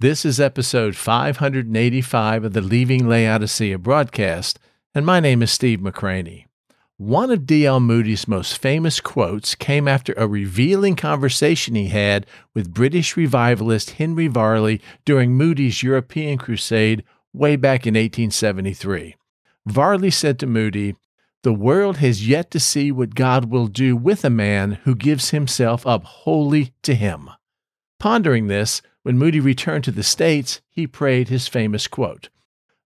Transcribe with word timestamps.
This 0.00 0.24
is 0.24 0.40
episode 0.40 0.96
585 0.96 2.44
of 2.44 2.54
the 2.54 2.62
Leaving 2.62 3.06
Laodicea 3.06 3.76
broadcast, 3.76 4.58
and 4.94 5.04
my 5.04 5.20
name 5.20 5.42
is 5.42 5.52
Steve 5.52 5.80
McCraney. 5.80 6.46
One 6.96 7.30
of 7.30 7.44
D.L. 7.44 7.80
Moody's 7.80 8.26
most 8.26 8.56
famous 8.56 8.98
quotes 8.98 9.54
came 9.54 9.86
after 9.86 10.14
a 10.14 10.26
revealing 10.26 10.96
conversation 10.96 11.74
he 11.74 11.88
had 11.88 12.24
with 12.54 12.72
British 12.72 13.14
revivalist 13.14 13.90
Henry 13.90 14.26
Varley 14.26 14.80
during 15.04 15.34
Moody's 15.34 15.82
European 15.82 16.38
crusade 16.38 17.04
way 17.34 17.56
back 17.56 17.86
in 17.86 17.92
1873. 17.92 19.16
Varley 19.66 20.10
said 20.10 20.38
to 20.38 20.46
Moody, 20.46 20.96
The 21.42 21.52
world 21.52 21.98
has 21.98 22.26
yet 22.26 22.50
to 22.52 22.58
see 22.58 22.90
what 22.90 23.14
God 23.14 23.50
will 23.50 23.66
do 23.66 23.94
with 23.96 24.24
a 24.24 24.30
man 24.30 24.78
who 24.84 24.94
gives 24.94 25.28
himself 25.28 25.86
up 25.86 26.04
wholly 26.04 26.72
to 26.84 26.94
him. 26.94 27.28
Pondering 27.98 28.46
this, 28.46 28.80
when 29.02 29.18
Moody 29.18 29.40
returned 29.40 29.84
to 29.84 29.90
the 29.90 30.02
States, 30.02 30.60
he 30.68 30.86
prayed 30.86 31.28
his 31.28 31.48
famous 31.48 31.86
quote 31.88 32.28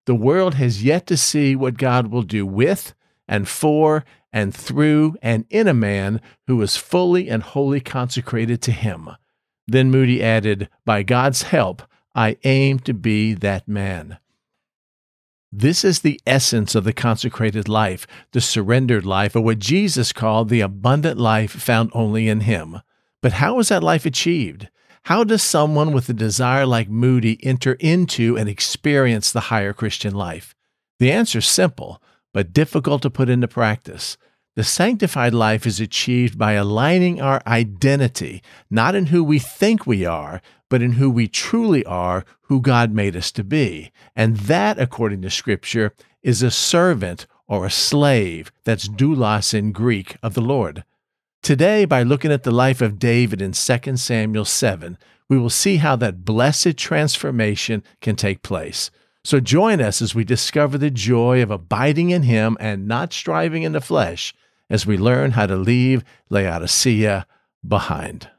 The 0.06 0.14
world 0.14 0.55
has 0.55 0.84
yet 0.84 1.06
to 1.09 1.16
see 1.16 1.56
what 1.56 1.78
God 1.78 2.09
will 2.09 2.22
do 2.22 2.46
with 2.46 2.95
and 3.27 3.48
for 3.48 4.05
and 4.32 4.55
through 4.55 5.16
and 5.22 5.45
in 5.50 5.69
a 5.69 5.74
man 5.74 6.20
who 6.46 6.60
is 6.62 6.77
fully 6.77 7.28
and 7.28 7.42
wholly 7.42 7.80
consecrated 7.80 8.60
to 8.62 8.72
him. 8.72 9.10
Then 9.66 9.91
Moody 9.91 10.22
added, 10.22 10.69
By 10.84 11.02
God's 11.02 11.42
help, 11.42 11.82
I 12.14 12.36
aim 12.44 12.80
to 12.80 12.94
be 12.94 13.34
that 13.34 13.66
man. 13.66 14.19
This 15.50 15.84
is 15.84 16.00
the 16.00 16.20
essence 16.27 16.74
of 16.74 16.83
the 16.83 16.92
consecrated 16.92 17.69
life, 17.69 18.08
the 18.33 18.41
surrendered 18.41 19.06
life, 19.06 19.36
or 19.36 19.41
what 19.41 19.60
Jesus 19.60 20.12
called 20.12 20.48
the 20.48 20.60
abundant 20.60 21.19
life 21.19 21.52
found 21.52 21.91
only 21.94 22.28
in 22.28 22.41
Him. 22.41 22.80
But 23.22 23.34
how 23.34 23.60
is 23.60 23.69
that 23.69 23.84
life 23.84 24.05
achieved? 24.05 24.69
How 25.04 25.22
does 25.22 25.42
someone 25.42 25.92
with 25.92 26.08
a 26.08 26.14
desire 26.14 26.64
like 26.64 26.88
Moody 26.88 27.38
enter 27.44 27.74
into 27.74 28.38
and 28.38 28.48
experience 28.48 29.30
the 29.30 29.52
higher 29.52 29.74
Christian 29.74 30.14
life? 30.14 30.55
The 30.98 31.12
answer 31.12 31.41
is 31.41 31.46
simple 31.46 32.00
but 32.33 32.55
difficult 32.55 33.02
to 33.02 33.11
put 33.11 33.28
into 33.28 33.46
practice. 33.46 34.16
The 34.56 34.64
sanctified 34.64 35.34
life 35.34 35.66
is 35.66 35.78
achieved 35.78 36.38
by 36.38 36.52
aligning 36.52 37.20
our 37.20 37.42
identity, 37.46 38.42
not 38.70 38.94
in 38.94 39.06
who 39.06 39.22
we 39.22 39.38
think 39.38 39.86
we 39.86 40.06
are, 40.06 40.41
but 40.70 40.80
in 40.80 40.92
who 40.92 41.11
we 41.11 41.28
truly 41.28 41.84
are, 41.84 42.24
who 42.44 42.62
God 42.62 42.91
made 42.91 43.14
us 43.14 43.30
to 43.33 43.44
be. 43.44 43.92
And 44.16 44.39
that, 44.39 44.78
according 44.78 45.20
to 45.20 45.30
Scripture, 45.30 45.92
is 46.22 46.42
a 46.42 46.50
servant 46.50 47.27
or 47.46 47.66
a 47.66 47.70
slave, 47.70 48.50
that's 48.64 48.89
doulos 48.89 49.52
in 49.52 49.72
Greek, 49.72 50.16
of 50.22 50.33
the 50.33 50.41
Lord. 50.41 50.83
Today, 51.45 51.84
by 51.84 52.03
looking 52.03 52.33
at 52.33 52.42
the 52.42 52.50
life 52.50 52.81
of 52.81 52.98
David 52.98 53.42
in 53.42 53.53
2 53.53 53.97
Samuel 53.98 54.47
7, 54.47 54.97
we 55.28 55.37
will 55.37 55.51
see 55.51 55.77
how 55.77 55.95
that 55.97 56.25
blessed 56.25 56.78
transformation 56.78 57.84
can 58.01 58.17
take 58.17 58.41
place. 58.41 58.91
So 59.25 59.41
join 59.41 59.83
us 59.83 60.01
as 60.01 60.14
we 60.14 60.25
discover 60.25 60.78
the 60.78 60.91
joy 60.91 61.42
of 61.42 61.51
abiding 61.51 62.09
in 62.09 62.23
Him 62.23 62.56
and 62.61 62.89
not 62.89 63.12
striving 63.12 63.62
in 63.62 63.73
the 63.73 63.83
flesh 63.83 64.33
as 64.70 64.86
we 64.86 64.97
learn 64.97 65.33
how 65.33 65.45
to 65.45 65.55
leave 65.55 66.03
Laodicea 66.31 67.27
behind. 67.69 68.31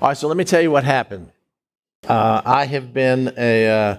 All 0.00 0.08
right, 0.08 0.16
so 0.16 0.28
let 0.28 0.38
me 0.38 0.44
tell 0.44 0.62
you 0.62 0.70
what 0.70 0.84
happened. 0.84 1.30
Uh, 2.08 2.40
I 2.42 2.64
have 2.64 2.94
been 2.94 3.34
a, 3.36 3.68
uh, 3.68 3.98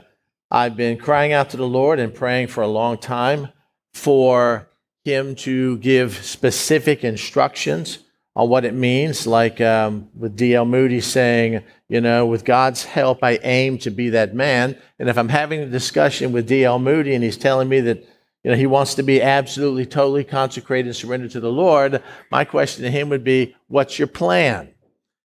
I've 0.49 0.75
been 0.75 0.97
crying 0.97 1.31
out 1.31 1.51
to 1.51 1.57
the 1.57 1.67
Lord 1.67 1.99
and 1.99 2.11
praying 2.11 2.47
for 2.47 2.63
a 2.63 2.67
long 2.67 2.97
time 2.97 3.49
for 3.93 4.67
him 5.05 5.35
to 5.35 5.77
give 5.77 6.17
specific 6.25 7.03
instructions 7.03 7.99
on 8.35 8.49
what 8.49 8.65
it 8.65 8.73
means, 8.73 9.27
like 9.27 9.61
um, 9.61 10.09
with 10.17 10.35
D.L. 10.35 10.65
Moody 10.65 11.01
saying, 11.01 11.61
you 11.87 12.01
know, 12.01 12.25
with 12.25 12.45
God's 12.45 12.83
help, 12.83 13.23
I 13.23 13.37
aim 13.43 13.77
to 13.79 13.91
be 13.91 14.09
that 14.09 14.33
man. 14.33 14.75
And 14.97 15.07
if 15.07 15.19
I'm 15.19 15.29
having 15.29 15.59
a 15.59 15.67
discussion 15.67 16.31
with 16.31 16.47
D.L. 16.47 16.79
Moody 16.79 17.13
and 17.13 17.23
he's 17.23 17.37
telling 17.37 17.69
me 17.69 17.79
that, 17.81 17.99
you 18.43 18.49
know, 18.49 18.57
he 18.57 18.65
wants 18.65 18.95
to 18.95 19.03
be 19.03 19.21
absolutely, 19.21 19.85
totally 19.85 20.23
consecrated 20.23 20.87
and 20.87 20.95
surrendered 20.95 21.29
to 21.31 21.39
the 21.39 21.51
Lord, 21.51 22.01
my 22.31 22.43
question 22.43 22.85
to 22.85 22.89
him 22.89 23.09
would 23.09 23.23
be, 23.23 23.55
what's 23.67 23.99
your 23.99 24.07
plan? 24.07 24.73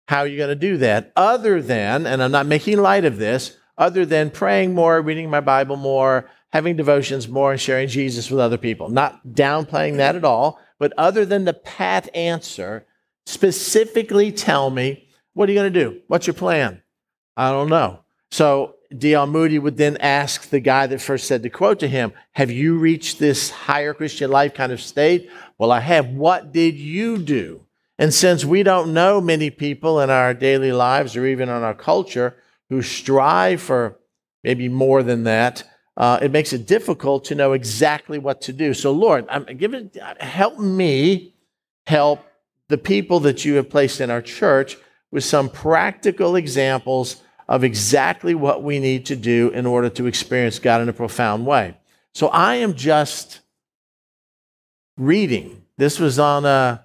How 0.07 0.21
are 0.21 0.27
you 0.27 0.37
going 0.37 0.49
to 0.49 0.55
do 0.55 0.77
that? 0.79 1.13
Other 1.17 1.63
than, 1.63 2.07
and 2.07 2.23
I'm 2.23 2.33
not 2.33 2.47
making 2.47 2.79
light 2.79 3.05
of 3.05 3.19
this, 3.19 3.57
other 3.77 4.05
than 4.05 4.31
praying 4.31 4.75
more, 4.75 5.01
reading 5.01 5.31
my 5.31 5.41
Bible 5.41 5.77
more, 5.77 6.31
having 6.53 6.77
devotions 6.77 7.29
more 7.29 7.53
and 7.53 7.61
sharing 7.61 7.89
Jesus 7.89 8.31
with 8.31 8.41
other 8.41 8.59
people. 8.59 8.89
Not 8.89 9.27
downplaying 9.27 9.97
that 9.97 10.15
at 10.15 10.25
all, 10.25 10.61
but 10.79 10.93
other 10.97 11.25
than 11.25 11.45
the 11.45 11.55
pat 11.55 12.15
answer, 12.15 12.87
specifically 13.27 14.31
tell 14.31 14.71
me, 14.71 15.09
what 15.33 15.49
are 15.49 15.53
you 15.53 15.59
going 15.59 15.73
to 15.73 15.85
do? 15.85 16.01
What's 16.07 16.27
your 16.27 16.35
plan? 16.35 16.83
I 17.37 17.51
don't 17.51 17.69
know. 17.69 18.01
So 18.31 18.77
D.L. 18.97 19.27
Moody 19.27 19.59
would 19.59 19.77
then 19.77 19.97
ask 19.97 20.51
the 20.51 20.61
guy 20.61 20.87
that 20.87 21.01
first 21.01 21.27
said 21.27 21.43
the 21.43 21.51
quote 21.51 21.81
to 21.81 21.89
him, 21.89 22.13
Have 22.33 22.51
you 22.51 22.79
reached 22.79 23.19
this 23.19 23.51
higher 23.51 23.95
Christian 23.95 24.31
life 24.31 24.55
kind 24.55 24.71
of 24.71 24.81
state? 24.81 25.31
Well, 25.59 25.73
I 25.73 25.81
have. 25.81 26.09
What 26.09 26.53
did 26.53 26.77
you 26.77 27.19
do? 27.19 27.67
And 27.99 28.13
since 28.13 28.45
we 28.45 28.63
don't 28.63 28.93
know 28.93 29.21
many 29.21 29.51
people 29.51 30.01
in 30.01 30.11
our 30.11 30.35
daily 30.35 30.73
lives 30.73 31.17
or 31.17 31.27
even 31.27 31.49
in 31.49 31.63
our 31.63 31.75
culture 31.75 32.37
who 32.69 32.83
strive 32.83 33.61
for 33.61 33.99
maybe 34.43 34.69
more 34.69 35.03
than 35.03 35.25
that, 35.25 35.65
uh, 35.97 36.19
it 36.21 36.33
makes 36.33 36.53
it 36.53 36.67
difficult 36.67 37.25
to 37.27 37.35
know 37.35 37.53
exactly 37.53 38.19
what 38.19 38.41
to 38.43 38.53
do. 38.53 38.75
So, 38.75 38.91
Lord, 38.91 39.27
I'm 39.29 39.45
giving, 39.45 39.91
help 40.19 40.59
me 40.59 41.35
help 41.87 42.27
the 42.69 42.79
people 42.79 43.21
that 43.21 43.45
you 43.45 43.55
have 43.55 43.71
placed 43.71 44.01
in 44.01 44.11
our 44.11 44.23
church 44.23 44.77
with 45.13 45.23
some 45.23 45.49
practical 45.49 46.35
examples 46.35 47.23
of 47.47 47.63
exactly 47.63 48.35
what 48.35 48.63
we 48.63 48.81
need 48.81 49.07
to 49.07 49.15
do 49.15 49.51
in 49.51 49.67
order 49.67 49.89
to 49.91 50.07
experience 50.07 50.59
God 50.59 50.81
in 50.81 50.89
a 50.89 50.93
profound 50.93 51.47
way. 51.47 51.77
So, 52.13 52.27
I 52.29 52.57
am 52.57 52.75
just 52.75 53.41
reading. 54.97 55.63
This 55.77 56.01
was 56.01 56.19
on 56.19 56.45
uh, 56.45 56.79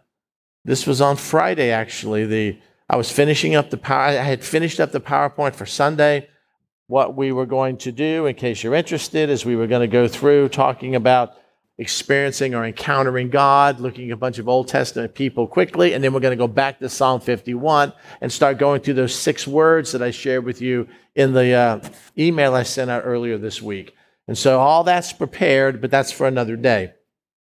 this 0.69 0.85
was 0.85 1.01
on 1.01 1.15
Friday 1.15 1.71
actually. 1.71 2.25
The 2.27 2.59
I 2.87 2.95
was 2.95 3.11
finishing 3.11 3.55
up 3.55 3.71
the 3.71 3.77
power. 3.77 4.03
I 4.03 4.11
had 4.13 4.43
finished 4.43 4.79
up 4.79 4.91
the 4.91 5.01
PowerPoint 5.01 5.55
for 5.55 5.65
Sunday 5.65 6.27
what 6.85 7.15
we 7.15 7.31
were 7.31 7.45
going 7.45 7.77
to 7.77 7.91
do, 7.91 8.25
in 8.25 8.35
case 8.35 8.63
you're 8.63 8.73
interested, 8.73 9.29
is 9.29 9.45
we 9.45 9.55
were 9.55 9.67
going 9.67 9.81
to 9.81 9.87
go 9.87 10.07
through 10.07 10.49
talking 10.49 10.95
about 10.95 11.37
experiencing 11.77 12.53
or 12.53 12.65
encountering 12.65 13.29
God, 13.29 13.79
looking 13.79 14.09
at 14.09 14.13
a 14.13 14.17
bunch 14.17 14.37
of 14.37 14.47
Old 14.47 14.67
Testament 14.67 15.15
people 15.15 15.47
quickly, 15.47 15.93
and 15.93 16.03
then 16.03 16.13
we're 16.13 16.19
going 16.19 16.37
to 16.37 16.47
go 16.47 16.47
back 16.47 16.79
to 16.79 16.89
Psalm 16.89 17.21
51 17.21 17.93
and 18.21 18.31
start 18.31 18.57
going 18.57 18.81
through 18.81 18.95
those 18.95 19.15
six 19.15 19.47
words 19.47 19.91
that 19.91 20.03
I 20.03 20.11
shared 20.11 20.45
with 20.45 20.61
you 20.61 20.87
in 21.15 21.33
the 21.33 21.53
uh, 21.53 21.79
email 22.17 22.53
I 22.53 22.63
sent 22.63 22.91
out 22.91 23.03
earlier 23.05 23.37
this 23.37 23.61
week. 23.61 23.95
And 24.27 24.37
so 24.37 24.59
all 24.59 24.83
that's 24.83 25.13
prepared, 25.13 25.81
but 25.81 25.91
that's 25.91 26.11
for 26.11 26.27
another 26.27 26.55
day. 26.55 26.93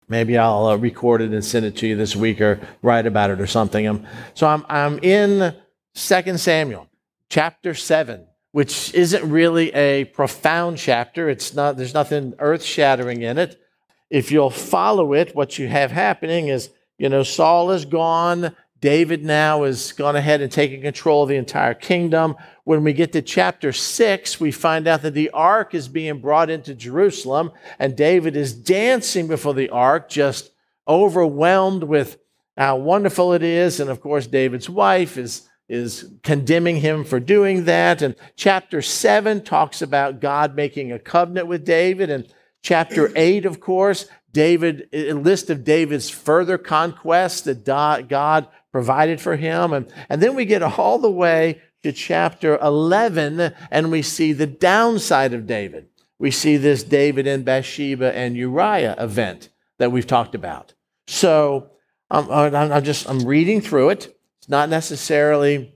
Maybe 0.10 0.38
I'll 0.38 0.66
uh, 0.66 0.76
record 0.76 1.22
it 1.22 1.32
and 1.32 1.46
send 1.46 1.66
it 1.66 1.78
to 1.78 1.88
you 1.88 1.96
this 1.96 2.16
week 2.16 2.42
or 2.42 2.60
write 2.82 3.06
about 3.06 3.30
it 3.30 3.40
or 3.40 3.48
something. 3.48 3.88
Um, 3.88 4.06
so 4.34 4.48
I'm, 4.48 4.66
I'm 4.68 5.00
in 5.00 5.56
2 5.94 6.38
Samuel 6.38 6.90
chapter 7.30 7.74
7 7.74 8.26
which 8.52 8.94
isn't 8.94 9.30
really 9.30 9.74
a 9.74 10.06
profound 10.06 10.78
chapter. 10.78 11.30
It's 11.30 11.54
not, 11.54 11.78
there's 11.78 11.94
nothing 11.94 12.34
earth 12.40 12.64
shattering 12.64 13.22
in 13.22 13.38
it. 13.38 13.62
If 14.10 14.32
you'll 14.32 14.50
follow 14.50 15.14
it, 15.14 15.36
what 15.36 15.60
you 15.60 15.68
have 15.68 15.92
happening 15.92 16.48
is, 16.48 16.70
you 16.98 17.10
know, 17.10 17.24
Saul 17.24 17.72
is 17.72 17.86
gone. 17.86 18.56
David 18.82 19.26
now 19.26 19.64
has 19.64 19.92
gone 19.92 20.16
ahead 20.16 20.42
and 20.42 20.52
taken 20.52 20.82
control 20.82 21.24
of 21.24 21.30
the 21.30 21.36
entire 21.36 21.74
kingdom. 21.74 22.36
When 22.64 22.84
we 22.84 22.94
get 22.94 23.12
to 23.14 23.22
chapter 23.22 23.74
six, 23.74 24.40
we 24.40 24.52
find 24.52 24.88
out 24.88 25.02
that 25.02 25.14
the 25.14 25.30
ark 25.32 25.74
is 25.74 25.88
being 25.88 26.20
brought 26.22 26.50
into 26.50 26.74
Jerusalem, 26.74 27.52
and 27.78 27.96
David 27.96 28.36
is 28.36 28.54
dancing 28.54 29.28
before 29.28 29.54
the 29.54 29.70
ark, 29.70 30.10
just 30.10 30.52
overwhelmed 30.88 31.84
with 31.84 32.18
how 32.58 32.78
wonderful 32.78 33.34
it 33.34 33.44
is. 33.44 33.80
And 33.80 33.90
of 33.90 34.02
course, 34.02 34.28
David's 34.28 34.70
wife 34.70 35.18
is 35.18 35.50
is 35.70 36.12
condemning 36.24 36.78
him 36.78 37.04
for 37.04 37.20
doing 37.20 37.66
that. 37.66 38.02
And 38.02 38.16
chapter 38.36 38.82
7 38.82 39.44
talks 39.44 39.82
about 39.82 40.20
God 40.20 40.56
making 40.56 40.92
a 40.92 41.00
covenant 41.00 41.48
with 41.48 41.64
David. 41.64 42.10
And 42.10 42.28
chapter 42.64 43.12
8, 43.16 43.46
of 43.46 43.60
course, 43.60 44.08
David, 44.34 44.90
a 44.92 45.14
list 45.14 45.50
of 45.50 45.64
David's 45.64 46.10
further 46.10 46.58
conquests 46.58 47.42
that 47.42 47.66
God 48.10 48.48
provided 48.72 49.20
for 49.20 49.36
him. 49.36 49.74
And, 49.74 49.92
and 50.10 50.22
then 50.22 50.36
we 50.36 50.46
get 50.46 50.62
all 50.62 51.00
the 51.00 51.12
way 51.12 51.62
to 51.84 51.92
chapter 51.92 52.58
11 52.58 53.54
and 53.72 53.92
we 53.92 54.02
see 54.02 54.34
the 54.34 54.48
downside 54.48 55.34
of 55.34 55.48
David. 55.48 55.88
We 56.18 56.32
see 56.32 56.58
this 56.58 56.84
David 56.84 57.28
and 57.28 57.46
Bathsheba 57.46 58.16
and 58.16 58.36
Uriah 58.36 58.96
event 59.00 59.50
that 59.78 59.92
we've 59.92 60.08
talked 60.08 60.36
about. 60.36 60.74
So 61.08 61.72
um, 62.12 62.30
I'm 62.30 62.84
just, 62.84 63.10
I'm 63.10 63.26
reading 63.26 63.62
through 63.62 63.90
it 63.90 64.16
It's 64.40 64.50
not 64.50 64.70
necessarily 64.70 65.74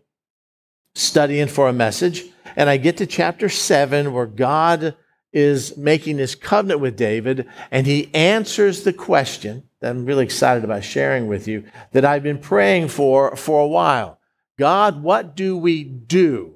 studying 0.96 1.48
for 1.48 1.70
a 1.70 1.74
message. 1.74 2.24
And 2.56 2.70
I 2.70 2.78
get 2.78 2.98
to 2.98 3.08
chapter 3.08 3.50
seven 3.50 4.14
where 4.14 4.26
God 4.26 4.96
is 5.34 5.76
making 5.76 6.18
this 6.18 6.36
covenant 6.36 6.80
with 6.80 6.96
David, 6.96 7.48
and 7.72 7.88
he 7.88 8.14
answers 8.14 8.84
the 8.84 8.94
question 8.94 9.64
that 9.80 9.90
I'm 9.90 10.06
really 10.06 10.24
excited 10.24 10.64
about 10.64 10.84
sharing 10.84 11.28
with 11.28 11.48
you 11.48 11.66
that 11.92 12.06
I've 12.06 12.24
been 12.24 12.38
praying 12.38 12.90
for 12.90 13.36
for 13.36 13.62
a 13.62 13.68
while. 13.68 14.20
God, 14.58 15.02
what 15.02 15.36
do 15.36 15.58
we 15.58 15.84
do 15.84 16.54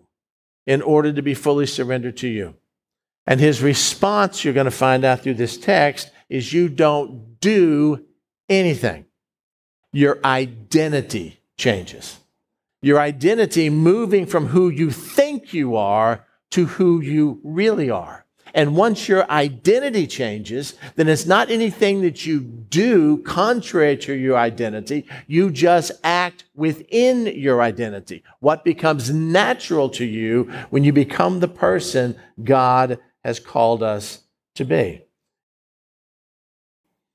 in 0.68 0.82
order 0.84 1.12
to 1.12 1.22
be 1.22 1.34
fully 1.34 1.66
surrendered 1.66 2.18
to 2.18 2.28
you? 2.28 2.56
And 3.26 3.40
his 3.40 3.62
response, 3.62 4.46
you're 4.46 4.54
going 4.54 4.66
to 4.66 4.72
find 4.72 5.04
out 5.04 5.22
through 5.22 5.34
this 5.34 5.58
text, 5.58 6.12
is 6.30 6.54
you 6.54 6.70
don't 6.70 7.40
do 7.40 8.06
anything. 8.48 9.06
Your 9.92 10.20
identity 10.24 11.42
changes. 11.58 12.20
Your 12.82 13.00
identity 13.00 13.70
moving 13.70 14.28
from 14.28 14.48
who 14.48 14.70
you 14.70 14.92
think 14.92 15.54
you 15.54 15.76
are 15.76 16.26
to 16.52 16.66
who 16.66 17.02
you 17.02 17.42
really 17.44 17.90
are. 17.90 18.26
And 18.58 18.76
once 18.76 19.08
your 19.08 19.30
identity 19.30 20.08
changes, 20.08 20.74
then 20.96 21.08
it's 21.08 21.28
not 21.28 21.52
anything 21.52 22.02
that 22.02 22.26
you 22.26 22.40
do 22.40 23.20
contrary 23.20 23.96
to 23.98 24.14
your 24.16 24.36
identity. 24.36 25.06
You 25.28 25.52
just 25.52 25.92
act 26.04 26.46
within 26.56 27.28
your 27.28 27.62
identity. 27.62 28.24
What 28.40 28.66
becomes 28.66 29.12
natural 29.12 29.90
to 29.92 30.06
you 30.06 30.52
when 30.72 30.84
you 30.84 30.92
become 30.92 31.40
the 31.40 31.48
person 31.48 32.20
God 32.44 32.98
has 33.24 33.40
called 33.40 33.84
us 33.84 34.24
to 34.56 34.66
be. 34.66 35.04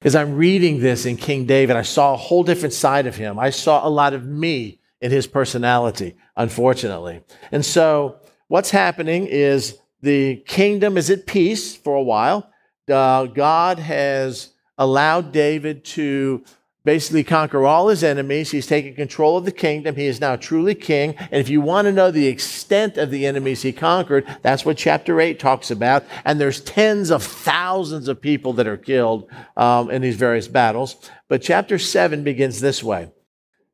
As 0.03 0.15
I'm 0.15 0.37
reading 0.37 0.79
this 0.79 1.06
in 1.06 1.17
King 1.17 1.47
David, 1.47 1.75
I 1.75 1.83
saw 1.83 2.15
a 2.15 2.19
whole 2.19 2.44
different 2.44 2.73
side 2.73 3.09
of 3.09 3.17
him. 3.17 3.41
I 3.41 3.50
saw 3.50 3.85
a 3.85 3.91
lot 3.91 4.15
of 4.15 4.25
me 4.25 4.79
in 5.00 5.11
his 5.11 5.27
personality, 5.27 6.15
unfortunately. 6.37 7.25
And 7.50 7.67
so, 7.67 8.21
what's 8.47 8.71
happening 8.71 9.27
is 9.27 9.79
the 10.02 10.37
kingdom 10.46 10.96
is 10.96 11.10
at 11.10 11.26
peace 11.26 11.76
for 11.76 11.94
a 11.94 12.02
while. 12.02 12.50
Uh, 12.90 13.26
God 13.26 13.78
has 13.78 14.50
allowed 14.76 15.32
David 15.32 15.84
to 15.84 16.44
basically 16.84 17.22
conquer 17.22 17.64
all 17.64 17.88
his 17.88 18.02
enemies. 18.02 18.50
He's 18.50 18.66
taken 18.66 18.94
control 18.94 19.37
of 19.37 19.44
the 19.44 19.52
kingdom. 19.52 19.94
He 19.94 20.06
is 20.06 20.20
now 20.20 20.37
truly 20.37 20.75
king. 20.75 21.14
And 21.16 21.34
if 21.34 21.49
you 21.49 21.60
want 21.60 21.87
to 21.87 21.93
know 21.93 22.10
the 22.10 22.26
extent 22.26 22.99
of 22.99 23.10
the 23.10 23.26
enemies 23.26 23.62
he 23.62 23.72
conquered, 23.72 24.26
that's 24.43 24.64
what 24.64 24.76
chapter 24.76 25.20
8 25.20 25.38
talks 25.38 25.70
about. 25.70 26.05
And 26.25 26.40
there's 26.40 26.60
tens 26.60 27.10
of 27.10 27.22
thousands 27.22 28.08
of 28.08 28.20
people 28.20 28.52
that 28.55 28.66
are 28.66 28.76
killed 28.76 29.31
um, 29.56 29.90
in 29.90 30.02
these 30.02 30.16
various 30.16 30.48
battles. 30.48 30.96
But 31.28 31.43
chapter 31.43 31.78
7 31.78 32.25
begins 32.25 32.60
this 32.60 32.82
way 32.82 33.10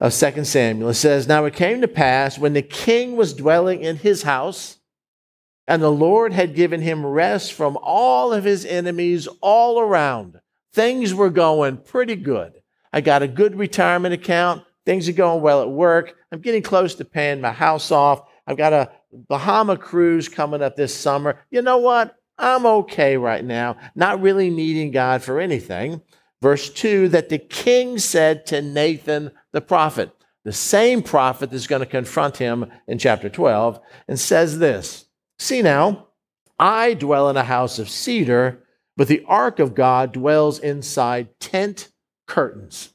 of 0.00 0.14
2 0.14 0.44
Samuel. 0.44 0.90
It 0.90 0.94
says, 0.94 1.26
Now 1.26 1.44
it 1.46 1.54
came 1.54 1.80
to 1.80 1.88
pass 1.88 2.38
when 2.38 2.52
the 2.52 2.62
king 2.62 3.16
was 3.16 3.32
dwelling 3.32 3.82
in 3.82 3.96
his 3.96 4.22
house, 4.22 4.77
and 5.68 5.82
the 5.82 5.92
Lord 5.92 6.32
had 6.32 6.54
given 6.54 6.80
him 6.80 7.04
rest 7.04 7.52
from 7.52 7.78
all 7.82 8.32
of 8.32 8.42
his 8.42 8.64
enemies 8.64 9.28
all 9.42 9.78
around. 9.78 10.40
Things 10.72 11.14
were 11.14 11.30
going 11.30 11.76
pretty 11.76 12.16
good. 12.16 12.54
I 12.90 13.02
got 13.02 13.22
a 13.22 13.28
good 13.28 13.54
retirement 13.54 14.14
account. 14.14 14.64
Things 14.86 15.08
are 15.10 15.12
going 15.12 15.42
well 15.42 15.60
at 15.60 15.68
work. 15.68 16.16
I'm 16.32 16.40
getting 16.40 16.62
close 16.62 16.94
to 16.96 17.04
paying 17.04 17.42
my 17.42 17.52
house 17.52 17.92
off. 17.92 18.22
I've 18.46 18.56
got 18.56 18.72
a 18.72 18.90
Bahama 19.12 19.76
cruise 19.76 20.26
coming 20.26 20.62
up 20.62 20.74
this 20.74 20.94
summer. 20.94 21.44
You 21.50 21.60
know 21.60 21.78
what? 21.78 22.16
I'm 22.38 22.64
okay 22.64 23.18
right 23.18 23.44
now, 23.44 23.76
not 23.94 24.22
really 24.22 24.48
needing 24.48 24.90
God 24.90 25.22
for 25.22 25.38
anything. 25.38 26.00
Verse 26.40 26.70
2 26.70 27.08
that 27.10 27.28
the 27.28 27.38
king 27.38 27.98
said 27.98 28.46
to 28.46 28.62
Nathan 28.62 29.32
the 29.52 29.60
prophet, 29.60 30.12
the 30.44 30.52
same 30.52 31.02
prophet 31.02 31.50
that's 31.50 31.66
going 31.66 31.80
to 31.80 31.86
confront 31.86 32.38
him 32.38 32.70
in 32.86 32.96
chapter 32.96 33.28
12, 33.28 33.80
and 34.06 34.18
says 34.18 34.58
this 34.58 35.07
See 35.38 35.62
now, 35.62 36.08
I 36.58 36.94
dwell 36.94 37.28
in 37.30 37.36
a 37.36 37.44
house 37.44 37.78
of 37.78 37.88
cedar, 37.88 38.64
but 38.96 39.08
the 39.08 39.24
ark 39.26 39.58
of 39.58 39.74
God 39.74 40.12
dwells 40.12 40.58
inside 40.58 41.38
tent 41.38 41.90
curtains. 42.26 42.92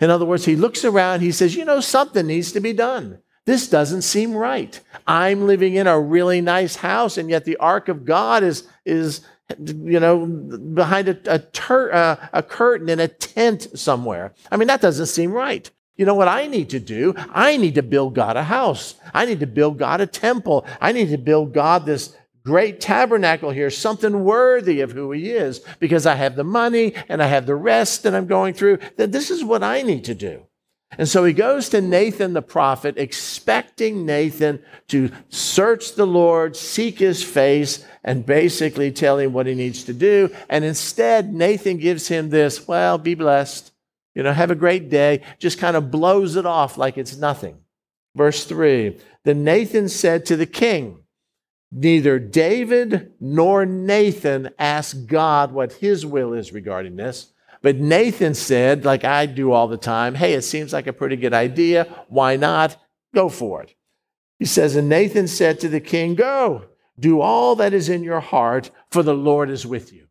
In 0.00 0.10
other 0.10 0.24
words, 0.24 0.44
he 0.44 0.54
looks 0.54 0.84
around, 0.84 1.20
he 1.20 1.32
says, 1.32 1.56
You 1.56 1.64
know, 1.64 1.80
something 1.80 2.26
needs 2.26 2.52
to 2.52 2.60
be 2.60 2.72
done. 2.72 3.18
This 3.46 3.68
doesn't 3.68 4.02
seem 4.02 4.34
right. 4.34 4.78
I'm 5.06 5.46
living 5.46 5.74
in 5.74 5.86
a 5.86 5.98
really 5.98 6.40
nice 6.40 6.76
house, 6.76 7.16
and 7.16 7.30
yet 7.30 7.44
the 7.44 7.56
ark 7.56 7.88
of 7.88 8.04
God 8.04 8.42
is, 8.42 8.68
is 8.84 9.22
you 9.58 9.98
know, 9.98 10.26
behind 10.26 11.08
a, 11.08 11.18
a, 11.26 11.38
tur- 11.38 11.92
uh, 11.92 12.28
a 12.32 12.42
curtain 12.42 12.90
in 12.90 13.00
a 13.00 13.08
tent 13.08 13.78
somewhere. 13.78 14.34
I 14.52 14.58
mean, 14.58 14.68
that 14.68 14.82
doesn't 14.82 15.06
seem 15.06 15.32
right. 15.32 15.70
You 15.98 16.06
know 16.06 16.14
what 16.14 16.28
I 16.28 16.46
need 16.46 16.70
to 16.70 16.80
do? 16.80 17.14
I 17.30 17.56
need 17.56 17.74
to 17.74 17.82
build 17.82 18.14
God 18.14 18.36
a 18.36 18.44
house. 18.44 18.94
I 19.12 19.26
need 19.26 19.40
to 19.40 19.46
build 19.46 19.78
God 19.78 20.00
a 20.00 20.06
temple. 20.06 20.64
I 20.80 20.92
need 20.92 21.10
to 21.10 21.18
build 21.18 21.52
God 21.52 21.84
this 21.84 22.16
great 22.44 22.80
tabernacle 22.80 23.50
here, 23.50 23.68
something 23.68 24.24
worthy 24.24 24.80
of 24.80 24.92
who 24.92 25.10
He 25.10 25.32
is, 25.32 25.60
because 25.80 26.06
I 26.06 26.14
have 26.14 26.36
the 26.36 26.44
money 26.44 26.94
and 27.08 27.22
I 27.22 27.26
have 27.26 27.44
the 27.44 27.56
rest 27.56 28.04
that 28.04 28.14
I'm 28.14 28.26
going 28.26 28.54
through. 28.54 28.78
That 28.96 29.12
this 29.12 29.30
is 29.30 29.44
what 29.44 29.62
I 29.64 29.82
need 29.82 30.04
to 30.04 30.14
do. 30.14 30.44
And 30.96 31.08
so 31.08 31.24
he 31.24 31.34
goes 31.34 31.68
to 31.68 31.82
Nathan 31.82 32.32
the 32.32 32.40
prophet, 32.40 32.96
expecting 32.96 34.06
Nathan 34.06 34.62
to 34.88 35.10
search 35.28 35.94
the 35.94 36.06
Lord, 36.06 36.56
seek 36.56 36.98
his 36.98 37.22
face, 37.22 37.84
and 38.02 38.24
basically 38.24 38.90
tell 38.90 39.18
him 39.18 39.34
what 39.34 39.46
he 39.46 39.54
needs 39.54 39.84
to 39.84 39.92
do. 39.92 40.34
And 40.48 40.64
instead, 40.64 41.34
Nathan 41.34 41.76
gives 41.76 42.08
him 42.08 42.30
this, 42.30 42.66
well, 42.66 42.96
be 42.96 43.14
blessed. 43.14 43.70
You 44.18 44.24
know, 44.24 44.32
have 44.32 44.50
a 44.50 44.56
great 44.56 44.90
day. 44.90 45.22
Just 45.38 45.60
kind 45.60 45.76
of 45.76 45.92
blows 45.92 46.34
it 46.34 46.44
off 46.44 46.76
like 46.76 46.98
it's 46.98 47.16
nothing. 47.16 47.58
Verse 48.16 48.44
3 48.44 48.98
Then 49.22 49.44
Nathan 49.44 49.88
said 49.88 50.26
to 50.26 50.36
the 50.36 50.44
king, 50.44 51.04
Neither 51.70 52.18
David 52.18 53.12
nor 53.20 53.64
Nathan 53.64 54.50
asked 54.58 55.06
God 55.06 55.52
what 55.52 55.74
his 55.74 56.04
will 56.04 56.32
is 56.32 56.52
regarding 56.52 56.96
this. 56.96 57.32
But 57.62 57.76
Nathan 57.76 58.34
said, 58.34 58.84
like 58.84 59.04
I 59.04 59.26
do 59.26 59.52
all 59.52 59.68
the 59.68 59.76
time, 59.76 60.16
hey, 60.16 60.32
it 60.32 60.42
seems 60.42 60.72
like 60.72 60.88
a 60.88 60.92
pretty 60.92 61.14
good 61.14 61.32
idea. 61.32 61.84
Why 62.08 62.34
not? 62.34 62.76
Go 63.14 63.28
for 63.28 63.62
it. 63.62 63.76
He 64.40 64.46
says, 64.46 64.74
And 64.74 64.88
Nathan 64.88 65.28
said 65.28 65.60
to 65.60 65.68
the 65.68 65.78
king, 65.78 66.16
Go, 66.16 66.64
do 66.98 67.20
all 67.20 67.54
that 67.54 67.72
is 67.72 67.88
in 67.88 68.02
your 68.02 68.18
heart, 68.18 68.72
for 68.90 69.04
the 69.04 69.14
Lord 69.14 69.48
is 69.48 69.64
with 69.64 69.92
you 69.92 70.07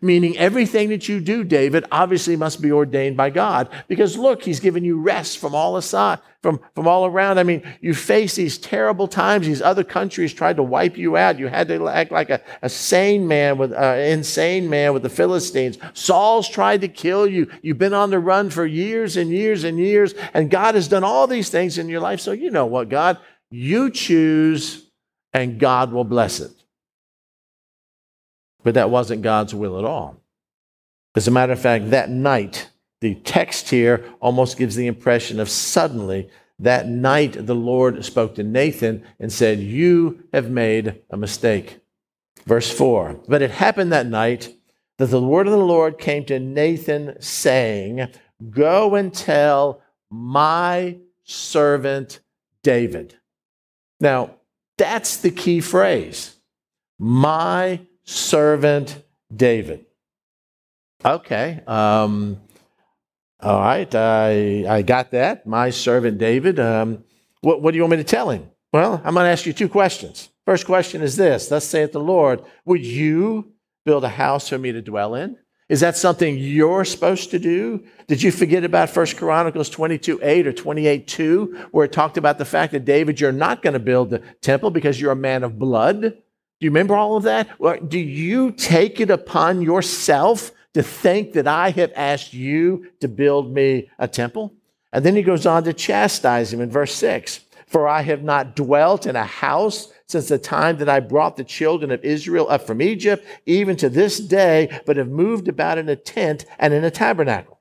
meaning 0.00 0.36
everything 0.36 0.88
that 0.88 1.08
you 1.08 1.20
do, 1.20 1.44
David, 1.44 1.84
obviously 1.92 2.36
must 2.36 2.62
be 2.62 2.72
ordained 2.72 3.16
by 3.16 3.30
God. 3.30 3.68
Because 3.88 4.16
look, 4.16 4.42
he's 4.42 4.60
given 4.60 4.84
you 4.84 5.00
rest 5.00 5.38
from 5.38 5.54
all 5.54 5.76
aside, 5.76 6.18
from, 6.42 6.60
from 6.74 6.88
all 6.88 7.06
around. 7.06 7.38
I 7.38 7.42
mean, 7.42 7.62
you 7.80 7.94
face 7.94 8.34
these 8.34 8.58
terrible 8.58 9.06
times. 9.06 9.46
These 9.46 9.62
other 9.62 9.84
countries 9.84 10.32
tried 10.32 10.56
to 10.56 10.62
wipe 10.62 10.96
you 10.96 11.16
out. 11.16 11.38
You 11.38 11.48
had 11.48 11.68
to 11.68 11.88
act 11.88 12.10
like 12.10 12.30
a, 12.30 12.40
a 12.62 12.68
sane 12.68 13.28
man 13.28 13.58
with 13.58 13.72
uh, 13.72 13.96
insane 13.98 14.70
man 14.70 14.92
with 14.92 15.02
the 15.02 15.08
Philistines. 15.08 15.78
Saul's 15.92 16.48
tried 16.48 16.80
to 16.80 16.88
kill 16.88 17.26
you. 17.26 17.50
You've 17.62 17.78
been 17.78 17.94
on 17.94 18.10
the 18.10 18.18
run 18.18 18.50
for 18.50 18.64
years 18.64 19.16
and 19.16 19.30
years 19.30 19.64
and 19.64 19.78
years, 19.78 20.14
and 20.34 20.50
God 20.50 20.74
has 20.74 20.88
done 20.88 21.04
all 21.04 21.26
these 21.26 21.50
things 21.50 21.78
in 21.78 21.88
your 21.88 22.00
life. 22.00 22.20
So 22.20 22.32
you 22.32 22.50
know 22.50 22.66
what, 22.66 22.88
God, 22.88 23.18
you 23.50 23.90
choose, 23.90 24.90
and 25.32 25.58
God 25.58 25.92
will 25.92 26.04
bless 26.04 26.40
it. 26.40 26.61
But 28.62 28.74
that 28.74 28.90
wasn't 28.90 29.22
God's 29.22 29.54
will 29.54 29.78
at 29.78 29.84
all. 29.84 30.20
As 31.14 31.28
a 31.28 31.32
matter 31.32 31.52
of 31.52 31.60
fact, 31.60 31.90
that 31.90 32.10
night, 32.10 32.70
the 33.00 33.16
text 33.16 33.70
here 33.70 34.04
almost 34.20 34.56
gives 34.56 34.76
the 34.76 34.86
impression 34.86 35.40
of 35.40 35.48
suddenly 35.48 36.30
that 36.58 36.86
night 36.86 37.46
the 37.46 37.54
Lord 37.54 38.04
spoke 38.04 38.36
to 38.36 38.44
Nathan 38.44 39.04
and 39.18 39.32
said, 39.32 39.58
You 39.58 40.24
have 40.32 40.50
made 40.50 41.02
a 41.10 41.16
mistake. 41.16 41.80
Verse 42.46 42.70
4 42.70 43.20
But 43.28 43.42
it 43.42 43.50
happened 43.50 43.92
that 43.92 44.06
night 44.06 44.54
that 44.98 45.06
the 45.06 45.20
word 45.20 45.46
of 45.46 45.52
the 45.52 45.58
Lord 45.58 45.98
came 45.98 46.24
to 46.26 46.38
Nathan, 46.38 47.20
saying, 47.20 48.08
Go 48.50 48.94
and 48.94 49.12
tell 49.12 49.82
my 50.10 50.98
servant 51.24 52.20
David. 52.62 53.16
Now, 54.00 54.36
that's 54.78 55.16
the 55.16 55.30
key 55.30 55.60
phrase. 55.60 56.36
My 56.98 57.80
servant 58.04 59.02
David. 59.34 59.86
Okay. 61.04 61.60
Um, 61.66 62.40
all 63.40 63.60
right. 63.60 63.92
I, 63.94 64.64
I 64.68 64.82
got 64.82 65.10
that. 65.12 65.46
My 65.46 65.70
servant 65.70 66.18
David. 66.18 66.60
Um, 66.60 67.04
what, 67.40 67.60
what 67.60 67.72
do 67.72 67.76
you 67.76 67.82
want 67.82 67.92
me 67.92 67.96
to 67.98 68.04
tell 68.04 68.30
him? 68.30 68.48
Well, 68.72 69.00
I'm 69.04 69.14
going 69.14 69.24
to 69.24 69.30
ask 69.30 69.46
you 69.46 69.52
two 69.52 69.68
questions. 69.68 70.30
First 70.44 70.66
question 70.66 71.02
is 71.02 71.16
this 71.16 71.48
Thus 71.48 71.64
saith 71.64 71.92
the 71.92 72.00
Lord, 72.00 72.42
Would 72.64 72.84
you 72.84 73.52
build 73.84 74.04
a 74.04 74.08
house 74.08 74.48
for 74.48 74.58
me 74.58 74.72
to 74.72 74.82
dwell 74.82 75.14
in? 75.14 75.36
Is 75.68 75.80
that 75.80 75.96
something 75.96 76.36
you're 76.36 76.84
supposed 76.84 77.30
to 77.30 77.38
do? 77.38 77.84
Did 78.06 78.22
you 78.22 78.30
forget 78.30 78.62
about 78.62 78.94
1 78.94 79.06
Chronicles 79.16 79.70
22 79.70 80.20
8 80.22 80.46
or 80.46 80.52
28 80.52 81.06
2, 81.06 81.68
where 81.70 81.86
it 81.86 81.92
talked 81.92 82.18
about 82.18 82.38
the 82.38 82.44
fact 82.44 82.72
that 82.72 82.84
David, 82.84 83.20
you're 83.20 83.32
not 83.32 83.62
going 83.62 83.72
to 83.72 83.80
build 83.80 84.10
the 84.10 84.18
temple 84.40 84.70
because 84.70 85.00
you're 85.00 85.12
a 85.12 85.16
man 85.16 85.44
of 85.44 85.58
blood? 85.58 86.18
Do 86.62 86.66
you 86.66 86.70
remember 86.70 86.94
all 86.94 87.16
of 87.16 87.24
that? 87.24 87.48
Or 87.58 87.76
do 87.76 87.98
you 87.98 88.52
take 88.52 89.00
it 89.00 89.10
upon 89.10 89.62
yourself 89.62 90.52
to 90.74 90.82
think 90.84 91.32
that 91.32 91.48
I 91.48 91.70
have 91.70 91.92
asked 91.96 92.32
you 92.32 92.86
to 93.00 93.08
build 93.08 93.52
me 93.52 93.90
a 93.98 94.06
temple? 94.06 94.54
And 94.92 95.04
then 95.04 95.16
he 95.16 95.24
goes 95.24 95.44
on 95.44 95.64
to 95.64 95.72
chastise 95.72 96.52
him 96.52 96.60
in 96.60 96.70
verse 96.70 96.94
6 96.94 97.40
For 97.66 97.88
I 97.88 98.02
have 98.02 98.22
not 98.22 98.54
dwelt 98.54 99.06
in 99.06 99.16
a 99.16 99.24
house 99.24 99.92
since 100.06 100.28
the 100.28 100.38
time 100.38 100.76
that 100.76 100.88
I 100.88 101.00
brought 101.00 101.36
the 101.36 101.42
children 101.42 101.90
of 101.90 102.04
Israel 102.04 102.48
up 102.48 102.64
from 102.64 102.80
Egypt, 102.80 103.26
even 103.44 103.74
to 103.78 103.88
this 103.88 104.20
day, 104.20 104.80
but 104.86 104.96
have 104.96 105.08
moved 105.08 105.48
about 105.48 105.78
in 105.78 105.88
a 105.88 105.96
tent 105.96 106.44
and 106.60 106.72
in 106.72 106.84
a 106.84 106.92
tabernacle. 106.92 107.58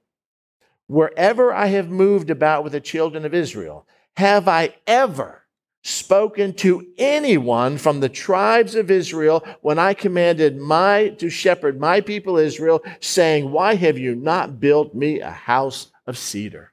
Wherever 0.85 1.51
I 1.51 1.65
have 1.67 1.89
moved 1.89 2.29
about 2.29 2.63
with 2.63 2.73
the 2.73 2.79
children 2.79 3.25
of 3.25 3.33
Israel, 3.33 3.87
have 4.15 4.47
I 4.47 4.75
ever 4.85 5.40
spoken 5.83 6.53
to 6.53 6.85
anyone 6.97 7.77
from 7.77 7.99
the 7.99 8.09
tribes 8.09 8.75
of 8.75 8.91
Israel 8.91 9.43
when 9.61 9.79
I 9.79 9.93
commanded 9.93 10.57
my 10.57 11.09
to 11.17 11.29
shepherd 11.29 11.79
my 11.79 12.01
people 12.01 12.37
Israel, 12.37 12.81
saying, 12.99 13.51
Why 13.51 13.75
have 13.75 13.97
you 13.97 14.15
not 14.15 14.59
built 14.59 14.93
me 14.93 15.19
a 15.19 15.31
house 15.31 15.91
of 16.05 16.17
cedar? 16.17 16.71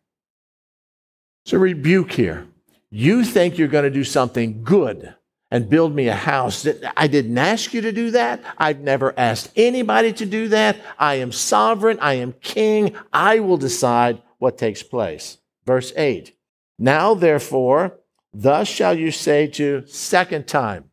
It's 1.44 1.52
a 1.52 1.58
rebuke 1.58 2.12
here. 2.12 2.46
You 2.90 3.24
think 3.24 3.58
you're 3.58 3.68
going 3.68 3.84
to 3.84 3.90
do 3.90 4.04
something 4.04 4.62
good 4.62 5.14
and 5.50 5.68
build 5.68 5.94
me 5.94 6.08
a 6.08 6.14
house. 6.14 6.66
I 6.96 7.06
didn't 7.06 7.38
ask 7.38 7.72
you 7.72 7.80
to 7.82 7.92
do 7.92 8.10
that. 8.10 8.42
I've 8.58 8.80
never 8.80 9.18
asked 9.18 9.50
anybody 9.56 10.12
to 10.14 10.26
do 10.26 10.48
that. 10.48 10.76
I 10.98 11.14
am 11.16 11.32
sovereign. 11.32 11.98
I 12.00 12.14
am 12.14 12.34
king. 12.40 12.94
I 13.12 13.40
will 13.40 13.56
decide 13.56 14.20
what 14.38 14.58
takes 14.58 14.82
place. 14.82 15.38
Verse 15.64 15.92
8. 15.96 16.34
Now, 16.78 17.14
therefore, 17.14 17.98
thus 18.32 18.68
shall 18.68 18.96
you 18.96 19.10
say 19.10 19.46
to, 19.46 19.86
second 19.86 20.46
time, 20.46 20.90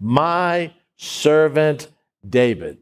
my 0.00 0.72
servant 0.96 1.88
David. 2.28 2.78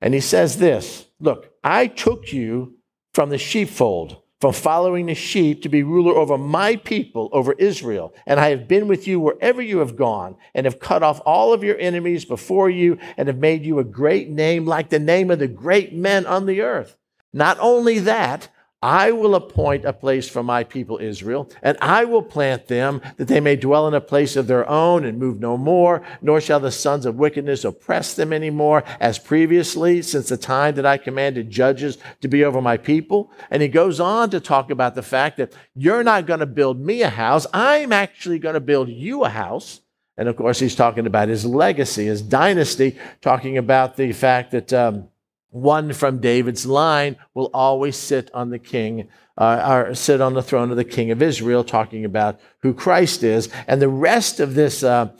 And 0.00 0.14
he 0.14 0.20
says 0.20 0.58
this 0.58 1.06
Look, 1.20 1.52
I 1.62 1.86
took 1.86 2.32
you 2.32 2.76
from 3.12 3.30
the 3.30 3.38
sheepfold 3.38 4.22
from 4.42 4.52
following 4.52 5.06
the 5.06 5.14
sheep 5.14 5.62
to 5.62 5.68
be 5.68 5.84
ruler 5.84 6.16
over 6.16 6.36
my 6.36 6.74
people, 6.74 7.28
over 7.30 7.52
Israel. 7.52 8.12
And 8.26 8.40
I 8.40 8.48
have 8.48 8.66
been 8.66 8.88
with 8.88 9.06
you 9.06 9.20
wherever 9.20 9.62
you 9.62 9.78
have 9.78 9.94
gone, 9.94 10.34
and 10.52 10.66
have 10.66 10.80
cut 10.80 11.04
off 11.04 11.20
all 11.24 11.52
of 11.52 11.62
your 11.62 11.78
enemies 11.78 12.24
before 12.24 12.68
you, 12.68 12.98
and 13.16 13.28
have 13.28 13.38
made 13.38 13.64
you 13.64 13.78
a 13.78 13.84
great 13.84 14.28
name, 14.28 14.66
like 14.66 14.88
the 14.88 14.98
name 14.98 15.30
of 15.30 15.38
the 15.38 15.46
great 15.46 15.94
men 15.94 16.26
on 16.26 16.46
the 16.46 16.60
earth. 16.60 16.96
Not 17.32 17.56
only 17.60 18.00
that, 18.00 18.48
I 18.82 19.12
will 19.12 19.36
appoint 19.36 19.84
a 19.84 19.92
place 19.92 20.28
for 20.28 20.42
my 20.42 20.64
people 20.64 20.98
Israel, 20.98 21.48
and 21.62 21.78
I 21.80 22.04
will 22.04 22.22
plant 22.22 22.66
them 22.66 23.00
that 23.16 23.28
they 23.28 23.38
may 23.38 23.54
dwell 23.54 23.86
in 23.86 23.94
a 23.94 24.00
place 24.00 24.34
of 24.34 24.48
their 24.48 24.68
own 24.68 25.04
and 25.04 25.20
move 25.20 25.38
no 25.38 25.56
more, 25.56 26.02
nor 26.20 26.40
shall 26.40 26.58
the 26.58 26.72
sons 26.72 27.06
of 27.06 27.14
wickedness 27.14 27.64
oppress 27.64 28.14
them 28.14 28.32
anymore, 28.32 28.82
as 28.98 29.20
previously, 29.20 30.02
since 30.02 30.28
the 30.28 30.36
time 30.36 30.74
that 30.74 30.86
I 30.86 30.98
commanded 30.98 31.48
judges 31.48 31.98
to 32.22 32.28
be 32.28 32.44
over 32.44 32.60
my 32.60 32.76
people. 32.76 33.30
And 33.50 33.62
he 33.62 33.68
goes 33.68 34.00
on 34.00 34.30
to 34.30 34.40
talk 34.40 34.70
about 34.70 34.96
the 34.96 35.02
fact 35.02 35.36
that 35.36 35.54
you're 35.76 36.02
not 36.02 36.26
going 36.26 36.40
to 36.40 36.46
build 36.46 36.80
me 36.80 37.02
a 37.02 37.08
house, 37.10 37.46
I'm 37.54 37.92
actually 37.92 38.40
going 38.40 38.54
to 38.54 38.60
build 38.60 38.88
you 38.88 39.22
a 39.22 39.28
house. 39.28 39.80
And 40.16 40.28
of 40.28 40.36
course, 40.36 40.58
he's 40.58 40.74
talking 40.74 41.06
about 41.06 41.28
his 41.28 41.46
legacy, 41.46 42.06
his 42.06 42.20
dynasty, 42.20 42.98
talking 43.20 43.58
about 43.58 43.96
the 43.96 44.12
fact 44.12 44.50
that. 44.50 44.72
Um, 44.72 45.08
one 45.52 45.92
from 45.92 46.18
David's 46.18 46.64
line 46.64 47.16
will 47.34 47.50
always 47.52 47.96
sit 47.96 48.30
on 48.32 48.48
the 48.48 48.58
king, 48.58 49.08
uh, 49.36 49.86
or 49.88 49.94
sit 49.94 50.22
on 50.22 50.32
the 50.32 50.42
throne 50.42 50.70
of 50.70 50.78
the 50.78 50.84
king 50.84 51.10
of 51.10 51.20
Israel, 51.22 51.62
talking 51.62 52.06
about 52.06 52.40
who 52.62 52.72
Christ 52.72 53.22
is. 53.22 53.50
And 53.68 53.80
the 53.80 53.88
rest 53.88 54.40
of 54.40 54.54
this, 54.54 54.82
uh, 54.82 55.10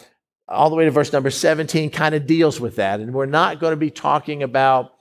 all 0.48 0.70
the 0.70 0.76
way 0.76 0.86
to 0.86 0.90
verse 0.90 1.12
number 1.12 1.30
17, 1.30 1.90
kind 1.90 2.14
of 2.14 2.26
deals 2.26 2.58
with 2.58 2.76
that. 2.76 3.00
And 3.00 3.12
we're 3.12 3.26
not 3.26 3.60
going 3.60 3.72
to 3.72 3.76
be 3.76 3.90
talking 3.90 4.42
about 4.42 4.94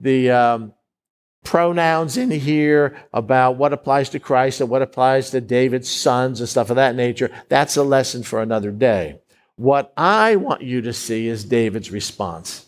the 0.00 0.30
um, 0.32 0.74
pronouns 1.44 2.16
in 2.16 2.32
here, 2.32 2.96
about 3.12 3.56
what 3.56 3.72
applies 3.72 4.08
to 4.10 4.18
Christ 4.18 4.60
and 4.60 4.68
what 4.68 4.82
applies 4.82 5.30
to 5.30 5.40
David's 5.40 5.88
sons 5.88 6.40
and 6.40 6.48
stuff 6.48 6.70
of 6.70 6.76
that 6.76 6.96
nature. 6.96 7.30
That's 7.48 7.76
a 7.76 7.84
lesson 7.84 8.24
for 8.24 8.42
another 8.42 8.72
day. 8.72 9.20
What 9.54 9.92
I 9.96 10.34
want 10.34 10.62
you 10.62 10.80
to 10.82 10.92
see 10.92 11.28
is 11.28 11.44
David's 11.44 11.92
response. 11.92 12.63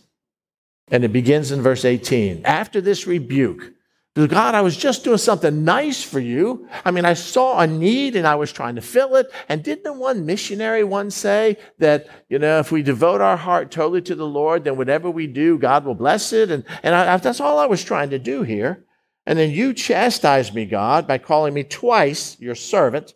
And 0.88 1.04
it 1.04 1.12
begins 1.12 1.50
in 1.50 1.62
verse 1.62 1.84
18. 1.84 2.44
After 2.44 2.80
this 2.80 3.06
rebuke, 3.06 3.72
God, 4.14 4.54
I 4.54 4.62
was 4.62 4.78
just 4.78 5.04
doing 5.04 5.18
something 5.18 5.62
nice 5.62 6.02
for 6.02 6.20
you. 6.20 6.66
I 6.86 6.90
mean, 6.90 7.04
I 7.04 7.12
saw 7.12 7.60
a 7.60 7.66
need 7.66 8.16
and 8.16 8.26
I 8.26 8.36
was 8.36 8.50
trying 8.50 8.76
to 8.76 8.80
fill 8.80 9.16
it. 9.16 9.26
And 9.46 9.62
didn't 9.62 9.84
the 9.84 9.92
one 9.92 10.24
missionary 10.24 10.84
once 10.84 11.14
say 11.14 11.58
that, 11.80 12.06
you 12.30 12.38
know, 12.38 12.58
if 12.58 12.72
we 12.72 12.82
devote 12.82 13.20
our 13.20 13.36
heart 13.36 13.70
totally 13.70 14.00
to 14.02 14.14
the 14.14 14.26
Lord, 14.26 14.64
then 14.64 14.78
whatever 14.78 15.10
we 15.10 15.26
do, 15.26 15.58
God 15.58 15.84
will 15.84 15.94
bless 15.94 16.32
it? 16.32 16.50
And, 16.50 16.64
and 16.82 16.94
I, 16.94 17.18
that's 17.18 17.40
all 17.40 17.58
I 17.58 17.66
was 17.66 17.84
trying 17.84 18.08
to 18.10 18.18
do 18.18 18.42
here. 18.42 18.86
And 19.26 19.38
then 19.38 19.50
you 19.50 19.74
chastised 19.74 20.54
me, 20.54 20.64
God, 20.64 21.06
by 21.06 21.18
calling 21.18 21.52
me 21.52 21.64
twice 21.64 22.40
your 22.40 22.54
servant. 22.54 23.12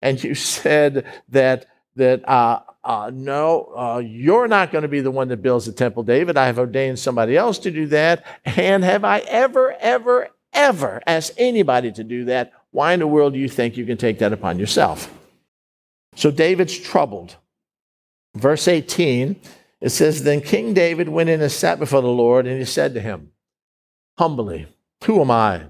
And 0.00 0.22
you 0.22 0.34
said 0.36 1.06
that, 1.30 1.66
that 1.96 2.28
uh, 2.28 2.60
uh, 2.86 3.10
no, 3.12 3.72
uh, 3.76 3.98
you're 3.98 4.46
not 4.46 4.70
going 4.70 4.82
to 4.82 4.88
be 4.88 5.00
the 5.00 5.10
one 5.10 5.26
that 5.26 5.42
builds 5.42 5.66
the 5.66 5.72
temple, 5.72 6.04
David. 6.04 6.36
I 6.36 6.46
have 6.46 6.60
ordained 6.60 7.00
somebody 7.00 7.36
else 7.36 7.58
to 7.58 7.70
do 7.72 7.88
that. 7.88 8.24
And 8.44 8.84
have 8.84 9.04
I 9.04 9.18
ever, 9.18 9.74
ever, 9.80 10.28
ever 10.52 11.02
asked 11.04 11.32
anybody 11.36 11.90
to 11.90 12.04
do 12.04 12.26
that? 12.26 12.52
Why 12.70 12.92
in 12.92 13.00
the 13.00 13.08
world 13.08 13.32
do 13.32 13.40
you 13.40 13.48
think 13.48 13.76
you 13.76 13.84
can 13.84 13.96
take 13.96 14.20
that 14.20 14.32
upon 14.32 14.60
yourself? 14.60 15.12
So 16.14 16.30
David's 16.30 16.78
troubled. 16.78 17.34
Verse 18.36 18.68
18, 18.68 19.34
it 19.80 19.90
says, 19.90 20.22
Then 20.22 20.40
King 20.40 20.72
David 20.72 21.08
went 21.08 21.28
in 21.28 21.42
and 21.42 21.50
sat 21.50 21.80
before 21.80 22.02
the 22.02 22.06
Lord, 22.06 22.46
and 22.46 22.56
he 22.56 22.64
said 22.64 22.94
to 22.94 23.00
him, 23.00 23.32
Humbly, 24.16 24.68
who 25.04 25.20
am 25.20 25.32
I, 25.32 25.64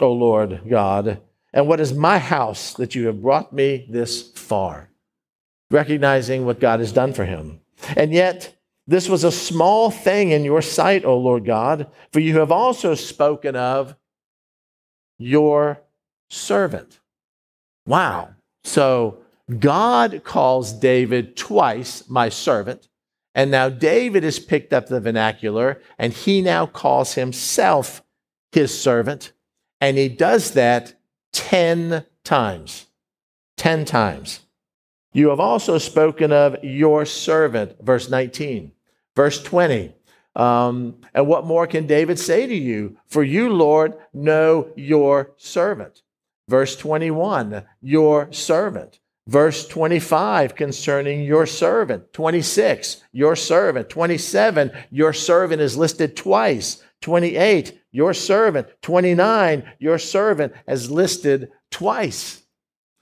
O 0.00 0.10
Lord 0.10 0.62
God? 0.70 1.20
And 1.52 1.68
what 1.68 1.80
is 1.80 1.92
my 1.92 2.18
house 2.18 2.72
that 2.74 2.94
you 2.94 3.08
have 3.08 3.20
brought 3.20 3.52
me 3.52 3.86
this 3.90 4.30
far? 4.30 4.88
Recognizing 5.70 6.44
what 6.44 6.60
God 6.60 6.80
has 6.80 6.92
done 6.92 7.12
for 7.12 7.24
him. 7.24 7.60
And 7.96 8.12
yet, 8.12 8.56
this 8.86 9.08
was 9.08 9.24
a 9.24 9.32
small 9.32 9.90
thing 9.90 10.30
in 10.30 10.44
your 10.44 10.62
sight, 10.62 11.04
O 11.04 11.18
Lord 11.18 11.44
God, 11.44 11.90
for 12.12 12.20
you 12.20 12.38
have 12.38 12.52
also 12.52 12.94
spoken 12.94 13.56
of 13.56 13.96
your 15.18 15.82
servant. 16.30 17.00
Wow. 17.86 18.30
So 18.64 19.18
God 19.58 20.22
calls 20.24 20.72
David 20.72 21.36
twice 21.36 22.08
my 22.08 22.28
servant. 22.28 22.88
And 23.34 23.50
now 23.50 23.68
David 23.68 24.22
has 24.22 24.38
picked 24.38 24.72
up 24.72 24.86
the 24.86 25.00
vernacular 25.00 25.80
and 25.98 26.12
he 26.12 26.40
now 26.40 26.66
calls 26.66 27.14
himself 27.14 28.02
his 28.52 28.78
servant. 28.78 29.32
And 29.80 29.98
he 29.98 30.08
does 30.08 30.52
that 30.52 30.94
10 31.32 32.06
times. 32.24 32.86
10 33.56 33.84
times. 33.84 34.40
You 35.16 35.30
have 35.30 35.40
also 35.40 35.78
spoken 35.78 36.30
of 36.30 36.62
your 36.62 37.06
servant, 37.06 37.82
verse 37.82 38.10
19. 38.10 38.72
Verse 39.14 39.42
20. 39.42 39.94
Um, 40.34 40.96
and 41.14 41.26
what 41.26 41.46
more 41.46 41.66
can 41.66 41.86
David 41.86 42.18
say 42.18 42.46
to 42.46 42.54
you? 42.54 42.98
For 43.06 43.24
you, 43.24 43.48
Lord, 43.48 43.94
know 44.12 44.70
your 44.76 45.32
servant. 45.38 46.02
Verse 46.50 46.76
21, 46.76 47.64
your 47.80 48.30
servant. 48.30 49.00
Verse 49.26 49.66
25 49.66 50.54
concerning 50.54 51.22
your 51.22 51.46
servant. 51.46 52.12
26, 52.12 53.02
your 53.12 53.36
servant. 53.36 53.88
27, 53.88 54.70
your 54.90 55.14
servant 55.14 55.62
is 55.62 55.78
listed 55.78 56.14
twice. 56.14 56.84
28, 57.00 57.80
your 57.90 58.12
servant. 58.12 58.68
29, 58.82 59.64
your 59.78 59.98
servant 59.98 60.52
is 60.68 60.90
listed 60.90 61.50
twice. 61.70 62.42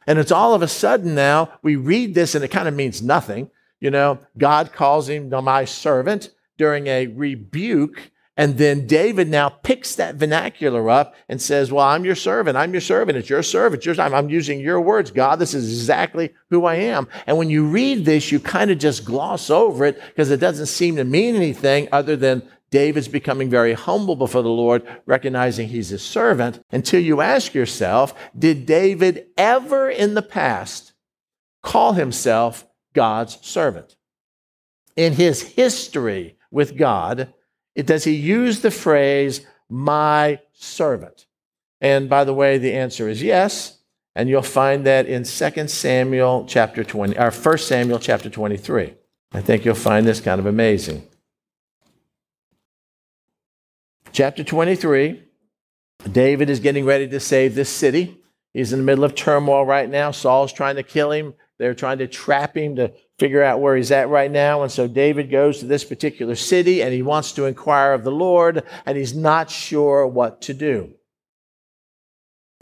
And 0.06 0.18
it's 0.18 0.32
all 0.32 0.54
of 0.54 0.62
a 0.62 0.68
sudden 0.68 1.14
now 1.14 1.52
we 1.62 1.76
read 1.76 2.14
this 2.14 2.34
and 2.34 2.44
it 2.44 2.48
kind 2.48 2.68
of 2.68 2.74
means 2.74 3.02
nothing. 3.02 3.50
You 3.80 3.90
know, 3.90 4.18
God 4.38 4.72
calls 4.72 5.08
him 5.08 5.28
my 5.42 5.64
servant 5.64 6.30
during 6.56 6.86
a 6.86 7.06
rebuke. 7.06 8.10
And 8.36 8.58
then 8.58 8.86
David 8.86 9.28
now 9.28 9.48
picks 9.48 9.94
that 9.94 10.16
vernacular 10.16 10.90
up 10.90 11.14
and 11.28 11.40
says, 11.40 11.70
Well, 11.70 11.86
I'm 11.86 12.04
your 12.04 12.16
servant. 12.16 12.56
I'm 12.56 12.72
your 12.72 12.80
servant. 12.80 13.16
It's 13.16 13.30
your 13.30 13.44
servant. 13.44 13.82
It's. 13.82 14.12
I'm 14.12 14.28
using 14.28 14.58
your 14.58 14.80
words, 14.80 15.12
God. 15.12 15.38
This 15.38 15.54
is 15.54 15.70
exactly 15.70 16.32
who 16.50 16.64
I 16.64 16.76
am. 16.76 17.06
And 17.26 17.38
when 17.38 17.48
you 17.48 17.66
read 17.66 18.04
this, 18.04 18.32
you 18.32 18.40
kind 18.40 18.72
of 18.72 18.78
just 18.78 19.04
gloss 19.04 19.50
over 19.50 19.84
it 19.84 20.02
because 20.08 20.32
it 20.32 20.40
doesn't 20.40 20.66
seem 20.66 20.96
to 20.96 21.04
mean 21.04 21.36
anything 21.36 21.88
other 21.92 22.16
than 22.16 22.48
David's 22.74 23.06
becoming 23.06 23.48
very 23.48 23.72
humble 23.72 24.16
before 24.16 24.42
the 24.42 24.48
Lord, 24.48 24.82
recognizing 25.06 25.68
he's 25.68 25.90
his 25.90 26.02
servant, 26.02 26.60
until 26.72 27.00
you 27.00 27.20
ask 27.20 27.54
yourself, 27.54 28.12
did 28.36 28.66
David 28.66 29.26
ever 29.38 29.88
in 29.88 30.14
the 30.14 30.22
past 30.22 30.92
call 31.62 31.92
himself 31.92 32.66
God's 32.92 33.38
servant? 33.46 33.94
In 34.96 35.12
his 35.12 35.40
history 35.42 36.36
with 36.50 36.76
God, 36.76 37.32
does 37.76 38.02
he 38.02 38.14
use 38.14 38.58
the 38.58 38.72
phrase, 38.72 39.46
my 39.68 40.40
servant? 40.52 41.26
And 41.80 42.08
by 42.08 42.24
the 42.24 42.34
way, 42.34 42.58
the 42.58 42.74
answer 42.74 43.08
is 43.08 43.22
yes. 43.22 43.78
And 44.16 44.28
you'll 44.28 44.42
find 44.42 44.84
that 44.84 45.06
in 45.06 45.22
2 45.22 45.68
Samuel 45.68 46.44
chapter 46.48 46.82
20, 46.82 47.16
or 47.18 47.30
1 47.30 47.58
Samuel 47.58 48.00
chapter 48.00 48.28
23. 48.28 48.94
I 49.30 49.40
think 49.40 49.64
you'll 49.64 49.76
find 49.76 50.04
this 50.04 50.20
kind 50.20 50.40
of 50.40 50.46
amazing. 50.46 51.06
Chapter 54.14 54.44
23, 54.44 55.24
David 56.12 56.48
is 56.48 56.60
getting 56.60 56.84
ready 56.84 57.08
to 57.08 57.18
save 57.18 57.56
this 57.56 57.68
city. 57.68 58.16
He's 58.52 58.72
in 58.72 58.78
the 58.78 58.84
middle 58.84 59.02
of 59.02 59.16
turmoil 59.16 59.66
right 59.66 59.90
now. 59.90 60.12
Saul's 60.12 60.52
trying 60.52 60.76
to 60.76 60.84
kill 60.84 61.10
him. 61.10 61.34
They're 61.58 61.74
trying 61.74 61.98
to 61.98 62.06
trap 62.06 62.56
him 62.56 62.76
to 62.76 62.92
figure 63.18 63.42
out 63.42 63.58
where 63.58 63.74
he's 63.74 63.90
at 63.90 64.08
right 64.08 64.30
now. 64.30 64.62
And 64.62 64.70
so 64.70 64.86
David 64.86 65.32
goes 65.32 65.58
to 65.58 65.66
this 65.66 65.82
particular 65.82 66.36
city 66.36 66.80
and 66.80 66.94
he 66.94 67.02
wants 67.02 67.32
to 67.32 67.46
inquire 67.46 67.92
of 67.92 68.04
the 68.04 68.12
Lord 68.12 68.62
and 68.86 68.96
he's 68.96 69.16
not 69.16 69.50
sure 69.50 70.06
what 70.06 70.40
to 70.42 70.54
do. 70.54 70.92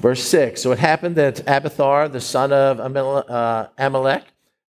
Verse 0.01 0.23
6 0.23 0.63
So 0.63 0.73
it 0.73 0.79
happened 0.79 1.17
that 1.17 1.41
Abiathar, 1.41 2.09
the 2.09 2.23
son 2.23 2.51
of 2.55 2.81
uh, 2.81 3.69
Amalek, 3.77 4.25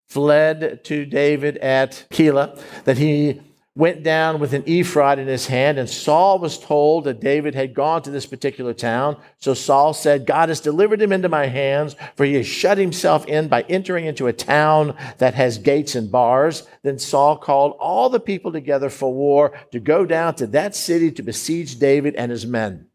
fled 0.10 0.84
to 0.84 1.06
David 1.06 1.56
at 1.60 2.08
Keilah, 2.12 2.62
that 2.84 2.98
he 2.98 3.40
went 3.76 4.04
down 4.04 4.40
with 4.40 4.54
an 4.54 4.64
ephod 4.68 5.18
in 5.18 5.28
his 5.28 5.48
hand, 5.48 5.80
and 5.80 5.90
Saul 5.90 6.38
was 6.38 6.60
told 6.60 7.06
that 7.06 7.20
David 7.20 7.56
had 7.56 7.74
gone 7.74 8.04
to 8.04 8.12
this 8.12 8.28
particular 8.28 8.74
town. 8.74 9.18
So 9.40 9.56
Saul 9.56 9.94
said, 9.94 10.28
God 10.28 10.50
has 10.50 10.60
delivered 10.60 11.02
him 11.02 11.12
into 11.12 11.28
my 11.28 11.48
hands, 11.48 11.96
for 12.16 12.24
he 12.24 12.36
has 12.36 12.46
shut 12.46 12.78
himself 12.78 13.26
in 13.26 13.48
by 13.48 13.64
entering 13.64 14.06
into 14.06 14.28
a 14.28 14.34
town 14.34 14.96
that 15.18 15.34
has 15.34 15.58
gates 15.58 15.96
and 15.96 16.12
bars. 16.12 16.68
Then 16.84 17.00
Saul 17.00 17.36
called 17.36 17.76
all 17.80 18.10
the 18.10 18.20
people 18.20 18.52
together 18.52 18.92
for 18.92 19.12
war 19.12 19.58
to 19.72 19.80
go 19.80 20.06
down 20.06 20.36
to 20.36 20.48
that 20.48 20.76
city 20.76 21.12
to 21.12 21.24
besiege 21.24 21.80
David 21.80 22.14
and 22.16 22.32
his 22.32 22.46
men. 22.46 22.88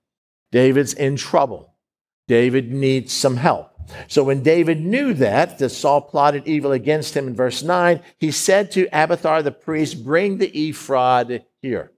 David's 0.53 0.95
in 0.95 1.17
trouble. 1.17 1.75
David 2.29 2.73
needs 2.73 3.13
some 3.13 3.37
help. 3.37 3.68
So 4.07 4.25
when 4.25 4.43
David 4.43 4.81
knew 4.81 5.15
that, 5.15 5.59
that 5.59 5.71
Saul 5.71 6.01
plotted 6.01 6.47
evil 6.47 6.73
against 6.73 7.17
him 7.17 7.27
in 7.27 7.35
verse 7.35 7.63
9, 7.63 8.01
he 8.19 8.31
said 8.31 8.71
to 8.73 8.89
Abiathar 8.93 9.43
the 9.43 9.51
priest, 9.51 10.05
Bring 10.05 10.39
the 10.39 10.69
ephod 10.69 11.45
here. 11.63 11.93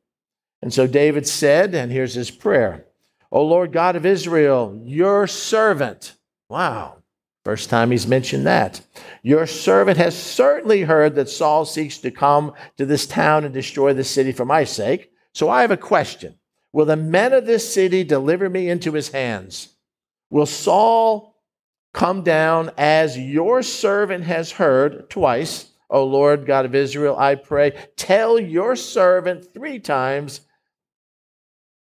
And 0.62 0.72
so 0.72 0.86
David 0.86 1.26
said, 1.26 1.74
and 1.74 1.90
here's 1.90 2.14
his 2.14 2.30
prayer 2.30 2.86
O 3.32 3.44
Lord 3.44 3.72
God 3.72 3.96
of 3.96 4.06
Israel, 4.06 4.80
your 4.84 5.26
servant. 5.26 6.16
Wow. 6.48 6.96
First 7.44 7.70
time 7.70 7.90
he's 7.90 8.06
mentioned 8.06 8.46
that. 8.46 8.82
Your 9.22 9.46
servant 9.46 9.96
has 9.96 10.20
certainly 10.20 10.82
heard 10.82 11.14
that 11.14 11.30
Saul 11.30 11.64
seeks 11.64 11.98
to 11.98 12.10
come 12.10 12.52
to 12.76 12.84
this 12.84 13.06
town 13.06 13.44
and 13.44 13.54
destroy 13.54 13.94
the 13.94 14.04
city 14.04 14.32
for 14.32 14.44
my 14.44 14.64
sake. 14.64 15.10
So 15.32 15.48
I 15.48 15.62
have 15.62 15.70
a 15.70 15.76
question 15.76 16.34
Will 16.72 16.84
the 16.84 16.96
men 16.96 17.32
of 17.32 17.46
this 17.46 17.72
city 17.72 18.04
deliver 18.04 18.48
me 18.48 18.68
into 18.68 18.92
his 18.92 19.08
hands? 19.08 19.70
Will 20.28 20.46
Saul 20.46 21.29
Come 21.92 22.22
down 22.22 22.70
as 22.78 23.18
your 23.18 23.62
servant 23.62 24.24
has 24.24 24.52
heard 24.52 25.10
twice. 25.10 25.70
O 25.88 26.04
Lord 26.04 26.46
God 26.46 26.64
of 26.64 26.74
Israel, 26.74 27.16
I 27.18 27.34
pray, 27.34 27.72
tell 27.96 28.38
your 28.38 28.76
servant 28.76 29.52
three 29.52 29.80
times. 29.80 30.42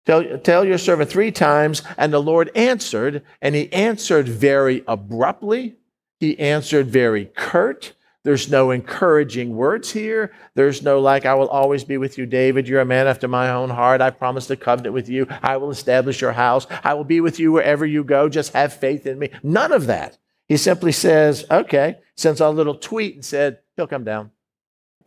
Tell, 0.06 0.38
tell 0.40 0.64
your 0.64 0.78
servant 0.78 1.10
three 1.10 1.32
times. 1.32 1.84
And 1.98 2.14
the 2.14 2.22
Lord 2.22 2.50
answered, 2.56 3.24
and 3.42 3.56
he 3.56 3.72
answered 3.74 4.30
very 4.30 4.84
abruptly. 4.88 5.76
He 6.20 6.40
answered 6.40 6.88
very 6.88 7.26
curt. 7.26 7.94
There's 8.30 8.48
no 8.48 8.70
encouraging 8.70 9.56
words 9.56 9.90
here. 9.90 10.32
There's 10.54 10.84
no, 10.84 11.00
like, 11.00 11.26
I 11.26 11.34
will 11.34 11.50
always 11.50 11.84
be 11.84 11.98
with 11.98 12.20
you, 12.20 12.28
David. 12.28 12.68
You're 12.68 12.80
a 12.80 12.86
man 12.86 13.08
after 13.08 13.28
my 13.28 13.50
own 13.50 13.72
heart. 13.72 14.02
I 14.02 14.12
promise 14.12 14.46
to 14.46 14.56
covenant 14.56 14.94
with 14.94 15.10
you. 15.10 15.26
I 15.42 15.58
will 15.58 15.72
establish 15.72 16.22
your 16.22 16.34
house. 16.34 16.68
I 16.84 16.94
will 16.94 17.06
be 17.06 17.22
with 17.22 17.40
you 17.40 17.52
wherever 17.52 17.88
you 17.88 18.04
go. 18.04 18.30
Just 18.30 18.54
have 18.54 18.72
faith 18.72 19.08
in 19.08 19.18
me. 19.18 19.32
None 19.42 19.72
of 19.72 19.88
that. 19.88 20.20
He 20.48 20.58
simply 20.58 20.92
says, 20.92 21.44
okay, 21.50 21.98
sends 22.16 22.40
a 22.40 22.52
little 22.52 22.76
tweet 22.76 23.16
and 23.16 23.26
said, 23.26 23.62
he'll 23.76 23.88
come 23.88 24.04
down. 24.04 24.30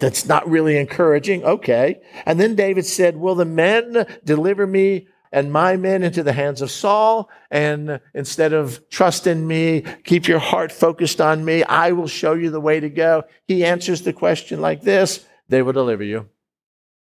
That's 0.00 0.26
not 0.26 0.50
really 0.50 0.76
encouraging. 0.76 1.44
Okay. 1.44 2.00
And 2.26 2.40
then 2.40 2.56
David 2.56 2.86
said, 2.86 3.16
Will 3.16 3.36
the 3.36 3.44
men 3.44 4.04
deliver 4.24 4.66
me 4.66 5.06
and 5.32 5.50
my 5.50 5.76
men 5.76 6.02
into 6.02 6.22
the 6.22 6.32
hands 6.32 6.60
of 6.60 6.70
Saul. 6.70 7.30
And 7.50 8.00
instead 8.14 8.52
of 8.52 8.88
trust 8.90 9.26
in 9.26 9.46
me, 9.46 9.84
keep 10.04 10.28
your 10.28 10.38
heart 10.38 10.70
focused 10.70 11.20
on 11.20 11.44
me. 11.44 11.64
I 11.64 11.92
will 11.92 12.08
show 12.08 12.34
you 12.34 12.50
the 12.50 12.60
way 12.60 12.80
to 12.80 12.90
go. 12.90 13.24
He 13.48 13.64
answers 13.64 14.02
the 14.02 14.12
question 14.12 14.60
like 14.60 14.82
this 14.82 15.24
they 15.48 15.62
will 15.62 15.72
deliver 15.72 16.04
you. 16.04 16.28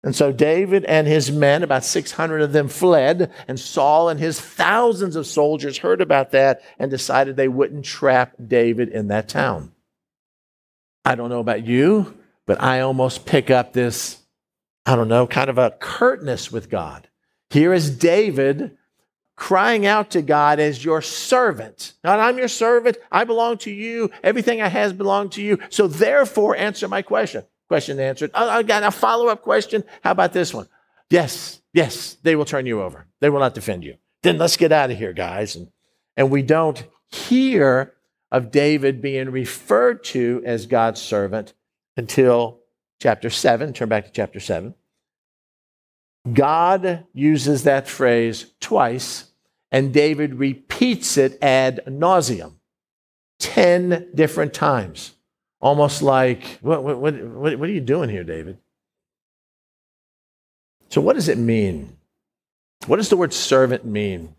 And 0.03 0.15
so 0.15 0.34
David 0.34 0.84
and 0.86 1.08
his 1.08 1.32
men, 1.32 1.63
about 1.63 1.86
600 1.86 2.41
of 2.41 2.51
them, 2.51 2.67
fled, 2.67 3.32
and 3.48 3.58
Saul 3.58 4.10
and 4.10 4.20
his 4.20 4.39
thousands 4.39 5.15
of 5.15 5.26
soldiers 5.26 5.78
heard 5.78 6.02
about 6.02 6.32
that 6.32 6.62
and 6.78 6.91
decided 6.91 7.36
they 7.36 7.47
wouldn't 7.47 7.86
trap 7.86 8.34
David 8.45 8.89
in 8.89 9.08
that 9.08 9.30
town. 9.30 9.71
I 11.06 11.15
don't 11.15 11.30
know 11.30 11.39
about 11.39 11.65
you, 11.65 12.17
but 12.45 12.62
I 12.62 12.82
almost 12.82 13.26
pick 13.26 13.49
up 13.49 13.71
this, 13.71 14.21
I 14.86 14.97
don't 14.97 15.08
know, 15.08 15.26
kind 15.26 15.49
of 15.49 15.58
a 15.58 15.71
curtness 15.71 16.52
with 16.52 16.69
God. 16.69 17.08
Here 17.53 17.71
is 17.71 17.95
David 17.95 18.79
crying 19.35 19.85
out 19.85 20.09
to 20.11 20.23
God 20.23 20.59
as 20.59 20.83
your 20.83 21.03
servant. 21.03 21.93
God, 22.03 22.19
I'm 22.19 22.39
your 22.39 22.47
servant. 22.47 22.97
I 23.11 23.25
belong 23.25 23.59
to 23.59 23.69
you. 23.69 24.09
Everything 24.23 24.59
I 24.59 24.69
has 24.69 24.91
belonged 24.91 25.33
to 25.33 25.43
you. 25.43 25.59
So 25.69 25.85
therefore, 25.85 26.55
answer 26.55 26.87
my 26.87 27.03
question. 27.03 27.43
Question 27.67 27.99
answered. 27.99 28.31
I 28.33 28.63
got 28.63 28.81
a 28.81 28.89
follow 28.89 29.27
up 29.27 29.43
question. 29.43 29.83
How 30.03 30.09
about 30.09 30.33
this 30.33 30.51
one? 30.51 30.67
Yes, 31.11 31.61
yes, 31.73 32.17
they 32.23 32.35
will 32.35 32.43
turn 32.43 32.65
you 32.65 32.81
over. 32.81 33.05
They 33.19 33.29
will 33.29 33.39
not 33.39 33.53
defend 33.53 33.83
you. 33.83 33.97
Then 34.23 34.39
let's 34.39 34.57
get 34.57 34.71
out 34.71 34.89
of 34.89 34.97
here, 34.97 35.13
guys. 35.13 35.55
And, 35.55 35.69
and 36.17 36.31
we 36.31 36.41
don't 36.41 36.83
hear 37.11 37.93
of 38.31 38.49
David 38.49 38.99
being 38.99 39.29
referred 39.29 40.03
to 40.05 40.41
as 40.43 40.65
God's 40.65 40.99
servant 40.99 41.53
until 41.97 42.61
chapter 42.99 43.29
7. 43.29 43.73
Turn 43.73 43.89
back 43.89 44.05
to 44.05 44.11
chapter 44.11 44.39
7. 44.39 44.73
God 46.31 47.05
uses 47.13 47.63
that 47.63 47.88
phrase 47.88 48.53
twice, 48.59 49.31
and 49.71 49.93
David 49.93 50.36
repeats 50.36 51.17
it 51.17 51.38
ad 51.41 51.81
nauseum 51.88 52.53
10 53.39 54.09
different 54.15 54.53
times. 54.53 55.13
Almost 55.59 56.01
like, 56.01 56.59
what, 56.62 56.83
what, 56.83 56.97
what, 56.97 57.15
what 57.15 57.69
are 57.69 57.71
you 57.71 57.81
doing 57.81 58.09
here, 58.09 58.23
David? 58.23 58.57
So, 60.89 61.01
what 61.01 61.15
does 61.15 61.27
it 61.27 61.38
mean? 61.38 61.97
What 62.86 62.97
does 62.97 63.09
the 63.09 63.17
word 63.17 63.33
servant 63.33 63.86
mean? 63.86 64.36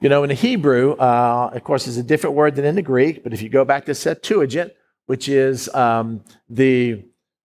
You 0.00 0.08
know, 0.08 0.22
in 0.22 0.28
the 0.28 0.34
Hebrew, 0.34 0.92
uh, 0.92 1.50
of 1.52 1.64
course, 1.64 1.86
it's 1.86 1.96
a 1.96 2.02
different 2.02 2.36
word 2.36 2.56
than 2.56 2.64
in 2.64 2.74
the 2.74 2.82
Greek, 2.82 3.22
but 3.24 3.32
if 3.32 3.40
you 3.40 3.48
go 3.48 3.64
back 3.64 3.86
to 3.86 3.94
Septuagint, 3.94 4.72
which 5.06 5.28
is 5.28 5.72
um, 5.74 6.22
the 6.48 7.04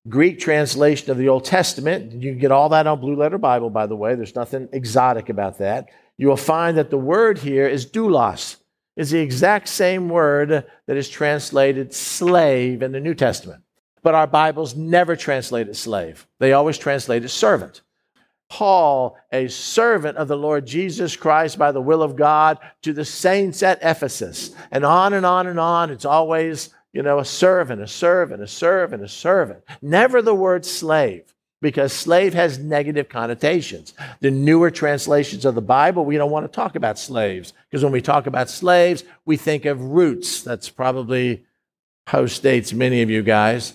Greek 0.09 0.39
translation 0.39 1.11
of 1.11 1.17
the 1.17 1.29
Old 1.29 1.45
Testament. 1.45 2.11
You 2.13 2.31
can 2.31 2.39
get 2.39 2.51
all 2.51 2.69
that 2.69 2.87
on 2.87 2.99
Blue 2.99 3.15
Letter 3.15 3.37
Bible, 3.37 3.69
by 3.69 3.85
the 3.85 3.95
way. 3.95 4.15
There's 4.15 4.35
nothing 4.35 4.67
exotic 4.73 5.29
about 5.29 5.59
that. 5.59 5.87
You 6.17 6.27
will 6.27 6.37
find 6.37 6.77
that 6.77 6.89
the 6.89 6.97
word 6.97 7.37
here 7.37 7.67
is 7.67 7.85
doulos, 7.85 8.57
is 8.95 9.11
the 9.11 9.19
exact 9.19 9.69
same 9.69 10.09
word 10.09 10.65
that 10.87 10.97
is 10.97 11.07
translated 11.07 11.93
slave 11.93 12.81
in 12.81 12.91
the 12.91 12.99
New 12.99 13.13
Testament. 13.13 13.63
But 14.01 14.15
our 14.15 14.27
Bibles 14.27 14.75
never 14.75 15.15
translate 15.15 15.67
it 15.67 15.75
slave. 15.75 16.27
They 16.39 16.53
always 16.53 16.77
translate 16.77 17.23
it 17.23 17.29
servant. 17.29 17.81
Paul, 18.49 19.15
a 19.31 19.47
servant 19.47 20.17
of 20.17 20.27
the 20.27 20.37
Lord 20.37 20.65
Jesus 20.65 21.15
Christ 21.15 21.59
by 21.59 21.71
the 21.71 21.81
will 21.81 22.01
of 22.01 22.15
God, 22.15 22.57
to 22.81 22.93
the 22.93 23.05
saints 23.05 23.61
at 23.61 23.79
Ephesus. 23.83 24.55
And 24.71 24.83
on 24.83 25.13
and 25.13 25.25
on 25.25 25.47
and 25.47 25.59
on. 25.59 25.91
It's 25.91 26.05
always 26.05 26.73
you 26.93 27.03
know, 27.03 27.19
a 27.19 27.25
servant, 27.25 27.81
a 27.81 27.87
servant, 27.87 28.41
a 28.41 28.47
servant, 28.47 29.03
a 29.03 29.07
servant. 29.07 29.63
Never 29.81 30.21
the 30.21 30.33
word 30.33 30.65
slave, 30.65 31.33
because 31.61 31.93
slave 31.93 32.33
has 32.33 32.57
negative 32.57 33.09
connotations. 33.09 33.93
The 34.21 34.31
newer 34.31 34.71
translations 34.71 35.45
of 35.45 35.55
the 35.55 35.61
Bible, 35.61 36.05
we 36.05 36.17
don't 36.17 36.31
want 36.31 36.45
to 36.45 36.55
talk 36.55 36.75
about 36.75 36.97
slaves, 36.97 37.53
because 37.69 37.83
when 37.83 37.93
we 37.93 38.01
talk 38.01 38.27
about 38.27 38.49
slaves, 38.49 39.03
we 39.25 39.37
think 39.37 39.65
of 39.65 39.81
roots. 39.81 40.41
That's 40.41 40.69
probably 40.69 41.45
post 42.05 42.41
dates 42.41 42.73
many 42.73 43.03
of 43.03 43.09
you 43.09 43.21
guys. 43.21 43.73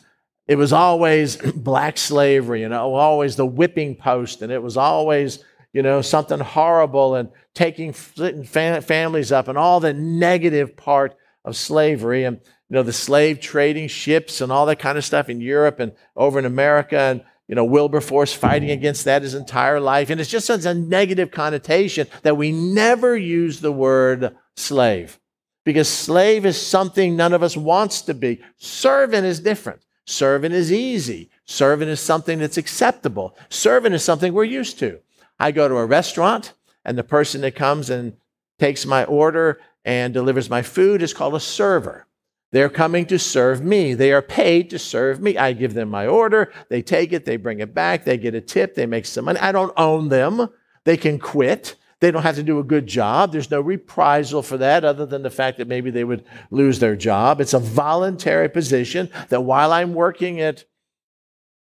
It 0.48 0.56
was 0.56 0.72
always 0.72 1.36
black 1.54 1.96
slavery, 1.96 2.62
you 2.62 2.68
know, 2.68 2.94
always 2.94 3.36
the 3.36 3.46
whipping 3.46 3.94
post, 3.94 4.42
and 4.42 4.50
it 4.50 4.62
was 4.62 4.76
always, 4.76 5.38
you 5.72 5.82
know, 5.82 6.02
something 6.02 6.40
horrible 6.40 7.14
and 7.14 7.28
taking 7.54 7.92
families 7.92 9.30
up 9.30 9.46
and 9.46 9.56
all 9.56 9.78
the 9.78 9.94
negative 9.94 10.76
part 10.76 11.16
of 11.44 11.56
slavery. 11.56 12.24
And 12.24 12.40
you 12.68 12.74
know, 12.74 12.82
the 12.82 12.92
slave 12.92 13.40
trading 13.40 13.88
ships 13.88 14.40
and 14.40 14.50
all 14.50 14.66
that 14.66 14.78
kind 14.78 14.98
of 14.98 15.04
stuff 15.04 15.28
in 15.28 15.40
Europe 15.40 15.80
and 15.80 15.92
over 16.16 16.38
in 16.38 16.44
America. 16.44 16.98
And, 16.98 17.22
you 17.46 17.54
know, 17.54 17.64
Wilberforce 17.64 18.32
fighting 18.32 18.70
against 18.70 19.04
that 19.04 19.22
his 19.22 19.34
entire 19.34 19.80
life. 19.80 20.10
And 20.10 20.20
it's 20.20 20.30
just 20.30 20.46
such 20.46 20.64
a 20.64 20.74
negative 20.74 21.30
connotation 21.30 22.06
that 22.22 22.36
we 22.36 22.52
never 22.52 23.16
use 23.16 23.60
the 23.60 23.72
word 23.72 24.34
slave 24.56 25.18
because 25.64 25.88
slave 25.88 26.46
is 26.46 26.60
something 26.60 27.16
none 27.16 27.32
of 27.32 27.42
us 27.42 27.56
wants 27.56 28.02
to 28.02 28.14
be. 28.14 28.40
Servant 28.56 29.26
is 29.26 29.40
different. 29.40 29.80
Servant 30.06 30.54
is 30.54 30.70
easy. 30.70 31.30
Servant 31.46 31.90
is 31.90 32.00
something 32.00 32.38
that's 32.38 32.58
acceptable. 32.58 33.36
Servant 33.48 33.94
is 33.94 34.04
something 34.04 34.32
we're 34.32 34.44
used 34.44 34.78
to. 34.78 35.00
I 35.38 35.50
go 35.50 35.68
to 35.68 35.76
a 35.76 35.86
restaurant 35.86 36.52
and 36.84 36.96
the 36.96 37.04
person 37.04 37.40
that 37.40 37.54
comes 37.54 37.90
and 37.90 38.14
takes 38.58 38.86
my 38.86 39.04
order 39.04 39.60
and 39.84 40.14
delivers 40.14 40.50
my 40.50 40.62
food 40.62 41.02
is 41.02 41.14
called 41.14 41.34
a 41.34 41.40
server. 41.40 42.06
They're 42.54 42.68
coming 42.68 43.04
to 43.06 43.18
serve 43.18 43.64
me. 43.64 43.94
They 43.94 44.12
are 44.12 44.22
paid 44.22 44.70
to 44.70 44.78
serve 44.78 45.20
me. 45.20 45.36
I 45.36 45.54
give 45.54 45.74
them 45.74 45.88
my 45.88 46.06
order. 46.06 46.52
They 46.68 46.82
take 46.82 47.12
it. 47.12 47.24
They 47.24 47.36
bring 47.36 47.58
it 47.58 47.74
back. 47.74 48.04
They 48.04 48.16
get 48.16 48.36
a 48.36 48.40
tip. 48.40 48.76
They 48.76 48.86
make 48.86 49.06
some 49.06 49.24
money. 49.24 49.40
I 49.40 49.50
don't 49.50 49.72
own 49.76 50.08
them. 50.08 50.48
They 50.84 50.96
can 50.96 51.18
quit. 51.18 51.74
They 51.98 52.12
don't 52.12 52.22
have 52.22 52.36
to 52.36 52.44
do 52.44 52.60
a 52.60 52.62
good 52.62 52.86
job. 52.86 53.32
There's 53.32 53.50
no 53.50 53.60
reprisal 53.60 54.40
for 54.40 54.56
that 54.58 54.84
other 54.84 55.04
than 55.04 55.22
the 55.22 55.30
fact 55.30 55.58
that 55.58 55.66
maybe 55.66 55.90
they 55.90 56.04
would 56.04 56.24
lose 56.52 56.78
their 56.78 56.94
job. 56.94 57.40
It's 57.40 57.54
a 57.54 57.58
voluntary 57.58 58.48
position 58.48 59.10
that 59.30 59.40
while 59.40 59.72
I'm 59.72 59.92
working 59.92 60.40
at 60.40 60.62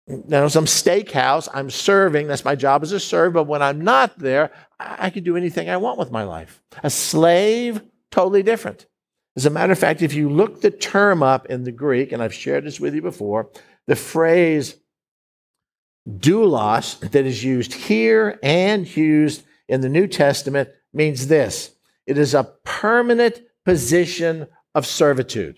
you 0.06 0.24
know, 0.28 0.48
some 0.48 0.66
steakhouse, 0.66 1.50
I'm 1.56 1.72
serving. 1.72 2.28
That's 2.28 2.46
my 2.46 2.54
job 2.54 2.84
as 2.84 2.92
a 2.92 3.00
server. 3.00 3.32
But 3.32 3.48
when 3.48 3.64
I'm 3.64 3.82
not 3.82 4.20
there, 4.20 4.52
I 4.80 5.10
can 5.10 5.24
do 5.24 5.38
anything 5.38 5.72
I 5.72 5.78
want 5.78 5.98
with 5.98 6.12
my 6.12 6.22
life. 6.22 6.62
A 6.84 6.92
slave, 6.92 7.82
totally 8.12 8.44
different. 8.44 8.86
As 9.36 9.46
a 9.46 9.50
matter 9.50 9.74
of 9.74 9.80
fact, 9.80 10.02
if 10.02 10.14
you 10.14 10.30
look 10.30 10.62
the 10.62 10.72
term 10.72 11.24
up 11.24 11.48
in 11.48 11.64
the 11.64 11.72
Greek, 11.72 12.12
and 12.12 12.22
I've 12.22 12.34
shared 12.34 12.66
this 12.66 12.80
with 12.80 12.94
you 12.94 13.02
before, 13.02 13.50
the 13.88 13.96
phrase 13.96 14.76
doulos 16.08 17.00
that 17.12 17.26
is 17.26 17.44
used 17.44 17.74
here 17.74 18.40
and 18.44 18.96
used 18.96 19.44
in 19.68 19.82
the 19.82 19.90
New 19.90 20.08
Testament 20.08 20.70
means 20.94 21.28
this 21.28 21.76
it 22.06 22.18
is 22.18 22.34
a 22.34 22.52
permanent 22.64 23.42
position 23.66 24.48
of 24.76 24.86
servitude. 24.86 25.58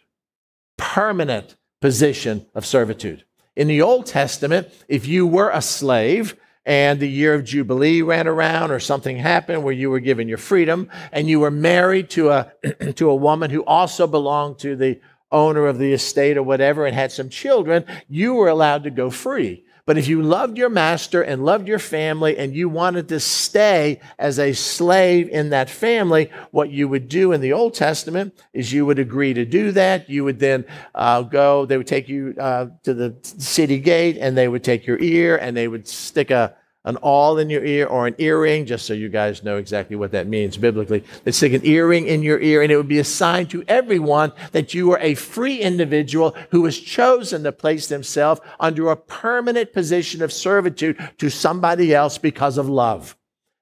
Permanent 0.78 1.56
position 1.82 2.46
of 2.54 2.66
servitude. 2.66 3.24
In 3.56 3.68
the 3.68 3.82
Old 3.82 4.06
Testament, 4.06 4.68
if 4.88 5.08
you 5.08 5.26
were 5.26 5.50
a 5.50 5.62
slave, 5.62 6.36
and 6.66 7.00
the 7.00 7.10
year 7.10 7.34
of 7.34 7.44
Jubilee 7.44 8.02
ran 8.02 8.28
around 8.28 8.72
or 8.72 8.80
something 8.80 9.18
happened 9.18 9.64
where 9.64 9.74
you 9.74 9.90
were 9.90 10.00
given 10.00 10.28
your 10.28 10.38
freedom 10.38 10.90
and 11.12 11.30
you 11.30 11.40
were 11.40 11.52
married 11.52 12.10
to 12.12 12.30
a, 12.30 12.52
to 12.96 13.10
a 13.10 13.16
woman 13.16 13.52
who 13.52 13.64
also 13.66 14.08
belonged 14.08 14.60
to 14.60 14.76
the 14.76 15.00
owner 15.32 15.68
of 15.68 15.78
the 15.78 15.94
estate 15.94 16.38
or 16.38 16.44
whatever 16.44 16.86
and 16.86 16.96
had 16.96 17.12
some 17.12 17.30
children, 17.30 17.86
you 18.08 18.34
were 18.34 18.48
allowed 18.48 18.84
to 18.84 18.90
go 18.90 19.10
free. 19.10 19.65
But 19.86 20.00
if 20.00 20.08
you 20.08 20.24
loved 20.24 20.58
your 20.58 20.70
master 20.70 21.22
and 21.22 21.46
loved 21.46 21.68
your 21.68 21.78
family 21.78 22.38
and 22.38 22.56
you 22.56 22.68
wanted 22.68 23.08
to 23.10 23.20
stay 23.20 24.00
as 24.18 24.40
a 24.40 24.54
slave 24.54 25.30
in 25.30 25.52
that 25.52 25.70
family, 25.70 26.32
what 26.50 26.72
you 26.72 26.88
would 26.88 27.08
do 27.08 27.32
in 27.34 27.42
the 27.42 27.54
Old 27.54 27.76
Testament 27.76 28.36
is 28.52 28.74
you 28.74 28.84
would 28.88 28.98
agree 28.98 29.36
to 29.36 29.46
do 29.46 29.72
that. 29.74 30.10
You 30.10 30.24
would 30.24 30.40
then 30.40 30.66
uh, 30.96 31.22
go, 31.22 31.68
they 31.68 31.78
would 31.78 31.86
take 31.86 32.10
you 32.10 32.34
uh, 32.40 32.68
to 32.82 32.96
the 32.96 33.16
city 33.22 33.80
gate 33.80 34.18
and 34.20 34.36
they 34.36 34.48
would 34.48 34.64
take 34.64 34.88
your 34.88 35.00
ear 35.00 35.38
and 35.38 35.56
they 35.56 35.68
would 35.68 35.88
stick 35.88 36.32
a 36.32 36.56
an 36.86 36.98
awl 36.98 37.38
in 37.38 37.50
your 37.50 37.66
ear 37.66 37.88
or 37.88 38.08
an 38.08 38.16
earring, 38.20 38.66
just 38.66 38.86
so 38.86 38.94
you 38.94 39.10
guys 39.10 39.44
know 39.44 39.58
exactly 39.58 39.96
what 39.96 40.12
that 40.12 40.28
means 40.28 40.56
biblically. 40.56 41.04
They 41.24 41.32
stick 41.32 41.54
an 41.54 41.66
earring 41.66 42.08
in 42.08 42.24
your 42.24 42.40
ear, 42.40 42.62
and 42.62 42.72
it 42.72 42.78
would 42.78 42.88
be 42.88 43.00
a 43.00 43.04
sign 43.04 43.48
to 43.48 43.64
everyone 43.68 44.32
that 44.52 44.74
you 44.74 44.92
are 44.92 45.00
a 45.00 45.16
free 45.16 45.60
individual 45.60 46.36
who 46.52 46.64
has 46.66 46.80
chosen 46.80 47.44
to 47.44 47.52
place 47.52 47.88
themselves 47.88 48.42
under 48.60 48.90
a 48.90 48.96
permanent 48.96 49.74
position 49.74 50.22
of 50.22 50.32
servitude 50.32 50.98
to 51.18 51.30
somebody 51.30 51.94
else 51.94 52.18
because 52.18 52.58
of 52.58 52.70
love. 52.70 53.18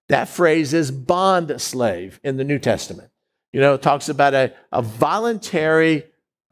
That 0.09 0.27
phrase 0.27 0.73
is 0.73 0.91
bond 0.91 1.61
slave 1.61 2.19
in 2.23 2.37
the 2.37 2.43
New 2.43 2.59
Testament. 2.59 3.09
You 3.53 3.61
know, 3.61 3.75
it 3.75 3.81
talks 3.81 4.09
about 4.09 4.33
a, 4.33 4.53
a 4.71 4.81
voluntary 4.81 6.05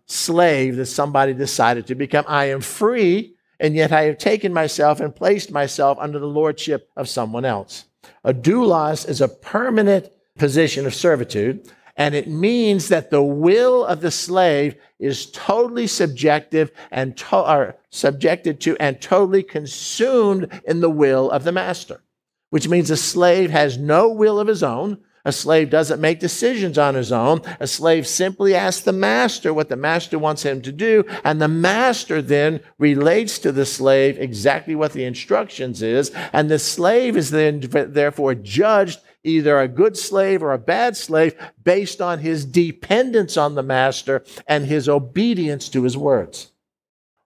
slave 0.06 0.78
that 0.78 0.86
somebody 0.86 1.34
decided 1.34 1.88
to 1.88 1.96
become. 1.96 2.26
I 2.28 2.46
am 2.46 2.62
free 2.62 3.36
and 3.62 3.76
yet 3.76 3.91
I 3.91 4.04
have 4.04 4.17
taken 4.17 4.52
myself 4.52 5.00
and 5.00 5.15
placed 5.15 5.52
myself 5.52 5.97
under 6.02 6.17
the 6.17 6.26
lordship 6.26 6.89
of 6.97 7.08
someone 7.08 7.45
else. 7.45 7.86
A 8.24 8.34
doulos 8.34 9.08
is 9.08 9.21
a 9.21 9.28
permanent 9.28 10.10
position 10.38 10.88
of 10.88 10.95
servitude, 10.95 11.71
and 11.95 12.15
it 12.15 12.28
means 12.28 12.89
that 12.89 13.12
the 13.12 13.21
will 13.21 13.86
of 13.86 14.02
the 14.02 14.10
slave 14.10 14.76
is 15.00 15.30
totally 15.32 15.86
subjective 15.86 16.71
and 16.89 17.15
to- 17.17 17.76
subjected 17.91 18.60
to 18.62 18.76
and 18.80 19.00
totally 19.00 19.43
consumed 19.43 20.62
in 20.65 20.82
the 20.82 20.89
will 20.89 21.30
of 21.30 21.43
the 21.43 21.52
master, 21.52 22.02
which 22.50 22.67
means 22.67 22.89
a 22.89 22.97
slave 22.97 23.52
has 23.52 23.78
no 23.78 24.10
will 24.10 24.39
of 24.39 24.47
his 24.47 24.63
own 24.63 24.97
a 25.24 25.32
slave 25.32 25.70
doesn't 25.70 26.02
make 26.02 26.20
decisions 26.20 26.78
on 26.78 26.96
his 26.96 27.12
own. 27.12 27.42
A 27.60 27.68
slave 27.68 28.08
simply 28.08 28.56
asks 28.56 28.84
the 28.84 28.92
master 28.92 29.54
what 29.54 29.70
the 29.70 29.76
master 29.76 30.18
wants 30.18 30.44
him 30.44 30.62
to 30.64 30.72
do, 30.72 31.06
and 31.24 31.42
the 31.42 31.48
master 31.48 32.22
then 32.22 32.62
relates 32.80 33.38
to 33.40 33.52
the 33.52 33.66
slave 33.66 34.18
exactly 34.18 34.76
what 34.76 34.94
the 34.94 35.04
instructions 35.04 35.82
is, 35.82 36.12
and 36.34 36.50
the 36.50 36.60
slave 36.60 37.16
is 37.16 37.30
then 37.30 37.60
therefore 37.60 38.34
judged 38.36 39.00
either 39.24 39.60
a 39.60 39.68
good 39.68 39.96
slave 39.96 40.42
or 40.42 40.54
a 40.54 40.58
bad 40.58 40.98
slave 40.98 41.36
based 41.64 42.02
on 42.02 42.20
his 42.20 42.44
dependence 42.44 43.38
on 43.38 43.54
the 43.54 43.64
master 43.64 44.24
and 44.48 44.66
his 44.66 44.90
obedience 44.90 45.70
to 45.70 45.84
his 45.84 45.96
words. 45.96 46.52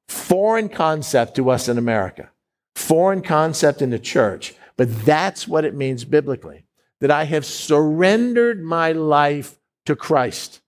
Foreign 0.10 0.68
concept 0.68 1.36
to 1.36 1.50
us 1.50 1.70
in 1.70 1.78
America, 1.78 2.30
foreign 2.76 3.22
concept 3.22 3.82
in 3.82 3.90
the 3.90 4.00
church, 4.00 4.54
but 4.76 5.06
that's 5.06 5.48
what 5.48 5.64
it 5.64 5.74
means 5.74 6.04
biblically 6.04 6.65
that 7.02 7.12
I 7.12 7.26
have 7.26 7.46
surrendered 7.46 8.64
my 8.64 8.92
life 8.92 9.60
to 9.86 9.96
Christ. 9.96 10.62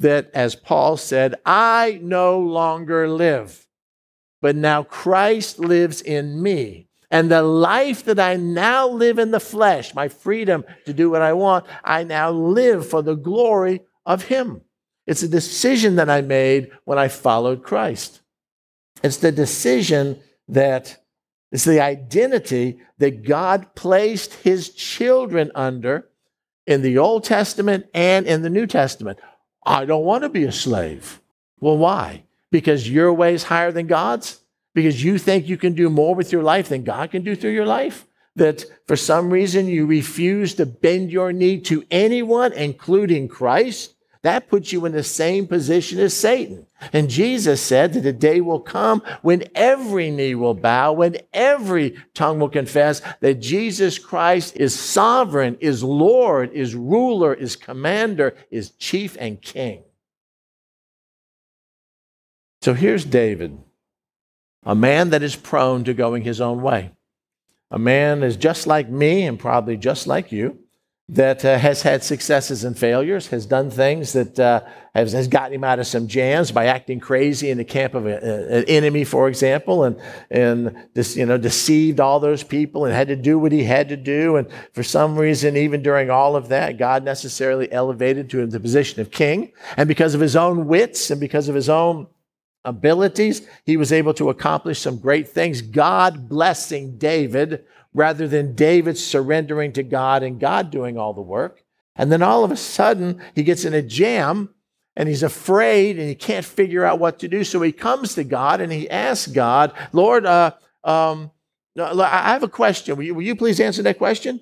That, 0.00 0.30
as 0.34 0.56
Paul 0.56 0.96
said, 0.96 1.36
I 1.46 2.00
no 2.02 2.38
longer 2.38 3.08
live, 3.08 3.66
but 4.42 4.56
now 4.56 4.82
Christ 4.82 5.58
lives 5.58 6.02
in 6.02 6.42
me. 6.42 6.88
And 7.10 7.30
the 7.30 7.42
life 7.42 8.04
that 8.06 8.18
I 8.18 8.36
now 8.36 8.88
live 8.88 9.18
in 9.18 9.30
the 9.30 9.40
flesh, 9.40 9.94
my 9.94 10.08
freedom 10.08 10.64
to 10.86 10.92
do 10.92 11.10
what 11.10 11.22
I 11.22 11.32
want, 11.32 11.66
I 11.84 12.02
now 12.02 12.30
live 12.30 12.88
for 12.88 13.02
the 13.02 13.14
glory 13.14 13.82
of 14.04 14.24
Him. 14.24 14.62
It's 15.06 15.22
a 15.22 15.28
decision 15.28 15.96
that 15.96 16.10
I 16.10 16.22
made 16.22 16.72
when 16.84 16.98
I 16.98 17.08
followed 17.08 17.62
Christ. 17.62 18.20
It's 19.02 19.18
the 19.18 19.32
decision 19.32 20.20
that 20.48 21.03
it's 21.54 21.64
the 21.64 21.80
identity 21.80 22.80
that 22.98 23.22
God 23.22 23.76
placed 23.76 24.34
his 24.34 24.70
children 24.70 25.52
under 25.54 26.08
in 26.66 26.82
the 26.82 26.98
Old 26.98 27.22
Testament 27.22 27.86
and 27.94 28.26
in 28.26 28.42
the 28.42 28.50
New 28.50 28.66
Testament. 28.66 29.20
I 29.64 29.84
don't 29.84 30.04
want 30.04 30.24
to 30.24 30.28
be 30.28 30.42
a 30.42 30.50
slave. 30.50 31.20
Well, 31.60 31.78
why? 31.78 32.24
Because 32.50 32.90
your 32.90 33.12
way 33.12 33.34
is 33.34 33.44
higher 33.44 33.70
than 33.70 33.86
God's? 33.86 34.40
Because 34.74 35.04
you 35.04 35.16
think 35.16 35.48
you 35.48 35.56
can 35.56 35.74
do 35.74 35.88
more 35.88 36.16
with 36.16 36.32
your 36.32 36.42
life 36.42 36.70
than 36.70 36.82
God 36.82 37.12
can 37.12 37.22
do 37.22 37.36
through 37.36 37.52
your 37.52 37.66
life? 37.66 38.04
That 38.34 38.64
for 38.88 38.96
some 38.96 39.30
reason 39.30 39.68
you 39.68 39.86
refuse 39.86 40.54
to 40.54 40.66
bend 40.66 41.12
your 41.12 41.32
knee 41.32 41.60
to 41.60 41.84
anyone, 41.88 42.52
including 42.52 43.28
Christ? 43.28 43.94
That 44.24 44.48
puts 44.48 44.72
you 44.72 44.86
in 44.86 44.92
the 44.92 45.02
same 45.02 45.46
position 45.46 45.98
as 45.98 46.16
Satan. 46.16 46.66
And 46.94 47.10
Jesus 47.10 47.60
said 47.60 47.92
that 47.92 48.06
a 48.06 48.12
day 48.12 48.40
will 48.40 48.58
come 48.58 49.02
when 49.20 49.44
every 49.54 50.10
knee 50.10 50.34
will 50.34 50.54
bow, 50.54 50.94
when 50.94 51.18
every 51.34 51.96
tongue 52.14 52.40
will 52.40 52.48
confess 52.48 53.02
that 53.20 53.34
Jesus 53.34 53.98
Christ 53.98 54.56
is 54.56 54.74
sovereign, 54.74 55.58
is 55.60 55.84
Lord, 55.84 56.50
is 56.54 56.74
ruler, 56.74 57.34
is 57.34 57.54
commander, 57.54 58.34
is 58.50 58.70
chief 58.70 59.14
and 59.20 59.42
king. 59.42 59.82
So 62.62 62.72
here's 62.72 63.04
David, 63.04 63.58
a 64.62 64.74
man 64.74 65.10
that 65.10 65.22
is 65.22 65.36
prone 65.36 65.84
to 65.84 65.92
going 65.92 66.22
his 66.22 66.40
own 66.40 66.62
way. 66.62 66.92
A 67.70 67.78
man 67.78 68.22
is 68.22 68.38
just 68.38 68.66
like 68.66 68.88
me 68.88 69.26
and 69.26 69.38
probably 69.38 69.76
just 69.76 70.06
like 70.06 70.32
you 70.32 70.63
that 71.10 71.44
uh, 71.44 71.58
has 71.58 71.82
had 71.82 72.02
successes 72.02 72.64
and 72.64 72.78
failures, 72.78 73.26
has 73.26 73.44
done 73.44 73.70
things 73.70 74.14
that 74.14 74.40
uh, 74.40 74.62
has, 74.94 75.12
has, 75.12 75.28
gotten 75.28 75.52
him 75.52 75.62
out 75.62 75.78
of 75.78 75.86
some 75.86 76.08
jams 76.08 76.50
by 76.50 76.64
acting 76.64 76.98
crazy 76.98 77.50
in 77.50 77.58
the 77.58 77.64
camp 77.64 77.94
of 77.94 78.06
a, 78.06 78.14
a, 78.14 78.58
an 78.58 78.64
enemy, 78.68 79.04
for 79.04 79.28
example, 79.28 79.84
and, 79.84 80.00
and 80.30 80.74
this, 80.94 81.14
you 81.14 81.26
know, 81.26 81.36
deceived 81.36 82.00
all 82.00 82.20
those 82.20 82.42
people 82.42 82.86
and 82.86 82.94
had 82.94 83.08
to 83.08 83.16
do 83.16 83.38
what 83.38 83.52
he 83.52 83.64
had 83.64 83.90
to 83.90 83.98
do. 83.98 84.36
And 84.36 84.48
for 84.72 84.82
some 84.82 85.18
reason, 85.18 85.58
even 85.58 85.82
during 85.82 86.08
all 86.08 86.36
of 86.36 86.48
that, 86.48 86.78
God 86.78 87.04
necessarily 87.04 87.70
elevated 87.70 88.30
to 88.30 88.40
him 88.40 88.48
the 88.48 88.60
position 88.60 89.02
of 89.02 89.10
king. 89.10 89.52
And 89.76 89.86
because 89.86 90.14
of 90.14 90.22
his 90.22 90.36
own 90.36 90.66
wits 90.68 91.10
and 91.10 91.20
because 91.20 91.50
of 91.50 91.54
his 91.54 91.68
own 91.68 92.06
abilities, 92.64 93.46
he 93.64 93.76
was 93.76 93.92
able 93.92 94.14
to 94.14 94.30
accomplish 94.30 94.80
some 94.80 94.98
great 94.98 95.28
things. 95.28 95.60
God 95.60 96.30
blessing 96.30 96.96
David 96.96 97.66
rather 97.94 98.26
than 98.26 98.54
David 98.54 98.98
surrendering 98.98 99.72
to 99.72 99.82
God 99.82 100.22
and 100.22 100.40
God 100.40 100.70
doing 100.70 100.98
all 100.98 101.14
the 101.14 101.22
work. 101.22 101.62
And 101.96 102.10
then 102.10 102.22
all 102.22 102.44
of 102.44 102.50
a 102.50 102.56
sudden, 102.56 103.22
he 103.34 103.44
gets 103.44 103.64
in 103.64 103.72
a 103.72 103.82
jam 103.82 104.52
and 104.96 105.08
he's 105.08 105.22
afraid 105.22 105.98
and 105.98 106.08
he 106.08 106.14
can't 106.14 106.44
figure 106.44 106.84
out 106.84 106.98
what 106.98 107.20
to 107.20 107.28
do. 107.28 107.44
So 107.44 107.62
he 107.62 107.72
comes 107.72 108.14
to 108.14 108.24
God 108.24 108.60
and 108.60 108.72
he 108.72 108.90
asks 108.90 109.30
God, 109.30 109.72
Lord, 109.92 110.26
uh, 110.26 110.52
um, 110.82 111.30
I 111.78 112.32
have 112.32 112.42
a 112.42 112.48
question. 112.48 112.96
Will 112.96 113.04
you, 113.04 113.14
will 113.14 113.22
you, 113.22 113.36
please 113.36 113.60
answer 113.60 113.82
that 113.82 113.98
question? 113.98 114.40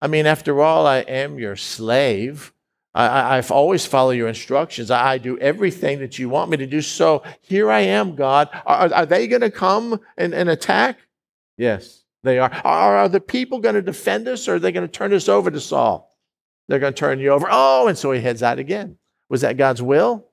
I 0.00 0.06
mean, 0.08 0.26
after 0.26 0.60
all, 0.60 0.86
I 0.86 0.98
am 0.98 1.38
your 1.38 1.56
slave. 1.56 2.52
I, 2.94 3.36
have 3.36 3.50
always 3.50 3.86
follow 3.86 4.10
your 4.10 4.28
instructions. 4.28 4.90
I, 4.90 5.12
I, 5.12 5.18
do 5.18 5.38
everything 5.38 6.00
that 6.00 6.18
you 6.18 6.28
want 6.28 6.50
me 6.50 6.58
to 6.58 6.66
do. 6.66 6.82
So 6.82 7.22
here 7.40 7.70
I 7.70 7.80
am, 7.80 8.16
God. 8.16 8.50
Are, 8.66 8.92
are 8.92 9.06
they 9.06 9.28
going 9.28 9.40
to 9.40 9.50
come 9.50 9.98
and, 10.18 10.34
and 10.34 10.50
attack? 10.50 10.98
Yes. 11.56 12.01
They 12.22 12.38
are. 12.38 12.50
Are, 12.64 12.96
are 12.96 13.08
the 13.08 13.20
people 13.20 13.58
going 13.58 13.74
to 13.74 13.82
defend 13.82 14.28
us 14.28 14.48
or 14.48 14.56
are 14.56 14.58
they 14.58 14.72
going 14.72 14.86
to 14.86 14.92
turn 14.92 15.12
us 15.12 15.28
over 15.28 15.50
to 15.50 15.60
Saul? 15.60 16.16
They're 16.68 16.78
going 16.78 16.94
to 16.94 16.98
turn 16.98 17.18
you 17.18 17.30
over. 17.30 17.48
Oh, 17.50 17.88
and 17.88 17.98
so 17.98 18.12
he 18.12 18.20
heads 18.20 18.42
out 18.42 18.58
again. 18.58 18.96
Was 19.28 19.40
that 19.40 19.56
God's 19.56 19.82
will? 19.82 20.28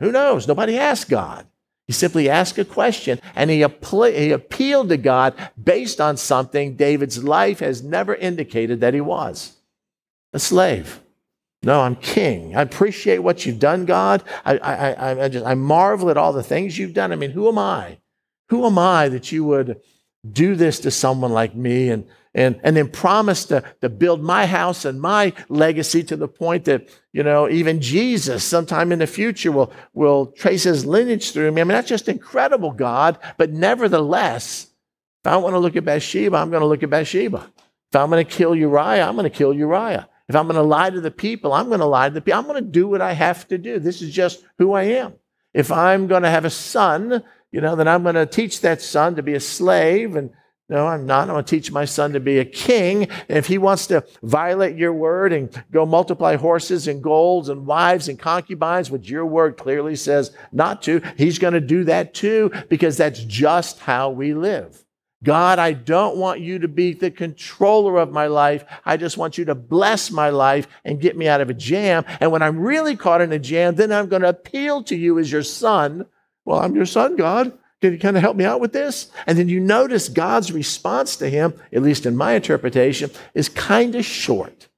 Who 0.00 0.12
knows? 0.12 0.48
Nobody 0.48 0.78
asked 0.78 1.08
God. 1.08 1.46
He 1.86 1.92
simply 1.92 2.28
asked 2.28 2.58
a 2.58 2.64
question 2.64 3.20
and 3.34 3.50
he, 3.50 3.58
he 3.58 4.30
appealed 4.30 4.88
to 4.88 4.96
God 4.96 5.34
based 5.62 6.00
on 6.00 6.16
something 6.16 6.76
David's 6.76 7.22
life 7.22 7.60
has 7.60 7.82
never 7.82 8.14
indicated 8.14 8.80
that 8.80 8.94
he 8.94 9.00
was. 9.00 9.56
a 10.32 10.38
slave. 10.38 11.00
No, 11.62 11.80
I'm 11.80 11.96
king. 11.96 12.54
I 12.54 12.62
appreciate 12.62 13.18
what 13.18 13.44
you've 13.44 13.58
done, 13.58 13.86
God. 13.86 14.22
I, 14.44 14.58
I, 14.58 15.24
I, 15.24 15.28
just, 15.28 15.46
I 15.46 15.54
marvel 15.54 16.10
at 16.10 16.16
all 16.16 16.32
the 16.32 16.42
things 16.42 16.78
you've 16.78 16.94
done. 16.94 17.12
I 17.12 17.16
mean, 17.16 17.30
who 17.30 17.48
am 17.48 17.58
I? 17.58 17.98
Who 18.50 18.66
am 18.66 18.78
I 18.78 19.08
that 19.08 19.32
you 19.32 19.44
would 19.44 19.80
do 20.32 20.54
this 20.54 20.80
to 20.80 20.90
someone 20.90 21.32
like 21.32 21.54
me 21.54 21.88
and, 21.90 22.06
and, 22.34 22.60
and 22.62 22.76
then 22.76 22.88
promise 22.88 23.44
to, 23.46 23.62
to 23.80 23.88
build 23.88 24.22
my 24.22 24.46
house 24.46 24.84
and 24.84 25.00
my 25.00 25.32
legacy 25.48 26.02
to 26.04 26.16
the 26.16 26.28
point 26.28 26.64
that, 26.66 26.88
you 27.12 27.22
know, 27.22 27.48
even 27.48 27.80
Jesus 27.80 28.44
sometime 28.44 28.92
in 28.92 28.98
the 28.98 29.06
future 29.06 29.52
will, 29.52 29.72
will 29.94 30.26
trace 30.26 30.64
his 30.64 30.84
lineage 30.84 31.32
through 31.32 31.50
me. 31.50 31.60
I 31.60 31.64
mean, 31.64 31.68
that's 31.68 31.88
just 31.88 32.08
incredible, 32.08 32.72
God. 32.72 33.18
But 33.38 33.52
nevertheless, 33.52 34.66
if 35.24 35.32
I 35.32 35.36
want 35.38 35.54
to 35.54 35.58
look 35.58 35.76
at 35.76 35.84
Bathsheba, 35.84 36.36
I'm 36.36 36.50
going 36.50 36.60
to 36.60 36.66
look 36.66 36.82
at 36.82 36.90
Bathsheba. 36.90 37.50
If 37.90 37.96
I'm 37.96 38.10
going 38.10 38.24
to 38.24 38.30
kill 38.30 38.54
Uriah, 38.54 39.06
I'm 39.06 39.16
going 39.16 39.30
to 39.30 39.36
kill 39.36 39.54
Uriah. 39.54 40.08
If 40.28 40.34
I'm 40.34 40.46
going 40.46 40.56
to 40.56 40.62
lie 40.62 40.90
to 40.90 41.00
the 41.00 41.10
people, 41.10 41.52
I'm 41.52 41.68
going 41.68 41.80
to 41.80 41.86
lie 41.86 42.08
to 42.08 42.14
the 42.14 42.20
people. 42.20 42.38
I'm 42.38 42.46
going 42.46 42.62
to 42.62 42.70
do 42.70 42.88
what 42.88 43.00
I 43.00 43.12
have 43.12 43.46
to 43.48 43.58
do. 43.58 43.78
This 43.78 44.02
is 44.02 44.12
just 44.12 44.44
who 44.58 44.72
I 44.72 44.82
am. 44.84 45.14
If 45.54 45.72
I'm 45.72 46.06
going 46.06 46.22
to 46.22 46.30
have 46.30 46.44
a 46.44 46.50
son, 46.50 47.22
you 47.56 47.62
know, 47.62 47.74
then 47.74 47.88
I'm 47.88 48.02
going 48.02 48.16
to 48.16 48.26
teach 48.26 48.60
that 48.60 48.82
son 48.82 49.16
to 49.16 49.22
be 49.22 49.32
a 49.32 49.40
slave. 49.40 50.14
And 50.14 50.30
no, 50.68 50.86
I'm 50.86 51.06
not. 51.06 51.30
I'm 51.30 51.36
going 51.36 51.44
to 51.46 51.50
teach 51.50 51.72
my 51.72 51.86
son 51.86 52.12
to 52.12 52.20
be 52.20 52.38
a 52.38 52.44
king. 52.44 53.04
And 53.30 53.38
if 53.38 53.46
he 53.46 53.56
wants 53.56 53.86
to 53.86 54.04
violate 54.22 54.76
your 54.76 54.92
word 54.92 55.32
and 55.32 55.64
go 55.70 55.86
multiply 55.86 56.36
horses 56.36 56.86
and 56.86 57.02
golds 57.02 57.48
and 57.48 57.64
wives 57.64 58.10
and 58.10 58.18
concubines, 58.18 58.90
which 58.90 59.08
your 59.08 59.24
word 59.24 59.56
clearly 59.56 59.96
says 59.96 60.36
not 60.52 60.82
to, 60.82 61.00
he's 61.16 61.38
going 61.38 61.54
to 61.54 61.60
do 61.62 61.84
that 61.84 62.12
too 62.12 62.52
because 62.68 62.98
that's 62.98 63.24
just 63.24 63.78
how 63.78 64.10
we 64.10 64.34
live. 64.34 64.84
God, 65.24 65.58
I 65.58 65.72
don't 65.72 66.18
want 66.18 66.40
you 66.40 66.58
to 66.58 66.68
be 66.68 66.92
the 66.92 67.10
controller 67.10 67.96
of 67.96 68.12
my 68.12 68.26
life. 68.26 68.66
I 68.84 68.98
just 68.98 69.16
want 69.16 69.38
you 69.38 69.46
to 69.46 69.54
bless 69.54 70.10
my 70.10 70.28
life 70.28 70.68
and 70.84 71.00
get 71.00 71.16
me 71.16 71.26
out 71.26 71.40
of 71.40 71.48
a 71.48 71.54
jam. 71.54 72.04
And 72.20 72.30
when 72.30 72.42
I'm 72.42 72.58
really 72.58 72.96
caught 72.96 73.22
in 73.22 73.32
a 73.32 73.38
jam, 73.38 73.76
then 73.76 73.92
I'm 73.92 74.08
going 74.08 74.20
to 74.20 74.28
appeal 74.28 74.82
to 74.82 74.94
you 74.94 75.18
as 75.18 75.32
your 75.32 75.42
son. 75.42 76.04
Well, 76.46 76.60
I'm 76.60 76.74
your 76.74 76.86
son, 76.86 77.16
God. 77.16 77.52
Can 77.82 77.92
you 77.92 77.98
kind 77.98 78.16
of 78.16 78.22
help 78.22 78.36
me 78.36 78.44
out 78.46 78.60
with 78.60 78.72
this? 78.72 79.10
And 79.26 79.36
then 79.36 79.50
you 79.50 79.60
notice 79.60 80.08
God's 80.08 80.50
response 80.50 81.16
to 81.16 81.28
him, 81.28 81.52
at 81.72 81.82
least 81.82 82.06
in 82.06 82.16
my 82.16 82.32
interpretation, 82.32 83.10
is 83.34 83.50
kind 83.50 83.94
of 83.94 84.04
short. 84.04 84.68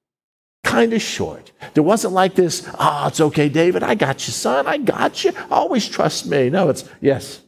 Kind 0.64 0.92
of 0.92 1.00
short. 1.00 1.52
There 1.74 1.83
wasn't 1.85 2.14
like 2.14 2.35
this, 2.35 2.68
oh, 2.78 3.07
it's 3.07 3.20
okay, 3.20 3.48
David. 3.48 3.85
I 3.85 3.94
got 3.94 4.26
you, 4.26 4.33
son. 4.33 4.66
I 4.66 4.78
got 4.78 5.22
you. 5.22 5.33
Always 5.50 5.88
trust 5.88 6.26
me. 6.26 6.50
No, 6.50 6.70
it's 6.70 6.85
yes. 7.00 7.40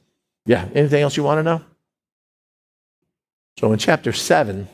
Yeah. 0.46 0.68
Anything 0.74 1.02
else 1.02 1.16
you 1.16 1.24
want 1.24 1.38
to 1.38 1.42
know? 1.42 1.62
So 3.59 3.72
in 3.72 3.78
chapter 3.78 4.12
7, 4.12 4.68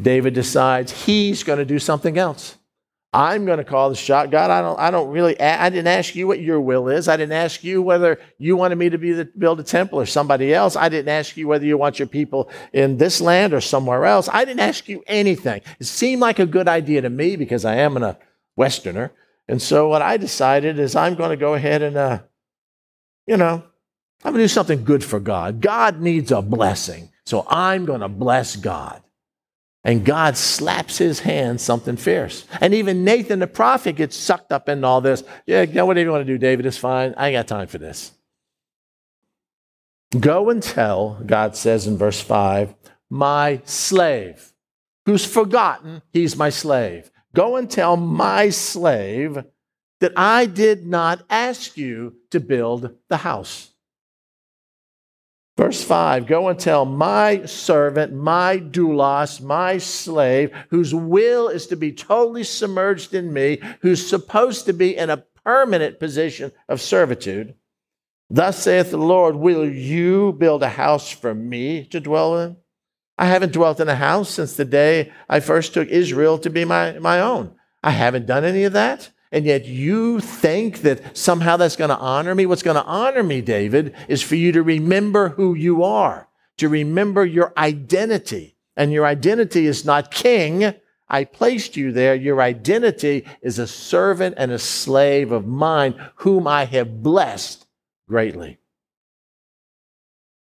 David 0.00 0.32
decides 0.34 1.04
he's 1.04 1.42
going 1.42 1.58
to 1.58 1.64
do 1.64 1.78
something 1.78 2.16
else. 2.16 2.57
I'm 3.12 3.46
going 3.46 3.58
to 3.58 3.64
call 3.64 3.88
the 3.88 3.96
shot. 3.96 4.30
God, 4.30 4.50
I 4.50 4.60
don't, 4.60 4.78
I 4.78 4.90
don't 4.90 5.08
really, 5.08 5.40
I 5.40 5.70
didn't 5.70 5.86
ask 5.86 6.14
you 6.14 6.26
what 6.26 6.40
your 6.40 6.60
will 6.60 6.88
is. 6.88 7.08
I 7.08 7.16
didn't 7.16 7.32
ask 7.32 7.64
you 7.64 7.80
whether 7.80 8.20
you 8.36 8.54
wanted 8.54 8.76
me 8.76 8.90
to 8.90 8.98
be 8.98 9.12
the, 9.12 9.24
build 9.24 9.60
a 9.60 9.62
temple 9.62 9.98
or 9.98 10.04
somebody 10.04 10.52
else. 10.52 10.76
I 10.76 10.90
didn't 10.90 11.08
ask 11.08 11.34
you 11.36 11.48
whether 11.48 11.64
you 11.64 11.78
want 11.78 11.98
your 11.98 12.08
people 12.08 12.50
in 12.74 12.98
this 12.98 13.22
land 13.22 13.54
or 13.54 13.62
somewhere 13.62 14.04
else. 14.04 14.28
I 14.30 14.44
didn't 14.44 14.60
ask 14.60 14.88
you 14.90 15.02
anything. 15.06 15.62
It 15.80 15.86
seemed 15.86 16.20
like 16.20 16.38
a 16.38 16.44
good 16.44 16.68
idea 16.68 17.00
to 17.00 17.08
me 17.08 17.36
because 17.36 17.64
I 17.64 17.76
am 17.76 17.96
a 17.96 18.18
Westerner. 18.56 19.12
And 19.48 19.62
so 19.62 19.88
what 19.88 20.02
I 20.02 20.18
decided 20.18 20.78
is 20.78 20.94
I'm 20.94 21.14
going 21.14 21.30
to 21.30 21.36
go 21.36 21.54
ahead 21.54 21.80
and, 21.80 21.96
uh, 21.96 22.18
you 23.26 23.38
know, 23.38 23.64
I'm 24.22 24.32
going 24.32 24.38
to 24.38 24.44
do 24.44 24.48
something 24.48 24.84
good 24.84 25.02
for 25.02 25.18
God. 25.18 25.62
God 25.62 26.00
needs 26.00 26.30
a 26.30 26.42
blessing. 26.42 27.10
So 27.24 27.46
I'm 27.48 27.86
going 27.86 28.00
to 28.00 28.08
bless 28.08 28.56
God. 28.56 29.02
And 29.84 30.04
God 30.04 30.36
slaps 30.36 30.98
his 30.98 31.20
hand 31.20 31.60
something 31.60 31.96
fierce. 31.96 32.46
And 32.60 32.74
even 32.74 33.04
Nathan 33.04 33.38
the 33.38 33.46
prophet 33.46 33.96
gets 33.96 34.16
sucked 34.16 34.52
up 34.52 34.68
in 34.68 34.84
all 34.84 35.00
this. 35.00 35.22
Yeah, 35.46 35.62
you 35.62 35.74
know, 35.74 35.86
whatever 35.86 36.06
you 36.06 36.10
want 36.10 36.26
to 36.26 36.32
do, 36.32 36.38
David, 36.38 36.66
is 36.66 36.76
fine. 36.76 37.14
I 37.16 37.28
ain't 37.28 37.36
got 37.36 37.46
time 37.46 37.68
for 37.68 37.78
this. 37.78 38.12
Go 40.18 40.50
and 40.50 40.62
tell, 40.62 41.20
God 41.24 41.54
says 41.54 41.86
in 41.86 41.98
verse 41.98 42.20
5, 42.20 42.74
my 43.10 43.60
slave, 43.64 44.52
who's 45.06 45.24
forgotten, 45.24 46.02
he's 46.12 46.36
my 46.36 46.50
slave. 46.50 47.10
Go 47.34 47.56
and 47.56 47.70
tell 47.70 47.96
my 47.96 48.48
slave 48.50 49.44
that 50.00 50.12
I 50.16 50.46
did 50.46 50.86
not 50.86 51.24
ask 51.28 51.76
you 51.76 52.16
to 52.30 52.40
build 52.40 52.96
the 53.08 53.18
house. 53.18 53.67
Verse 55.58 55.82
5 55.82 56.28
Go 56.28 56.48
and 56.48 56.58
tell 56.58 56.84
my 56.84 57.44
servant, 57.44 58.14
my 58.14 58.58
doulos, 58.58 59.40
my 59.40 59.76
slave, 59.76 60.52
whose 60.70 60.94
will 60.94 61.48
is 61.48 61.66
to 61.66 61.76
be 61.76 61.92
totally 61.92 62.44
submerged 62.44 63.12
in 63.12 63.32
me, 63.32 63.60
who's 63.80 64.08
supposed 64.08 64.66
to 64.66 64.72
be 64.72 64.96
in 64.96 65.10
a 65.10 65.24
permanent 65.44 65.98
position 65.98 66.52
of 66.68 66.80
servitude. 66.80 67.56
Thus 68.30 68.62
saith 68.62 68.92
the 68.92 68.98
Lord, 68.98 69.34
Will 69.34 69.68
you 69.68 70.32
build 70.34 70.62
a 70.62 70.68
house 70.68 71.10
for 71.10 71.34
me 71.34 71.84
to 71.86 71.98
dwell 71.98 72.38
in? 72.38 72.56
I 73.18 73.26
haven't 73.26 73.52
dwelt 73.52 73.80
in 73.80 73.88
a 73.88 73.96
house 73.96 74.30
since 74.30 74.54
the 74.54 74.64
day 74.64 75.10
I 75.28 75.40
first 75.40 75.74
took 75.74 75.88
Israel 75.88 76.38
to 76.38 76.50
be 76.50 76.64
my, 76.64 77.00
my 77.00 77.20
own. 77.20 77.52
I 77.82 77.90
haven't 77.90 78.26
done 78.26 78.44
any 78.44 78.62
of 78.62 78.74
that. 78.74 79.10
And 79.30 79.44
yet 79.44 79.66
you 79.66 80.20
think 80.20 80.80
that 80.82 81.16
somehow 81.16 81.56
that's 81.56 81.76
going 81.76 81.90
to 81.90 81.98
honor 81.98 82.34
me. 82.34 82.46
What's 82.46 82.62
going 82.62 82.76
to 82.76 82.84
honor 82.84 83.22
me, 83.22 83.40
David, 83.40 83.94
is 84.08 84.22
for 84.22 84.36
you 84.36 84.52
to 84.52 84.62
remember 84.62 85.30
who 85.30 85.54
you 85.54 85.82
are, 85.82 86.28
to 86.56 86.68
remember 86.68 87.24
your 87.24 87.52
identity. 87.56 88.56
And 88.76 88.92
your 88.92 89.04
identity 89.04 89.66
is 89.66 89.84
not 89.84 90.10
king. 90.10 90.72
I 91.08 91.24
placed 91.24 91.76
you 91.76 91.92
there. 91.92 92.14
Your 92.14 92.40
identity 92.40 93.26
is 93.42 93.58
a 93.58 93.66
servant 93.66 94.36
and 94.38 94.52
a 94.52 94.58
slave 94.58 95.32
of 95.32 95.46
mine, 95.46 95.94
whom 96.16 96.46
I 96.46 96.64
have 96.64 97.02
blessed 97.02 97.66
greatly. 98.08 98.58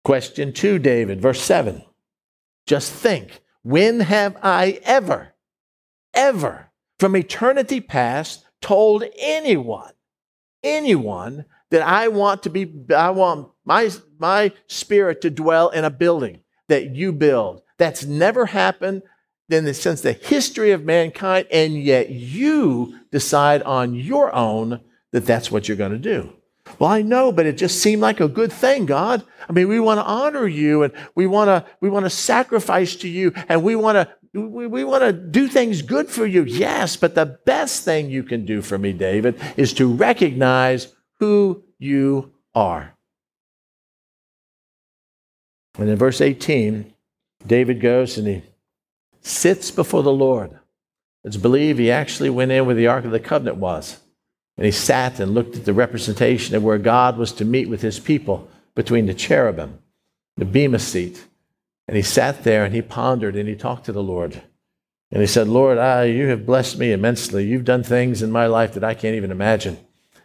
Question 0.04 0.52
two, 0.52 0.78
David, 0.78 1.20
verse 1.20 1.42
seven. 1.42 1.84
Just 2.66 2.92
think, 2.92 3.40
when 3.62 4.00
have 4.00 4.36
I 4.42 4.80
ever, 4.84 5.34
ever, 6.14 6.70
from 6.98 7.16
eternity 7.16 7.80
past, 7.80 8.44
told 8.62 9.04
anyone, 9.18 9.92
anyone 10.62 11.44
that 11.70 11.82
I 11.82 12.08
want 12.08 12.44
to 12.44 12.50
be, 12.50 12.72
I 12.94 13.10
want 13.10 13.48
my, 13.64 13.90
my 14.18 14.52
spirit 14.66 15.20
to 15.22 15.30
dwell 15.30 15.68
in 15.70 15.84
a 15.84 15.90
building 15.90 16.40
that 16.68 16.94
you 16.94 17.12
build. 17.12 17.62
That's 17.76 18.04
never 18.04 18.46
happened 18.46 19.02
in 19.50 19.64
the 19.64 19.74
sense 19.74 20.00
the 20.00 20.12
history 20.12 20.70
of 20.70 20.84
mankind, 20.84 21.46
and 21.50 21.82
yet 21.82 22.10
you 22.10 22.98
decide 23.10 23.62
on 23.62 23.94
your 23.94 24.34
own 24.34 24.80
that 25.10 25.26
that's 25.26 25.50
what 25.50 25.68
you're 25.68 25.76
going 25.76 25.92
to 25.92 25.98
do. 25.98 26.32
Well, 26.78 26.90
I 26.90 27.02
know, 27.02 27.32
but 27.32 27.46
it 27.46 27.58
just 27.58 27.82
seemed 27.82 28.00
like 28.00 28.20
a 28.20 28.28
good 28.28 28.52
thing, 28.52 28.86
God. 28.86 29.24
I 29.48 29.52
mean, 29.52 29.68
we 29.68 29.80
want 29.80 29.98
to 29.98 30.04
honor 30.04 30.46
you 30.46 30.84
and 30.84 30.92
we 31.14 31.26
want 31.26 31.48
to 31.48 31.70
we 31.80 31.90
want 31.90 32.06
to 32.06 32.10
sacrifice 32.10 32.96
to 32.96 33.08
you 33.08 33.32
and 33.48 33.62
we 33.62 33.76
want 33.76 33.96
to 33.96 34.08
we, 34.34 34.66
we 34.66 34.84
want 34.84 35.02
to 35.02 35.12
do 35.12 35.46
things 35.46 35.82
good 35.82 36.08
for 36.08 36.24
you. 36.24 36.44
Yes, 36.44 36.96
but 36.96 37.14
the 37.14 37.38
best 37.44 37.84
thing 37.84 38.10
you 38.10 38.22
can 38.22 38.46
do 38.46 38.62
for 38.62 38.78
me, 38.78 38.92
David, 38.92 39.40
is 39.56 39.74
to 39.74 39.92
recognize 39.92 40.88
who 41.18 41.62
you 41.78 42.32
are. 42.54 42.96
And 45.78 45.88
in 45.88 45.96
verse 45.96 46.20
18, 46.20 46.92
David 47.46 47.80
goes 47.80 48.18
and 48.18 48.26
he 48.26 48.42
sits 49.20 49.70
before 49.70 50.02
the 50.02 50.12
Lord. 50.12 50.58
It's 51.24 51.36
believed 51.36 51.78
he 51.78 51.90
actually 51.90 52.30
went 52.30 52.52
in 52.52 52.66
where 52.66 52.74
the 52.74 52.88
Ark 52.88 53.04
of 53.04 53.10
the 53.10 53.20
Covenant 53.20 53.58
was. 53.58 54.00
And 54.56 54.66
he 54.66 54.72
sat 54.72 55.18
and 55.18 55.34
looked 55.34 55.56
at 55.56 55.64
the 55.64 55.72
representation 55.72 56.54
of 56.54 56.62
where 56.62 56.78
God 56.78 57.16
was 57.16 57.32
to 57.32 57.44
meet 57.44 57.68
with 57.68 57.80
his 57.80 57.98
people 57.98 58.48
between 58.74 59.06
the 59.06 59.14
cherubim, 59.14 59.78
the 60.36 60.44
bema 60.44 60.78
seat, 60.78 61.24
and 61.88 61.96
he 61.96 62.02
sat 62.02 62.44
there 62.44 62.64
and 62.64 62.74
he 62.74 62.82
pondered 62.82 63.36
and 63.36 63.48
he 63.48 63.54
talked 63.54 63.86
to 63.86 63.92
the 63.92 64.02
Lord. 64.02 64.42
And 65.10 65.20
he 65.20 65.26
said, 65.26 65.48
Lord, 65.48 65.78
I, 65.78 66.04
you 66.04 66.28
have 66.28 66.46
blessed 66.46 66.78
me 66.78 66.92
immensely. 66.92 67.44
You've 67.44 67.66
done 67.66 67.82
things 67.82 68.22
in 68.22 68.32
my 68.32 68.46
life 68.46 68.74
that 68.74 68.84
I 68.84 68.94
can't 68.94 69.16
even 69.16 69.30
imagine. 69.30 69.78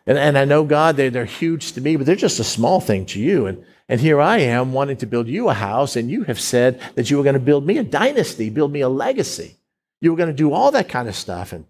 And, 0.06 0.18
and 0.18 0.38
I 0.38 0.46
know, 0.46 0.64
God, 0.64 0.96
they, 0.96 1.10
they're 1.10 1.26
huge 1.26 1.74
to 1.74 1.82
me, 1.82 1.98
but 1.98 2.06
they're 2.06 2.16
just 2.16 2.40
a 2.40 2.46
small 2.46 2.80
thing 2.80 3.06
to 3.08 3.20
you. 3.20 3.46
And, 3.46 3.66
and 3.90 4.00
here 4.00 4.22
I 4.22 4.40
am 4.40 4.72
wanting 4.72 4.98
to 4.98 5.06
build 5.06 5.28
you 5.28 5.50
a 5.50 5.54
house, 5.54 5.98
and 5.98 6.10
you 6.10 6.24
have 6.24 6.40
said 6.40 6.80
that 6.96 7.10
you 7.10 7.18
were 7.18 7.24
going 7.24 7.34
to 7.34 7.40
build 7.40 7.66
me 7.66 7.78
a 7.78 7.84
dynasty, 7.84 8.50
build 8.50 8.72
me 8.72 8.80
a 8.80 8.90
legacy. 8.90 9.58
You 10.00 10.12
were 10.12 10.18
going 10.18 10.30
to 10.30 10.36
do 10.36 10.54
all 10.54 10.72
that 10.72 10.88
kind 10.88 11.10
of 11.10 11.16
stuff. 11.16 11.52
And 11.52 11.66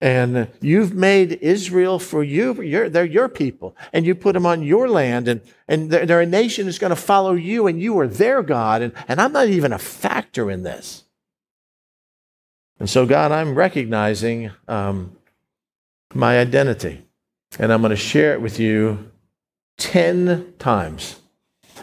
and 0.00 0.48
you've 0.60 0.94
made 0.94 1.32
Israel 1.40 1.98
for 1.98 2.22
you. 2.22 2.54
They're 2.88 3.04
your 3.04 3.28
people. 3.28 3.76
And 3.92 4.06
you 4.06 4.14
put 4.14 4.34
them 4.34 4.46
on 4.46 4.62
your 4.62 4.88
land. 4.88 5.26
And, 5.26 5.40
and 5.66 5.90
they're, 5.90 6.06
they're 6.06 6.20
a 6.20 6.26
nation 6.26 6.66
that's 6.66 6.78
going 6.78 6.90
to 6.90 6.96
follow 6.96 7.32
you. 7.32 7.66
And 7.66 7.82
you 7.82 7.98
are 7.98 8.06
their 8.06 8.42
God. 8.42 8.82
And, 8.82 8.92
and 9.08 9.20
I'm 9.20 9.32
not 9.32 9.48
even 9.48 9.72
a 9.72 9.78
factor 9.78 10.50
in 10.50 10.62
this. 10.62 11.04
And 12.78 12.88
so, 12.88 13.06
God, 13.06 13.32
I'm 13.32 13.56
recognizing 13.56 14.52
um, 14.68 15.16
my 16.14 16.38
identity. 16.38 17.04
And 17.58 17.72
I'm 17.72 17.80
going 17.80 17.90
to 17.90 17.96
share 17.96 18.34
it 18.34 18.40
with 18.40 18.60
you 18.60 19.10
10 19.78 20.54
times. 20.60 21.18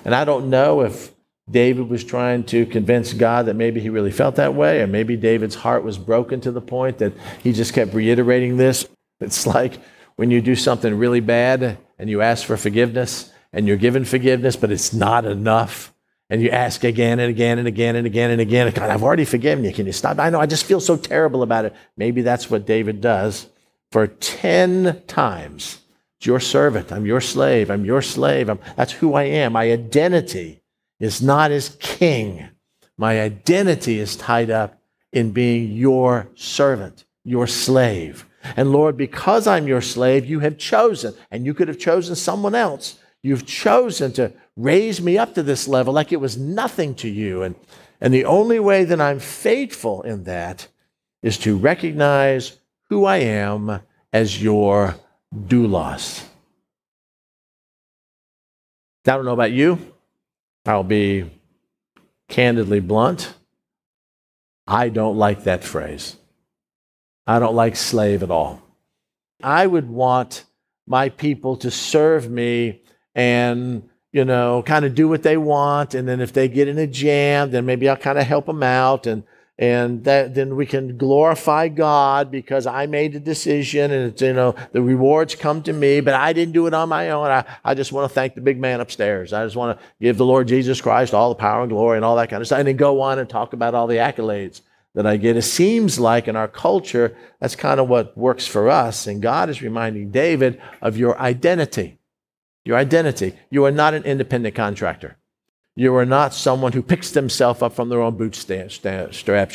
And 0.06 0.16
I 0.16 0.24
don't 0.24 0.50
know 0.50 0.82
if 0.82 1.12
David 1.50 1.90
was 1.90 2.04
trying 2.04 2.44
to 2.46 2.66
convince 2.66 3.14
God 3.14 3.46
that 3.46 3.56
maybe 3.56 3.80
he 3.80 3.90
really 3.90 4.12
felt 4.12 4.36
that 4.36 4.56
way, 4.56 4.82
or 4.82 4.88
maybe 4.88 5.16
David's 5.16 5.56
heart 5.56 5.84
was 5.84 5.98
broken 5.98 6.42
to 6.42 6.52
the 6.52 6.62
point 6.62 6.98
that 6.98 7.14
he 7.44 7.54
just 7.54 7.74
kept 7.74 7.94
reiterating 7.94 8.58
this. 8.58 8.88
It's 9.20 9.46
like 9.46 9.80
when 10.16 10.32
you 10.32 10.42
do 10.42 10.56
something 10.56 10.98
really 10.98 11.20
bad 11.20 11.78
and 12.00 12.10
you 12.10 12.22
ask 12.22 12.46
for 12.46 12.58
forgiveness 12.58 13.32
and 13.54 13.68
you're 13.68 13.78
given 13.78 14.06
forgiveness, 14.06 14.56
but 14.56 14.72
it's 14.72 14.94
not 14.94 15.26
enough. 15.26 15.94
And 16.30 16.42
you 16.42 16.50
ask 16.50 16.84
again 16.84 17.20
and 17.20 17.30
again 17.30 17.60
and 17.60 17.68
again 17.68 17.96
and 17.96 18.08
again 18.08 18.32
and 18.32 18.42
again, 18.42 18.72
God, 18.74 18.90
I've 18.90 19.04
already 19.04 19.26
forgiven 19.26 19.64
you. 19.64 19.72
Can 19.72 19.86
you 19.86 19.92
stop? 19.92 20.18
I 20.18 20.32
know, 20.32 20.40
I 20.40 20.48
just 20.48 20.66
feel 20.66 20.80
so 20.80 20.98
terrible 20.98 21.44
about 21.44 21.66
it. 21.66 21.76
Maybe 21.96 22.24
that's 22.24 22.50
what 22.50 22.66
David 22.66 23.00
does 23.00 23.48
for 23.92 24.08
10 24.08 25.04
times. 25.06 25.82
It's 26.18 26.26
your 26.26 26.40
servant. 26.40 26.92
I'm 26.92 27.06
your 27.06 27.22
slave. 27.22 27.70
I'm 27.70 27.86
your 27.86 28.02
slave. 28.02 28.50
I'm, 28.50 28.60
that's 28.76 28.94
who 28.94 29.14
I 29.14 29.24
am. 29.24 29.54
My 29.54 29.72
identity 29.72 30.64
is 31.00 31.22
not 31.22 31.52
as 31.52 31.76
king. 31.80 32.48
My 32.98 33.22
identity 33.22 34.00
is 34.00 34.16
tied 34.16 34.50
up 34.50 34.82
in 35.12 35.32
being 35.32 35.72
your 35.72 36.30
servant, 36.36 37.06
your 37.24 37.48
slave. 37.48 38.26
And 38.56 38.72
Lord, 38.72 38.96
because 38.96 39.48
I'm 39.48 39.68
your 39.68 39.82
slave, 39.82 40.26
you 40.26 40.40
have 40.42 40.58
chosen, 40.58 41.14
and 41.32 41.46
you 41.46 41.54
could 41.54 41.68
have 41.68 41.80
chosen 41.80 42.16
someone 42.16 42.56
else. 42.56 43.00
You've 43.24 43.46
chosen 43.46 44.12
to 44.14 44.34
raise 44.56 45.02
me 45.02 45.18
up 45.18 45.34
to 45.34 45.44
this 45.44 45.68
level 45.68 45.94
like 45.94 46.12
it 46.12 46.22
was 46.22 46.38
nothing 46.38 46.96
to 46.96 47.10
you. 47.10 47.42
And, 47.44 47.56
and 48.00 48.14
the 48.14 48.26
only 48.26 48.60
way 48.60 48.84
that 48.86 49.02
I'm 49.02 49.20
faithful 49.20 50.04
in 50.04 50.26
that 50.26 50.68
is 51.24 51.38
to 51.40 51.58
recognize 51.58 52.60
who 52.90 53.06
I 53.06 53.18
am 53.18 53.82
as 54.14 54.42
your 54.42 54.96
doulos. 55.36 56.24
I 59.08 59.12
don't 59.16 59.26
know 59.26 59.34
about 59.34 59.52
you. 59.52 59.95
I'll 60.66 60.84
be 60.84 61.30
candidly 62.28 62.80
blunt. 62.80 63.34
I 64.68 64.90
don't 64.90 65.18
like 65.18 65.44
that 65.44 65.64
phrase. 65.64 66.16
I 67.28 67.40
don't 67.40 67.56
like 67.56 67.76
slave 67.76 68.24
at 68.24 68.32
all. 68.32 68.62
I 69.44 69.68
would 69.68 69.90
want 69.90 70.46
my 70.88 71.10
people 71.10 71.56
to 71.58 71.72
serve 71.72 72.30
me 72.30 72.82
and, 73.14 73.88
you 74.12 74.26
know, 74.26 74.64
kind 74.64 74.86
of 74.86 74.96
do 74.96 75.08
what 75.08 75.24
they 75.24 75.38
want. 75.38 75.94
And 75.94 76.08
then 76.08 76.20
if 76.20 76.34
they 76.34 76.48
get 76.48 76.68
in 76.68 76.78
a 76.78 76.88
jam, 76.88 77.52
then 77.52 77.66
maybe 77.66 77.88
I'll 77.88 77.98
kind 77.98 78.18
of 78.18 78.26
help 78.26 78.46
them 78.48 78.64
out. 78.64 79.08
And 79.08 79.24
and 79.58 80.04
that, 80.04 80.36
then 80.36 80.58
we 80.58 80.66
can 80.66 80.98
glorify 80.98 81.70
God 81.70 82.30
because 82.30 82.68
I 82.68 82.88
made 82.88 83.14
the 83.14 83.22
decision 83.22 83.92
and 83.92 84.12
it's, 84.12 84.22
you 84.22 84.34
know, 84.34 84.54
the 84.74 84.82
rewards 84.82 85.34
come 85.34 85.64
to 85.64 85.72
me, 85.72 86.02
but 86.02 86.14
I 86.14 86.34
didn't 86.34 86.54
do 86.54 86.68
it 86.68 86.74
on 86.74 86.90
my 86.90 87.10
own. 87.12 87.28
I, 87.28 87.46
I 87.64 87.74
just 87.74 87.94
want 87.94 88.10
to 88.10 88.14
thank 88.14 88.36
the 88.36 88.42
big 88.42 88.60
man 88.60 88.82
upstairs. 88.82 89.32
I 89.32 89.46
just 89.46 89.56
want 89.56 89.80
to 89.80 89.86
give 90.02 90.18
the 90.18 90.26
Lord 90.26 90.50
Jesus 90.50 90.82
Christ 90.82 91.14
all 91.14 91.30
the 91.30 91.36
power 91.36 91.62
and 91.62 91.70
glory 91.70 91.98
and 91.98 92.04
all 92.04 92.18
that 92.18 92.30
kind 92.30 92.42
of 92.42 92.48
stuff. 92.48 92.60
And 92.60 92.68
then 92.68 92.76
go 92.76 93.00
on 93.00 93.18
and 93.18 93.30
talk 93.30 93.54
about 93.54 93.74
all 93.74 93.88
the 93.88 93.96
accolades 93.96 94.60
that 94.94 95.06
I 95.06 95.16
get. 95.16 95.38
It 95.38 95.44
seems 95.44 96.00
like 96.00 96.28
in 96.28 96.36
our 96.36 96.50
culture, 96.50 97.16
that's 97.40 97.56
kind 97.56 97.80
of 97.80 97.88
what 97.88 98.18
works 98.18 98.46
for 98.46 98.70
us. 98.70 99.08
And 99.08 99.22
God 99.22 99.50
is 99.50 99.62
reminding 99.62 100.12
David 100.12 100.62
of 100.82 100.98
your 100.98 101.18
identity. 101.18 101.98
Your 102.66 102.78
identity. 102.78 103.34
You 103.50 103.64
are 103.66 103.72
not 103.72 103.94
an 103.94 104.04
independent 104.04 104.56
contractor. 104.56 105.18
You 105.78 105.94
are 105.96 106.06
not 106.06 106.34
someone 106.34 106.72
who 106.72 106.82
picks 106.82 107.12
themselves 107.12 107.62
up 107.62 107.74
from 107.74 107.90
their 107.90 108.02
own 108.02 108.16
bootstraps. 108.16 108.80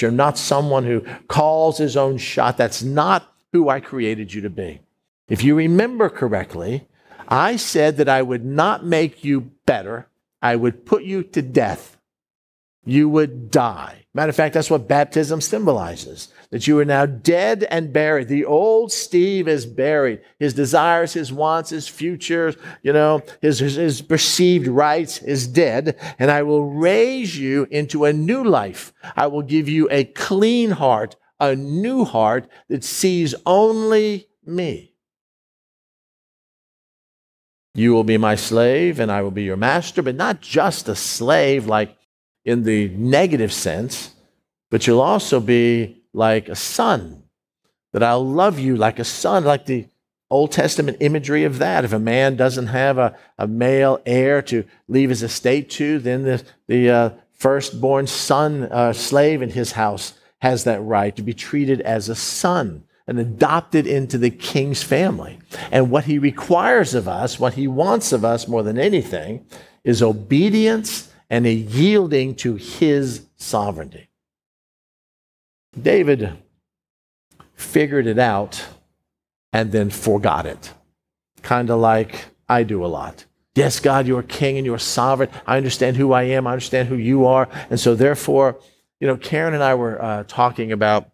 You're 0.02 0.10
not 0.10 0.36
someone 0.36 0.84
who 0.84 1.00
calls 1.28 1.78
his 1.78 1.96
own 1.96 2.18
shot. 2.18 2.58
That's 2.58 2.82
not 2.82 3.32
who 3.52 3.70
I 3.70 3.80
created 3.80 4.34
you 4.34 4.42
to 4.42 4.50
be. 4.50 4.80
If 5.28 5.42
you 5.42 5.54
remember 5.54 6.10
correctly, 6.10 6.86
I 7.26 7.56
said 7.56 7.96
that 7.96 8.08
I 8.08 8.20
would 8.20 8.44
not 8.44 8.84
make 8.84 9.24
you 9.24 9.52
better, 9.64 10.08
I 10.42 10.56
would 10.56 10.84
put 10.84 11.04
you 11.04 11.22
to 11.22 11.40
death. 11.40 11.96
You 12.84 13.08
would 13.08 13.50
die. 13.50 13.99
Matter 14.12 14.30
of 14.30 14.36
fact, 14.36 14.54
that's 14.54 14.70
what 14.70 14.88
baptism 14.88 15.40
symbolizes 15.40 16.28
that 16.50 16.66
you 16.66 16.76
are 16.80 16.84
now 16.84 17.06
dead 17.06 17.62
and 17.70 17.92
buried. 17.92 18.26
The 18.26 18.44
old 18.44 18.90
Steve 18.90 19.46
is 19.46 19.66
buried. 19.66 20.20
His 20.40 20.52
desires, 20.52 21.12
his 21.12 21.32
wants, 21.32 21.70
his 21.70 21.86
futures, 21.86 22.56
you 22.82 22.92
know, 22.92 23.22
his, 23.40 23.60
his, 23.60 23.76
his, 23.76 24.02
perceived 24.02 24.66
rights 24.66 25.22
is 25.22 25.46
dead. 25.46 25.96
And 26.18 26.28
I 26.28 26.42
will 26.42 26.64
raise 26.64 27.38
you 27.38 27.68
into 27.70 28.04
a 28.04 28.12
new 28.12 28.42
life. 28.42 28.92
I 29.14 29.28
will 29.28 29.42
give 29.42 29.68
you 29.68 29.86
a 29.92 30.04
clean 30.04 30.72
heart, 30.72 31.14
a 31.38 31.54
new 31.54 32.04
heart 32.04 32.48
that 32.68 32.82
sees 32.82 33.36
only 33.46 34.26
me. 34.44 34.90
You 37.76 37.92
will 37.92 38.02
be 38.02 38.18
my 38.18 38.34
slave 38.34 38.98
and 38.98 39.12
I 39.12 39.22
will 39.22 39.30
be 39.30 39.44
your 39.44 39.56
master, 39.56 40.02
but 40.02 40.16
not 40.16 40.40
just 40.40 40.88
a 40.88 40.96
slave 40.96 41.66
like 41.66 41.96
in 42.50 42.64
the 42.64 42.88
negative 42.90 43.52
sense 43.52 44.14
but 44.70 44.86
you'll 44.86 45.00
also 45.00 45.40
be 45.40 46.02
like 46.12 46.48
a 46.48 46.56
son, 46.56 47.24
that 47.92 48.02
I'll 48.02 48.26
love 48.26 48.58
you 48.58 48.76
like 48.76 48.98
a 48.98 49.04
son, 49.04 49.44
like 49.44 49.66
the 49.66 49.86
Old 50.30 50.52
Testament 50.52 50.98
imagery 51.00 51.42
of 51.42 51.58
that. 51.58 51.84
If 51.84 51.92
a 51.92 51.98
man 51.98 52.36
doesn't 52.36 52.68
have 52.68 52.98
a, 52.98 53.16
a 53.36 53.48
male 53.48 54.00
heir 54.06 54.40
to 54.42 54.64
leave 54.86 55.10
his 55.10 55.24
estate 55.24 55.70
to, 55.70 55.98
then 55.98 56.22
the, 56.22 56.44
the 56.68 56.90
uh, 56.90 57.10
firstborn 57.32 58.06
son, 58.06 58.68
uh, 58.70 58.92
slave 58.92 59.42
in 59.42 59.50
his 59.50 59.72
house, 59.72 60.14
has 60.38 60.64
that 60.64 60.80
right 60.82 61.14
to 61.16 61.22
be 61.22 61.34
treated 61.34 61.80
as 61.80 62.08
a 62.08 62.14
son 62.14 62.84
and 63.08 63.18
adopted 63.18 63.88
into 63.88 64.16
the 64.18 64.30
king's 64.30 64.84
family. 64.84 65.40
And 65.72 65.90
what 65.90 66.04
he 66.04 66.18
requires 66.18 66.94
of 66.94 67.08
us, 67.08 67.40
what 67.40 67.54
he 67.54 67.66
wants 67.66 68.12
of 68.12 68.24
us 68.24 68.46
more 68.46 68.62
than 68.62 68.78
anything, 68.78 69.44
is 69.82 70.00
obedience 70.00 71.09
and 71.30 71.46
a 71.46 71.52
yielding 71.52 72.34
to 72.34 72.56
his 72.56 73.26
sovereignty. 73.36 74.08
David 75.80 76.36
figured 77.54 78.06
it 78.08 78.18
out 78.18 78.66
and 79.52 79.70
then 79.70 79.88
forgot 79.90 80.44
it. 80.44 80.72
Kind 81.42 81.70
of 81.70 81.78
like 81.80 82.26
I 82.48 82.64
do 82.64 82.84
a 82.84 82.88
lot. 82.88 83.24
Yes, 83.54 83.80
God, 83.80 84.06
you're 84.06 84.22
king 84.22 84.56
and 84.56 84.66
you're 84.66 84.78
sovereign. 84.78 85.30
I 85.46 85.56
understand 85.56 85.96
who 85.96 86.12
I 86.12 86.24
am. 86.24 86.46
I 86.46 86.52
understand 86.52 86.88
who 86.88 86.96
you 86.96 87.26
are. 87.26 87.48
And 87.68 87.78
so, 87.78 87.94
therefore, 87.94 88.60
you 89.00 89.06
know, 89.06 89.16
Karen 89.16 89.54
and 89.54 89.62
I 89.62 89.74
were 89.74 90.02
uh, 90.02 90.24
talking 90.28 90.72
about 90.72 91.10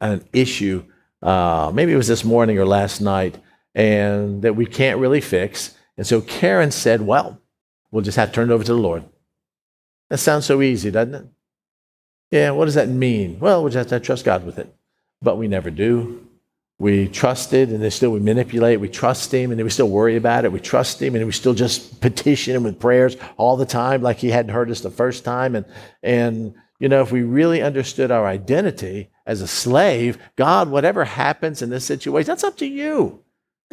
an 0.00 0.24
issue. 0.32 0.84
Uh, 1.20 1.70
maybe 1.74 1.92
it 1.92 1.96
was 1.96 2.08
this 2.08 2.24
morning 2.24 2.58
or 2.58 2.66
last 2.66 3.00
night, 3.00 3.38
and 3.74 4.42
that 4.42 4.56
we 4.56 4.66
can't 4.66 4.98
really 4.98 5.20
fix. 5.20 5.76
And 5.96 6.06
so 6.06 6.20
Karen 6.20 6.70
said, 6.70 7.02
Well, 7.02 7.40
we'll 7.90 8.02
just 8.02 8.16
have 8.16 8.30
to 8.30 8.34
turn 8.34 8.50
it 8.50 8.54
over 8.54 8.64
to 8.64 8.72
the 8.72 8.78
Lord. 8.78 9.04
That 10.12 10.18
sounds 10.18 10.44
so 10.44 10.60
easy, 10.60 10.90
doesn't 10.90 11.14
it? 11.14 11.26
Yeah, 12.30 12.50
what 12.50 12.66
does 12.66 12.74
that 12.74 12.90
mean? 12.90 13.38
Well, 13.40 13.64
we 13.64 13.70
just 13.70 13.88
have 13.88 14.02
to 14.02 14.04
trust 14.04 14.26
God 14.26 14.44
with 14.44 14.58
it. 14.58 14.70
But 15.22 15.38
we 15.38 15.48
never 15.48 15.70
do. 15.70 16.28
We 16.78 17.08
trust 17.08 17.54
it, 17.54 17.70
and 17.70 17.82
then 17.82 17.90
still 17.90 18.10
we 18.10 18.20
manipulate. 18.20 18.78
We 18.78 18.90
trust 18.90 19.32
Him, 19.32 19.50
and 19.50 19.58
then 19.58 19.64
we 19.64 19.70
still 19.70 19.88
worry 19.88 20.16
about 20.16 20.44
it. 20.44 20.52
We 20.52 20.60
trust 20.60 21.00
Him, 21.00 21.14
and 21.14 21.24
we 21.24 21.32
still 21.32 21.54
just 21.54 22.02
petition 22.02 22.54
Him 22.54 22.64
with 22.64 22.78
prayers 22.78 23.16
all 23.38 23.56
the 23.56 23.64
time, 23.64 24.02
like 24.02 24.18
He 24.18 24.28
hadn't 24.28 24.52
heard 24.52 24.70
us 24.70 24.82
the 24.82 24.90
first 24.90 25.24
time. 25.24 25.56
And 25.56 25.64
and 26.02 26.56
you 26.78 26.90
know, 26.90 27.00
if 27.00 27.10
we 27.10 27.22
really 27.22 27.62
understood 27.62 28.10
our 28.10 28.26
identity 28.26 29.08
as 29.24 29.40
a 29.40 29.48
slave, 29.48 30.18
God, 30.36 30.68
whatever 30.68 31.06
happens 31.06 31.62
in 31.62 31.70
this 31.70 31.86
situation, 31.86 32.26
that's 32.26 32.44
up 32.44 32.58
to 32.58 32.66
you. 32.66 33.24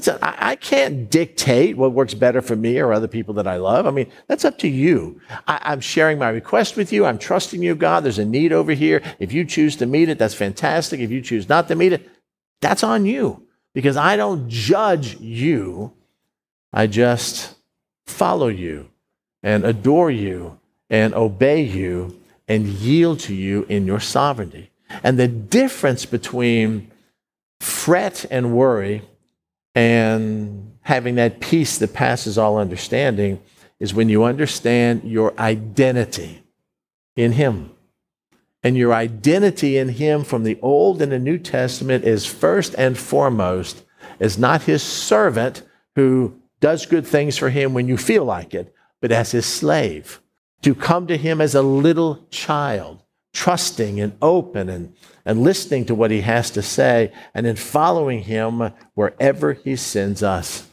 I 0.08 0.56
can't 0.56 1.10
dictate 1.10 1.76
what 1.76 1.94
works 1.94 2.14
better 2.14 2.42
for 2.42 2.56
me 2.56 2.80
or 2.80 2.94
other 2.94 3.08
people 3.08 3.34
that 3.36 3.48
I 3.48 3.58
love. 3.58 3.86
I 3.86 3.92
mean, 3.92 4.12
that's 4.28 4.46
up 4.46 4.58
to 4.60 4.68
you. 4.68 5.20
I, 5.48 5.74
am 5.74 5.82
sharing 5.82 6.18
my 6.18 6.30
request 6.30 6.78
with 6.78 6.94
you. 6.94 7.06
I'm 7.06 7.18
trusting 7.18 7.62
you, 7.62 7.76
God. 7.76 8.04
There's 8.04 8.20
a 8.20 8.26
need 8.26 8.54
over 8.54 8.72
here. 8.72 9.02
If 9.20 9.34
you 9.34 9.44
choose 9.44 9.76
to 9.78 9.86
meet 9.86 10.10
it, 10.10 10.20
that's 10.20 10.34
fantastic. 10.34 11.00
If 11.00 11.12
you 11.12 11.22
choose 11.22 11.50
not 11.50 11.68
to 11.68 11.76
meet 11.76 11.94
it, 11.94 12.10
that's 12.62 12.84
on 12.84 13.06
you 13.06 13.48
because 13.74 13.98
I 13.98 14.16
don't 14.16 14.48
judge 14.48 15.20
you. 15.20 15.94
I 16.72 16.88
just 16.88 17.56
follow 18.06 18.48
you 18.48 18.90
and 19.44 19.66
adore 19.66 20.12
you 20.12 20.60
and 20.90 21.14
obey 21.14 21.64
you 21.64 22.20
and 22.48 22.68
yield 22.68 23.20
to 23.22 23.34
you 23.34 23.66
in 23.70 23.86
your 23.86 24.00
sovereignty. 24.00 24.72
And 25.04 25.20
the 25.20 25.28
difference 25.28 26.06
between 26.06 26.92
fret 27.60 28.26
and 28.32 28.54
worry 28.54 29.04
and 29.76 30.78
having 30.82 31.16
that 31.16 31.40
peace 31.40 31.78
that 31.78 31.94
passes 31.94 32.38
all 32.38 32.58
understanding 32.58 33.42
is 33.80 33.94
when 33.94 34.10
you 34.10 34.24
understand 34.24 35.04
your 35.04 35.38
identity 35.40 36.44
in 37.16 37.34
Him. 37.34 37.72
And 38.62 38.76
your 38.76 38.94
identity 38.94 39.78
in 39.78 39.90
Him 39.90 40.24
from 40.24 40.44
the 40.44 40.60
Old 40.62 41.02
and 41.02 41.12
the 41.12 41.20
New 41.20 41.38
Testament 41.38 42.04
is 42.04 42.26
first 42.26 42.76
and 42.78 42.98
foremost 42.98 43.84
as 44.20 44.38
not 44.38 44.64
His 44.64 44.84
servant 44.84 45.64
who 45.96 46.40
does 46.60 46.86
good 46.86 47.08
things 47.08 47.38
for 47.38 47.50
Him 47.50 47.74
when 47.74 47.88
you 47.88 47.96
feel 47.96 48.26
like 48.26 48.54
it, 48.54 48.74
but 49.00 49.12
as 49.12 49.32
His 49.32 49.46
slave. 49.46 50.20
To 50.64 50.76
come 50.76 51.08
to 51.08 51.16
Him 51.16 51.40
as 51.40 51.56
a 51.56 51.62
little 51.62 52.28
child 52.32 53.04
trusting 53.34 54.00
and 54.00 54.18
open 54.22 54.70
and, 54.70 54.94
and 55.26 55.44
listening 55.44 55.86
to 55.86 55.96
what 55.96 56.12
he 56.12 56.22
has 56.22 56.50
to 56.52 56.62
say, 56.62 57.12
and 57.34 57.46
then 57.46 57.56
following 57.56 58.22
him 58.22 58.72
wherever 58.96 59.54
he 59.54 59.76
sends 59.76 60.24
us. 60.24 60.68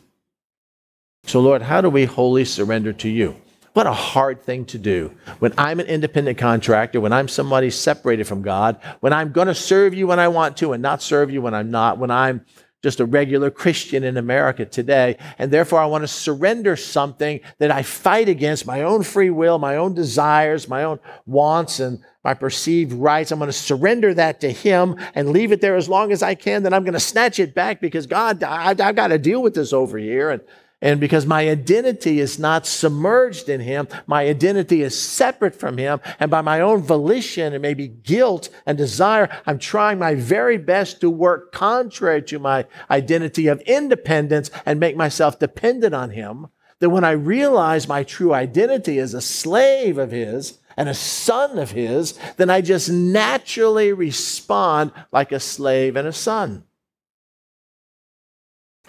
So, 1.24 1.40
Lord, 1.40 1.62
how 1.62 1.80
do 1.80 1.90
we 1.90 2.04
wholly 2.04 2.44
surrender 2.44 2.92
to 2.94 3.08
you? 3.08 3.36
What 3.72 3.86
a 3.86 3.92
hard 3.92 4.40
thing 4.40 4.64
to 4.66 4.78
do. 4.78 5.12
When 5.38 5.52
I'm 5.58 5.80
an 5.80 5.86
independent 5.86 6.38
contractor, 6.38 6.98
when 6.98 7.12
I'm 7.12 7.28
somebody 7.28 7.68
separated 7.68 8.26
from 8.26 8.40
God, 8.40 8.80
when 9.00 9.12
I'm 9.12 9.32
going 9.32 9.48
to 9.48 9.54
serve 9.54 9.92
you 9.92 10.06
when 10.06 10.18
I 10.18 10.28
want 10.28 10.56
to 10.58 10.72
and 10.72 10.82
not 10.82 11.02
serve 11.02 11.30
you 11.30 11.42
when 11.42 11.52
I'm 11.52 11.70
not, 11.70 11.98
when 11.98 12.10
I'm 12.10 12.46
just 12.82 13.00
a 13.00 13.04
regular 13.04 13.50
Christian 13.50 14.04
in 14.04 14.16
America 14.16 14.64
today. 14.64 15.16
And 15.38 15.50
therefore, 15.50 15.80
I 15.80 15.86
want 15.86 16.02
to 16.02 16.08
surrender 16.08 16.76
something 16.76 17.40
that 17.58 17.70
I 17.70 17.82
fight 17.82 18.28
against 18.28 18.66
my 18.66 18.82
own 18.82 19.02
free 19.02 19.30
will, 19.30 19.58
my 19.58 19.76
own 19.76 19.94
desires, 19.94 20.68
my 20.68 20.84
own 20.84 21.00
wants, 21.24 21.80
and 21.80 22.00
my 22.22 22.34
perceived 22.34 22.92
rights. 22.92 23.32
I'm 23.32 23.38
going 23.38 23.48
to 23.48 23.52
surrender 23.52 24.12
that 24.14 24.40
to 24.40 24.50
Him 24.50 24.96
and 25.14 25.30
leave 25.30 25.52
it 25.52 25.60
there 25.60 25.76
as 25.76 25.88
long 25.88 26.12
as 26.12 26.22
I 26.22 26.34
can. 26.34 26.62
Then 26.62 26.74
I'm 26.74 26.84
going 26.84 26.92
to 26.94 27.00
snatch 27.00 27.38
it 27.38 27.54
back 27.54 27.80
because 27.80 28.06
God, 28.06 28.42
I, 28.42 28.74
have 28.74 28.96
got 28.96 29.08
to 29.08 29.18
deal 29.18 29.42
with 29.42 29.54
this 29.54 29.72
over 29.72 29.96
here. 29.96 30.30
And 30.30 30.42
and 30.82 31.00
because 31.00 31.24
my 31.24 31.48
identity 31.48 32.20
is 32.20 32.38
not 32.38 32.66
submerged 32.66 33.48
in 33.48 33.60
Him, 33.60 33.88
my 34.06 34.26
identity 34.26 34.82
is 34.82 34.98
separate 34.98 35.54
from 35.54 35.78
Him. 35.78 36.00
And 36.20 36.30
by 36.30 36.42
my 36.42 36.60
own 36.60 36.82
volition 36.82 37.54
and 37.54 37.62
maybe 37.62 37.88
guilt 37.88 38.50
and 38.66 38.76
desire, 38.76 39.30
I'm 39.46 39.58
trying 39.58 39.98
my 39.98 40.14
very 40.14 40.58
best 40.58 41.00
to 41.00 41.08
work 41.08 41.50
contrary 41.52 42.22
to 42.24 42.38
my 42.38 42.66
identity 42.90 43.46
of 43.46 43.62
independence 43.62 44.50
and 44.66 44.78
make 44.78 44.96
myself 44.96 45.38
dependent 45.38 45.94
on 45.94 46.10
Him. 46.10 46.48
That 46.80 46.90
when 46.90 47.04
I 47.04 47.12
realize 47.12 47.88
my 47.88 48.02
true 48.02 48.34
identity 48.34 48.98
is 48.98 49.14
a 49.14 49.22
slave 49.22 49.96
of 49.96 50.10
His 50.10 50.58
and 50.76 50.90
a 50.90 50.94
son 50.94 51.58
of 51.58 51.70
His, 51.70 52.18
then 52.36 52.50
I 52.50 52.60
just 52.60 52.90
naturally 52.90 53.94
respond 53.94 54.92
like 55.10 55.32
a 55.32 55.40
slave 55.40 55.96
and 55.96 56.06
a 56.06 56.12
son. 56.12 56.64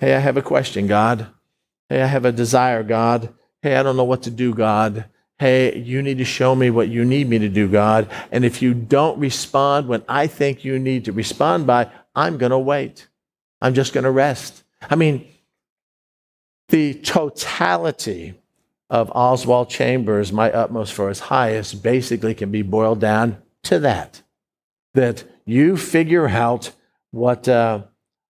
Hey, 0.02 0.14
I 0.14 0.20
have 0.20 0.36
a 0.36 0.42
question, 0.42 0.86
God. 0.86 1.28
Hey, 1.90 2.02
I 2.02 2.06
have 2.08 2.26
a 2.26 2.32
desire, 2.32 2.84
God. 2.84 3.34
Hey, 3.62 3.76
I 3.76 3.84
don't 3.84 3.98
know 3.98 4.04
what 4.04 4.24
to 4.24 4.32
do, 4.32 4.54
God. 4.54 5.06
Hey, 5.40 5.78
you 5.78 6.02
need 6.02 6.18
to 6.18 6.26
show 6.26 6.56
me 6.56 6.70
what 6.70 6.90
you 6.90 7.06
need 7.06 7.30
me 7.30 7.40
to 7.40 7.50
do, 7.50 7.68
God. 7.68 8.10
And 8.32 8.44
if 8.44 8.62
you 8.62 8.74
don't 8.74 9.20
respond 9.20 9.88
when 9.88 10.04
I 10.08 10.28
think 10.28 10.66
you 10.66 10.80
need 10.80 11.06
to 11.06 11.12
respond 11.12 11.68
by, 11.68 11.90
I'm 12.16 12.38
going 12.38 12.52
to 12.52 12.58
wait. 12.58 13.08
I'm 13.62 13.74
just 13.74 13.94
going 13.94 14.04
to 14.04 14.12
rest. 14.12 14.64
I 14.90 14.96
mean, 14.96 15.28
the 16.70 16.96
totality 16.96 18.34
of 18.90 19.12
Oswald 19.16 19.70
Chambers, 19.70 20.34
my 20.34 20.52
utmost 20.52 20.94
for 20.94 21.10
his 21.10 21.20
highest, 21.20 21.84
basically 21.84 22.34
can 22.34 22.52
be 22.52 22.62
boiled 22.62 23.00
down 23.00 23.38
to 23.64 23.80
that. 23.80 24.24
That 24.94 25.24
you 25.46 25.78
figure 25.78 26.28
out 26.28 26.72
what, 27.12 27.48
uh, 27.48 27.84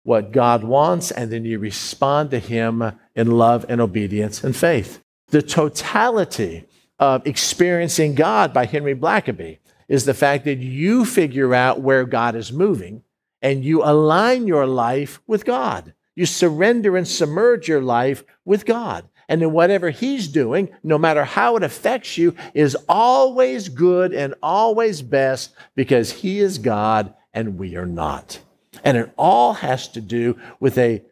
what 0.05 0.33
God 0.33 0.65
wants, 0.65 1.11
and 1.11 1.31
then 1.31 1.45
you 1.45 1.59
respond 1.59 2.31
to 2.31 2.39
Him 2.39 2.93
in 3.15 3.31
love 3.31 3.65
and 3.69 3.81
obedience 3.81 4.43
and 4.43 4.57
faith. 4.57 5.03
The 5.29 5.43
totality 5.43 6.65
of 6.99 7.27
experiencing 7.27 8.15
God 8.15 8.53
by 8.53 8.67
Henry 8.67 8.95
Blackaby 8.95 9.59
is 9.89 10.05
the 10.05 10.15
fact 10.15 10.45
that 10.45 10.59
you 10.59 11.05
figure 11.05 11.55
out 11.55 11.81
where 11.81 12.05
God 12.05 12.35
is 12.35 12.53
moving 12.53 13.03
and 13.41 13.65
you 13.65 13.83
align 13.83 14.47
your 14.47 14.67
life 14.67 15.21
with 15.27 15.45
God. 15.45 15.95
You 16.15 16.27
surrender 16.27 16.97
and 16.97 17.07
submerge 17.07 17.69
your 17.69 17.81
life 17.81 18.25
with 18.45 18.65
God. 18.65 19.09
And 19.29 19.41
then 19.41 19.53
whatever 19.53 19.91
He's 19.91 20.29
doing, 20.29 20.69
no 20.83 20.99
matter 20.99 21.25
how 21.25 21.57
it 21.57 21.63
affects 21.63 22.19
you, 22.19 22.35
is 22.55 22.77
always 22.89 23.69
good 23.69 24.13
and 24.13 24.35
always 24.43 25.01
best 25.01 25.55
because 25.75 26.13
He 26.13 26.41
is 26.41 26.59
God 26.59 27.15
and 27.33 27.59
we 27.59 27.77
are 27.77 27.87
not. 27.87 28.41
And 28.83 28.97
it 28.97 29.13
all 29.17 29.55
has 29.55 29.89
to 29.89 30.01
do 30.01 30.39
with 30.61 30.79
a 30.79 31.03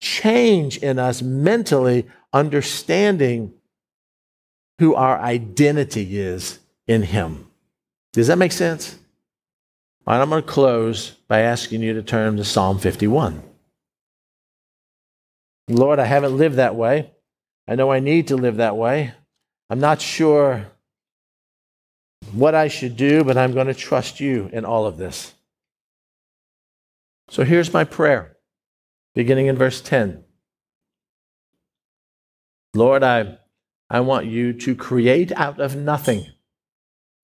change 0.00 0.78
in 0.78 0.98
us 0.98 1.22
mentally, 1.22 2.06
understanding 2.32 3.52
who 4.78 4.94
our 4.94 5.18
identity 5.18 6.18
is 6.18 6.58
in 6.86 7.02
Him. 7.02 7.50
Does 8.12 8.26
that 8.28 8.38
make 8.38 8.52
sense? 8.52 8.98
All 10.06 10.14
right, 10.14 10.22
I'm 10.22 10.30
going 10.30 10.42
to 10.42 10.48
close 10.48 11.10
by 11.28 11.40
asking 11.40 11.82
you 11.82 11.94
to 11.94 12.02
turn 12.02 12.36
to 12.36 12.44
Psalm 12.44 12.78
51. 12.78 13.42
Lord, 15.68 15.98
I 15.98 16.04
haven't 16.04 16.36
lived 16.36 16.56
that 16.56 16.76
way. 16.76 17.10
I 17.66 17.74
know 17.74 17.90
I 17.90 17.98
need 17.98 18.28
to 18.28 18.36
live 18.36 18.56
that 18.56 18.76
way. 18.76 19.12
I'm 19.68 19.80
not 19.80 20.00
sure 20.00 20.66
what 22.32 22.54
I 22.54 22.68
should 22.68 22.96
do, 22.96 23.24
but 23.24 23.36
I'm 23.36 23.52
going 23.52 23.66
to 23.66 23.74
trust 23.74 24.20
you 24.20 24.48
in 24.52 24.64
all 24.64 24.86
of 24.86 24.96
this. 24.96 25.34
So 27.28 27.44
here's 27.44 27.72
my 27.72 27.82
prayer, 27.82 28.36
beginning 29.14 29.46
in 29.46 29.56
verse 29.56 29.80
10. 29.80 30.22
Lord, 32.74 33.02
I, 33.02 33.38
I 33.90 34.00
want 34.00 34.26
you 34.26 34.52
to 34.52 34.76
create 34.76 35.32
out 35.32 35.58
of 35.58 35.74
nothing, 35.74 36.26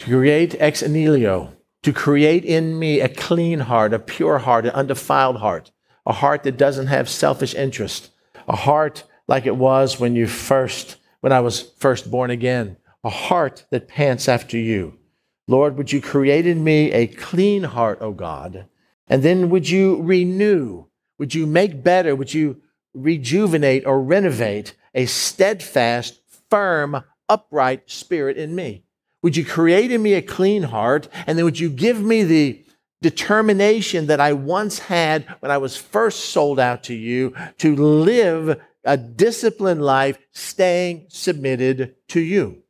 to 0.01 0.07
create 0.07 0.57
ex 0.59 0.83
nihilo, 0.83 1.55
to 1.83 1.93
create 1.93 2.45
in 2.45 2.79
me 2.79 3.01
a 3.01 3.09
clean 3.09 3.61
heart, 3.61 3.95
a 3.95 3.99
pure 4.01 4.39
heart, 4.39 4.65
an 4.65 4.73
undefiled 4.73 5.37
heart, 5.37 5.71
a 6.05 6.13
heart 6.13 6.43
that 6.43 6.57
doesn't 6.57 6.89
have 6.89 7.09
selfish 7.09 7.55
interest, 7.55 8.11
a 8.49 8.57
heart 8.57 9.05
like 9.29 9.47
it 9.47 9.57
was 9.57 10.01
when 10.01 10.17
you 10.17 10.27
first, 10.27 10.97
when 11.21 11.33
I 11.33 11.41
was 11.41 11.71
first 11.79 12.11
born 12.11 12.31
again, 12.31 12.77
a 13.05 13.11
heart 13.11 13.67
that 13.71 13.89
pants 13.89 14.29
after 14.29 14.59
you. 14.59 14.99
Lord, 15.47 15.77
would 15.77 15.93
you 15.93 16.01
create 16.01 16.47
in 16.47 16.65
me 16.65 16.91
a 16.91 17.07
clean 17.07 17.63
heart, 17.63 17.99
O 18.01 18.13
God, 18.13 18.67
and 19.09 19.23
then 19.23 19.51
would 19.51 19.69
you 19.69 20.01
renew? 20.03 20.87
Would 21.19 21.35
you 21.35 21.47
make 21.47 21.83
better? 21.83 22.17
Would 22.17 22.35
you 22.35 22.63
rejuvenate 22.95 23.87
or 23.87 24.01
renovate 24.01 24.75
a 24.95 25.07
steadfast, 25.07 26.21
firm, 26.51 27.05
upright 27.29 27.91
spirit 27.91 28.37
in 28.37 28.55
me? 28.55 28.85
Would 29.23 29.37
you 29.37 29.45
create 29.45 29.93
in 29.93 30.03
me 30.03 30.15
a 30.15 30.23
clean 30.23 30.65
heart? 30.65 31.09
And 31.27 31.39
then 31.39 31.45
would 31.45 31.59
you 31.59 31.71
give 31.71 32.01
me 32.03 32.25
the 32.25 32.65
determination 33.01 34.07
that 34.07 34.21
I 34.21 34.33
once 34.33 34.79
had 34.79 35.27
when 35.41 35.51
I 35.51 35.59
was 35.59 35.77
first 35.77 36.31
sold 36.31 36.59
out 36.59 36.85
to 36.85 36.95
you 36.95 37.35
to 37.59 37.77
live 37.77 38.61
a 38.85 38.97
disciplined 38.97 39.83
life, 39.83 40.19
staying 40.33 41.07
submitted 41.09 41.95
to 42.09 42.21
you? 42.21 42.63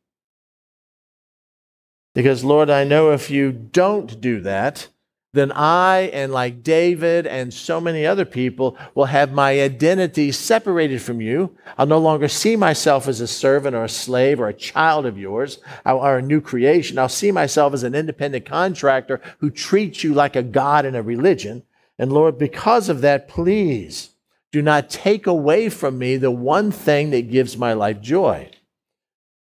Because, 2.13 2.43
Lord, 2.43 2.69
I 2.69 2.83
know 2.83 3.11
if 3.11 3.31
you 3.31 3.51
don't 3.51 4.21
do 4.21 4.41
that, 4.41 4.87
then 5.33 5.51
I 5.51 6.11
and 6.13 6.31
like 6.31 6.61
David 6.61 7.25
and 7.25 7.51
so 7.51 7.81
many 7.81 8.05
other 8.05 8.23
people 8.23 8.77
will 8.93 9.05
have 9.05 9.33
my 9.33 9.59
identity 9.59 10.31
separated 10.31 11.01
from 11.01 11.21
you. 11.21 11.57
I'll 11.75 11.87
no 11.87 11.97
longer 11.97 12.27
see 12.27 12.55
myself 12.55 13.07
as 13.07 13.19
a 13.19 13.27
servant 13.27 13.75
or 13.75 13.83
a 13.83 13.89
slave 13.89 14.39
or 14.39 14.47
a 14.47 14.53
child 14.53 15.07
of 15.07 15.17
yours 15.17 15.57
uh, 15.87 15.97
or 15.97 16.17
a 16.17 16.21
new 16.21 16.39
creation. 16.39 16.99
I'll 16.99 17.09
see 17.09 17.31
myself 17.31 17.73
as 17.73 17.81
an 17.81 17.95
independent 17.95 18.45
contractor 18.45 19.21
who 19.39 19.49
treats 19.49 20.03
you 20.03 20.13
like 20.13 20.35
a 20.35 20.43
God 20.43 20.85
in 20.85 20.93
a 20.93 21.01
religion. 21.01 21.63
And 21.97 22.13
Lord, 22.13 22.37
because 22.37 22.87
of 22.87 23.01
that, 23.01 23.27
please 23.27 24.11
do 24.51 24.61
not 24.61 24.91
take 24.91 25.25
away 25.25 25.67
from 25.69 25.97
me 25.97 26.15
the 26.15 26.29
one 26.29 26.69
thing 26.69 27.09
that 27.09 27.31
gives 27.31 27.57
my 27.57 27.73
life 27.73 27.99
joy. 28.01 28.51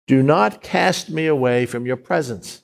Do 0.06 0.22
not 0.22 0.62
cast 0.62 1.08
me 1.08 1.26
away 1.26 1.64
from 1.64 1.86
your 1.86 1.96
presence. 1.96 2.62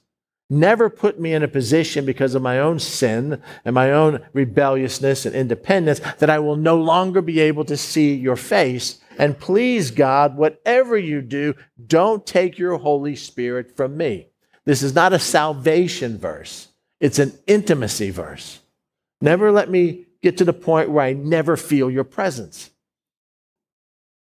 Never 0.50 0.90
put 0.90 1.18
me 1.18 1.32
in 1.32 1.42
a 1.42 1.48
position 1.48 2.04
because 2.04 2.34
of 2.34 2.42
my 2.42 2.58
own 2.58 2.78
sin 2.78 3.42
and 3.64 3.74
my 3.74 3.90
own 3.90 4.20
rebelliousness 4.34 5.24
and 5.24 5.34
independence 5.34 6.00
that 6.18 6.28
I 6.28 6.38
will 6.38 6.56
no 6.56 6.76
longer 6.76 7.22
be 7.22 7.40
able 7.40 7.64
to 7.64 7.76
see 7.76 8.14
your 8.14 8.36
face. 8.36 9.00
And 9.18 9.38
please, 9.38 9.90
God, 9.90 10.36
whatever 10.36 10.98
you 10.98 11.22
do, 11.22 11.54
don't 11.86 12.26
take 12.26 12.58
your 12.58 12.76
Holy 12.76 13.16
Spirit 13.16 13.74
from 13.74 13.96
me. 13.96 14.28
This 14.66 14.82
is 14.82 14.94
not 14.94 15.12
a 15.12 15.18
salvation 15.18 16.18
verse, 16.18 16.68
it's 17.00 17.18
an 17.18 17.38
intimacy 17.46 18.10
verse. 18.10 18.60
Never 19.20 19.50
let 19.50 19.70
me 19.70 20.06
get 20.22 20.36
to 20.38 20.44
the 20.44 20.52
point 20.52 20.90
where 20.90 21.04
I 21.04 21.14
never 21.14 21.56
feel 21.56 21.90
your 21.90 22.04
presence. 22.04 22.70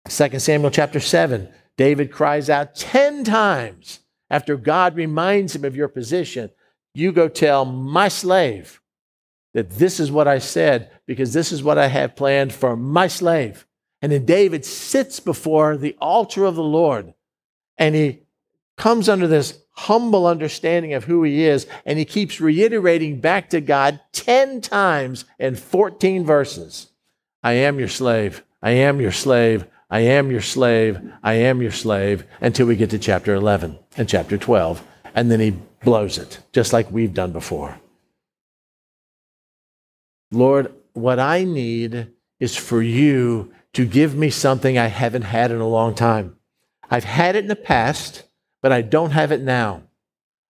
2 0.09 0.39
Samuel 0.39 0.71
chapter 0.71 1.01
7, 1.01 1.49
David 1.77 2.11
cries 2.11 2.51
out 2.51 2.75
10 2.75 3.25
times 3.25 4.01
after 4.33 4.57
God 4.57 4.97
reminds 4.97 5.55
him 5.55 5.65
of 5.65 5.77
your 5.77 5.89
position, 5.89 6.51
you 6.95 7.13
go 7.13 7.29
tell 7.29 7.67
my 7.67 8.09
slave 8.09 8.81
that 9.55 9.71
this 9.71 10.01
is 10.01 10.11
what 10.11 10.27
I 10.27 10.39
said 10.39 10.91
because 11.07 11.35
this 11.35 11.53
is 11.53 11.63
what 11.63 11.77
I 11.77 11.89
have 11.89 12.17
planned 12.17 12.55
for 12.55 12.75
my 12.75 13.07
slave. 13.07 13.67
And 14.01 14.11
then 14.11 14.25
David 14.25 14.65
sits 14.65 15.21
before 15.21 15.77
the 15.77 15.97
altar 16.01 16.45
of 16.45 16.57
the 16.57 16.65
Lord 16.65 17.13
and 17.77 17.95
he 17.95 18.23
comes 18.79 19.09
under 19.09 19.29
this 19.29 19.59
humble 19.75 20.27
understanding 20.27 20.95
of 20.95 21.05
who 21.05 21.23
he 21.23 21.45
is 21.45 21.67
and 21.85 21.99
he 21.99 22.05
keeps 22.07 22.41
reiterating 22.41 23.21
back 23.21 23.51
to 23.51 23.61
God 23.61 24.01
10 24.13 24.63
times 24.63 25.27
in 25.39 25.57
14 25.57 26.25
verses 26.25 26.89
I 27.43 27.53
am 27.55 27.79
your 27.79 27.89
slave. 27.89 28.45
I 28.63 28.71
am 28.71 29.01
your 29.01 29.13
slave. 29.13 29.67
I 29.93 30.01
am 30.01 30.31
your 30.31 30.41
slave, 30.41 30.99
I 31.23 31.35
am 31.35 31.61
your 31.61 31.71
slave, 31.71 32.25
until 32.41 32.67
we 32.67 32.77
get 32.77 32.89
to 32.91 32.99
chapter 32.99 33.35
11 33.35 33.79
and 33.99 34.09
chapter 34.09 34.39
12. 34.39 34.83
And 35.15 35.31
then 35.31 35.39
he 35.39 35.51
blows 35.85 36.17
it, 36.17 36.41
just 36.51 36.73
like 36.73 36.91
we've 36.91 37.13
done 37.13 37.33
before. 37.33 37.79
Lord, 40.31 40.73
what 40.95 41.19
I 41.19 41.45
need 41.45 42.11
is 42.41 42.57
for 42.57 42.81
you 42.81 43.53
to 43.75 43.85
give 43.85 44.17
me 44.17 44.31
something 44.31 44.79
I 44.79 44.87
haven't 44.87 45.23
had 45.23 45.51
in 45.51 45.61
a 45.61 45.69
long 45.69 45.95
time. 45.95 46.37
I've 46.91 47.05
had 47.05 47.37
it 47.37 47.41
in 47.41 47.49
the 47.49 47.55
past, 47.55 48.23
but 48.63 48.73
I 48.73 48.81
don't 48.81 49.11
have 49.11 49.31
it 49.31 49.43
now. 49.43 49.83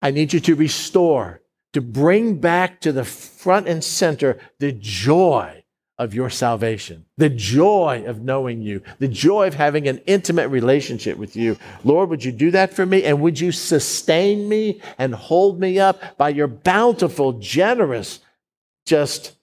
I 0.01 0.13
need 0.13 0.33
you 0.33 0.41
to 0.41 0.55
restore, 0.55 1.43
to 1.75 1.83
bring 1.83 2.41
back 2.41 2.81
to 2.81 2.91
the 2.91 3.05
front 3.05 3.69
and 3.69 3.85
center 3.85 4.39
the 4.61 4.73
joy 4.73 5.63
of 5.99 6.13
your 6.13 6.29
salvation, 6.29 7.07
the 7.17 7.31
joy 7.31 8.05
of 8.07 8.21
knowing 8.21 8.61
you, 8.61 8.83
the 8.99 9.09
joy 9.09 9.47
of 9.47 9.55
having 9.55 9.89
an 9.89 9.99
intimate 10.07 10.49
relationship 10.49 11.17
with 11.17 11.35
you. 11.37 11.57
Lord, 11.85 12.11
would 12.11 12.23
you 12.23 12.33
do 12.33 12.51
that 12.51 12.75
for 12.75 12.85
me? 12.85 13.05
And 13.05 13.21
would 13.23 13.41
you 13.41 13.51
sustain 13.51 14.49
me 14.49 14.81
and 14.99 15.15
hold 15.15 15.59
me 15.59 15.79
up 15.79 16.19
by 16.19 16.29
your 16.29 16.49
bountiful, 16.49 17.35
generous, 17.35 18.21
just 18.85 19.37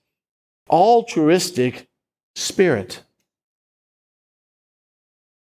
altruistic 0.70 1.88
spirit? 2.36 3.02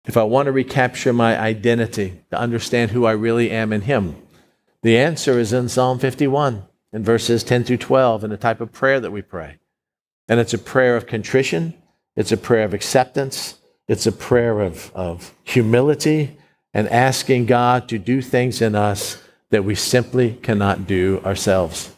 If 0.07 0.17
I 0.17 0.23
want 0.23 0.47
to 0.47 0.53
recapture 0.53 1.13
my 1.13 1.39
identity, 1.39 2.23
to 2.31 2.39
understand 2.39 2.93
who 2.93 3.05
I 3.05 3.13
really 3.13 3.51
am 3.51 3.73
in 3.73 3.83
Him, 3.83 4.17
the 4.83 4.97
answer 4.97 5.39
is 5.39 5.53
in 5.53 5.69
Psalm 5.69 5.99
51 5.99 6.65
in 6.93 7.05
verses 7.05 7.45
10 7.45 7.65
through 7.65 7.77
12 7.79 8.25
in 8.25 8.31
the 8.31 8.37
type 8.37 8.61
of 8.61 8.73
prayer 8.73 9.01
that 9.01 9.11
we 9.11 9.23
pray. 9.23 9.59
And 10.31 10.39
it's 10.39 10.55
a 10.55 10.59
prayer 10.59 10.97
of 10.97 11.09
contrition, 11.09 11.75
it's 12.15 12.31
a 12.31 12.37
prayer 12.37 12.63
of 12.63 12.73
acceptance, 12.73 13.57
it's 13.89 14.07
a 14.07 14.13
prayer 14.13 14.61
of, 14.61 14.93
of 14.95 15.35
humility 15.43 16.39
and 16.73 16.89
asking 16.89 17.47
God 17.47 17.89
to 17.89 17.99
do 17.99 18.23
things 18.23 18.63
in 18.63 18.77
us 18.77 19.21
that 19.51 19.65
we 19.65 19.75
simply 19.75 20.35
cannot 20.35 20.87
do 20.87 21.21
ourselves. 21.25 21.93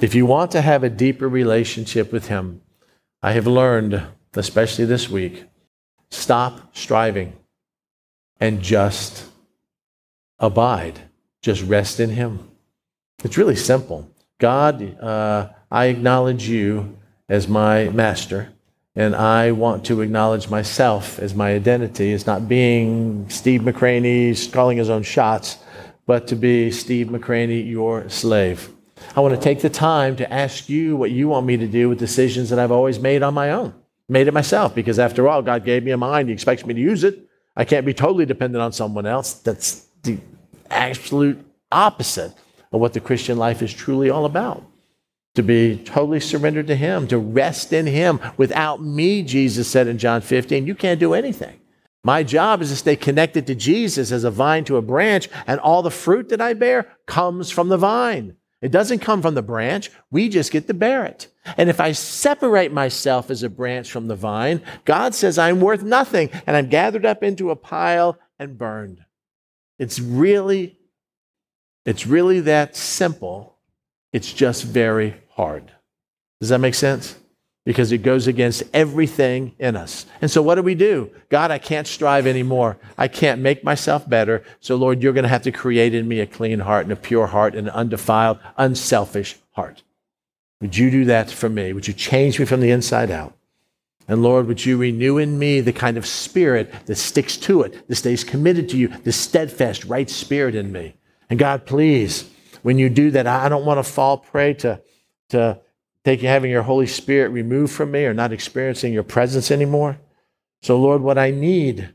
If 0.00 0.14
you 0.14 0.24
want 0.24 0.50
to 0.52 0.62
have 0.62 0.82
a 0.82 0.88
deeper 0.88 1.28
relationship 1.28 2.10
with 2.10 2.28
Him, 2.28 2.62
I 3.22 3.32
have 3.32 3.46
learned, 3.46 4.02
especially 4.32 4.86
this 4.86 5.10
week, 5.10 5.44
stop 6.10 6.74
striving 6.74 7.34
and 8.40 8.62
just 8.62 9.26
abide. 10.38 11.00
Just 11.42 11.62
rest 11.64 12.00
in 12.00 12.08
Him. 12.08 12.50
It's 13.22 13.36
really 13.36 13.56
simple. 13.56 14.10
God, 14.40 14.98
uh, 15.00 15.50
I 15.70 15.86
acknowledge 15.86 16.48
you 16.48 16.96
as 17.28 17.46
my 17.46 17.90
master, 17.90 18.48
and 18.96 19.14
I 19.14 19.52
want 19.52 19.84
to 19.84 20.00
acknowledge 20.00 20.48
myself 20.48 21.18
as 21.18 21.34
my 21.34 21.52
identity 21.54 22.14
as 22.14 22.26
not 22.26 22.48
being 22.48 23.28
Steve 23.28 23.60
McCranie 23.60 24.50
calling 24.50 24.78
his 24.78 24.88
own 24.88 25.02
shots, 25.02 25.58
but 26.06 26.26
to 26.28 26.36
be 26.36 26.70
Steve 26.70 27.08
McCranie, 27.08 27.68
your 27.68 28.08
slave. 28.08 28.70
I 29.14 29.20
want 29.20 29.34
to 29.34 29.40
take 29.40 29.60
the 29.60 29.68
time 29.68 30.16
to 30.16 30.32
ask 30.32 30.70
you 30.70 30.96
what 30.96 31.10
you 31.10 31.28
want 31.28 31.44
me 31.44 31.58
to 31.58 31.66
do 31.66 31.90
with 31.90 31.98
decisions 31.98 32.48
that 32.48 32.58
I've 32.58 32.72
always 32.72 32.98
made 32.98 33.22
on 33.22 33.34
my 33.34 33.50
own, 33.50 33.74
made 34.08 34.26
it 34.26 34.32
myself, 34.32 34.74
because 34.74 34.98
after 34.98 35.28
all, 35.28 35.42
God 35.42 35.66
gave 35.66 35.84
me 35.84 35.90
a 35.90 35.98
mind. 35.98 36.28
He 36.28 36.32
expects 36.32 36.64
me 36.64 36.72
to 36.72 36.80
use 36.80 37.04
it. 37.04 37.28
I 37.56 37.66
can't 37.66 37.84
be 37.84 37.92
totally 37.92 38.24
dependent 38.24 38.62
on 38.62 38.72
someone 38.72 39.04
else. 39.04 39.34
That's 39.34 39.86
the 40.02 40.16
absolute 40.70 41.44
opposite 41.70 42.32
what 42.78 42.92
the 42.92 43.00
Christian 43.00 43.36
life 43.36 43.62
is 43.62 43.72
truly 43.72 44.10
all 44.10 44.24
about. 44.24 44.64
To 45.36 45.42
be 45.42 45.76
totally 45.76 46.20
surrendered 46.20 46.66
to 46.68 46.76
Him, 46.76 47.06
to 47.08 47.18
rest 47.18 47.72
in 47.72 47.86
Him. 47.86 48.20
Without 48.36 48.82
me, 48.82 49.22
Jesus 49.22 49.68
said 49.68 49.86
in 49.86 49.98
John 49.98 50.20
15, 50.20 50.66
you 50.66 50.74
can't 50.74 51.00
do 51.00 51.14
anything. 51.14 51.60
My 52.02 52.22
job 52.22 52.62
is 52.62 52.70
to 52.70 52.76
stay 52.76 52.96
connected 52.96 53.46
to 53.46 53.54
Jesus 53.54 54.10
as 54.10 54.24
a 54.24 54.30
vine 54.30 54.64
to 54.64 54.76
a 54.76 54.82
branch, 54.82 55.28
and 55.46 55.60
all 55.60 55.82
the 55.82 55.90
fruit 55.90 56.30
that 56.30 56.40
I 56.40 56.54
bear 56.54 56.96
comes 57.06 57.50
from 57.50 57.68
the 57.68 57.76
vine. 57.76 58.36
It 58.62 58.72
doesn't 58.72 58.98
come 58.98 59.22
from 59.22 59.34
the 59.34 59.42
branch. 59.42 59.90
We 60.10 60.28
just 60.28 60.52
get 60.52 60.66
to 60.66 60.74
bear 60.74 61.04
it. 61.04 61.28
And 61.56 61.70
if 61.70 61.80
I 61.80 61.92
separate 61.92 62.72
myself 62.72 63.30
as 63.30 63.42
a 63.42 63.48
branch 63.48 63.90
from 63.90 64.06
the 64.06 64.16
vine, 64.16 64.62
God 64.84 65.14
says 65.14 65.38
I'm 65.38 65.60
worth 65.60 65.82
nothing 65.82 66.30
and 66.46 66.56
I'm 66.56 66.68
gathered 66.68 67.06
up 67.06 67.22
into 67.22 67.50
a 67.50 67.56
pile 67.56 68.18
and 68.38 68.58
burned. 68.58 69.00
It's 69.78 69.98
really 69.98 70.78
it's 71.84 72.06
really 72.06 72.40
that 72.40 72.76
simple. 72.76 73.56
It's 74.12 74.32
just 74.32 74.64
very 74.64 75.14
hard. 75.30 75.70
Does 76.40 76.50
that 76.50 76.58
make 76.58 76.74
sense? 76.74 77.16
Because 77.64 77.92
it 77.92 77.98
goes 77.98 78.26
against 78.26 78.62
everything 78.72 79.54
in 79.58 79.76
us. 79.76 80.06
And 80.22 80.30
so, 80.30 80.42
what 80.42 80.54
do 80.54 80.62
we 80.62 80.74
do? 80.74 81.10
God, 81.28 81.50
I 81.50 81.58
can't 81.58 81.86
strive 81.86 82.26
anymore. 82.26 82.78
I 82.96 83.06
can't 83.06 83.40
make 83.40 83.62
myself 83.62 84.08
better. 84.08 84.42
So, 84.60 84.76
Lord, 84.76 85.02
you're 85.02 85.12
going 85.12 85.24
to 85.24 85.28
have 85.28 85.42
to 85.42 85.52
create 85.52 85.94
in 85.94 86.08
me 86.08 86.20
a 86.20 86.26
clean 86.26 86.60
heart 86.60 86.84
and 86.86 86.92
a 86.92 86.96
pure 86.96 87.28
heart 87.28 87.54
and 87.54 87.68
an 87.68 87.74
undefiled, 87.74 88.38
unselfish 88.56 89.36
heart. 89.52 89.82
Would 90.60 90.76
you 90.76 90.90
do 90.90 91.04
that 91.06 91.30
for 91.30 91.48
me? 91.48 91.72
Would 91.72 91.86
you 91.86 91.94
change 91.94 92.38
me 92.38 92.46
from 92.46 92.60
the 92.60 92.70
inside 92.70 93.10
out? 93.10 93.34
And 94.08 94.22
Lord, 94.22 94.46
would 94.46 94.64
you 94.64 94.76
renew 94.76 95.18
in 95.18 95.38
me 95.38 95.60
the 95.60 95.72
kind 95.72 95.96
of 95.96 96.06
spirit 96.06 96.72
that 96.86 96.96
sticks 96.96 97.36
to 97.38 97.62
it, 97.62 97.86
that 97.86 97.94
stays 97.94 98.24
committed 98.24 98.68
to 98.70 98.76
you, 98.76 98.88
the 98.88 99.12
steadfast, 99.12 99.84
right 99.84 100.10
spirit 100.10 100.54
in 100.54 100.72
me? 100.72 100.94
And 101.30 101.38
God, 101.38 101.64
please, 101.64 102.28
when 102.62 102.76
you 102.76 102.90
do 102.90 103.12
that, 103.12 103.26
I 103.26 103.48
don't 103.48 103.64
want 103.64 103.78
to 103.78 103.90
fall 103.90 104.18
prey 104.18 104.54
to, 104.54 104.82
to 105.30 105.60
taking 106.04 106.28
having 106.28 106.50
your 106.50 106.62
Holy 106.62 106.88
Spirit 106.88 107.30
removed 107.30 107.72
from 107.72 107.92
me 107.92 108.04
or 108.04 108.12
not 108.12 108.32
experiencing 108.32 108.92
your 108.92 109.04
presence 109.04 109.50
anymore. 109.50 109.98
So, 110.62 110.78
Lord, 110.78 111.00
what 111.00 111.16
I 111.16 111.30
need 111.30 111.94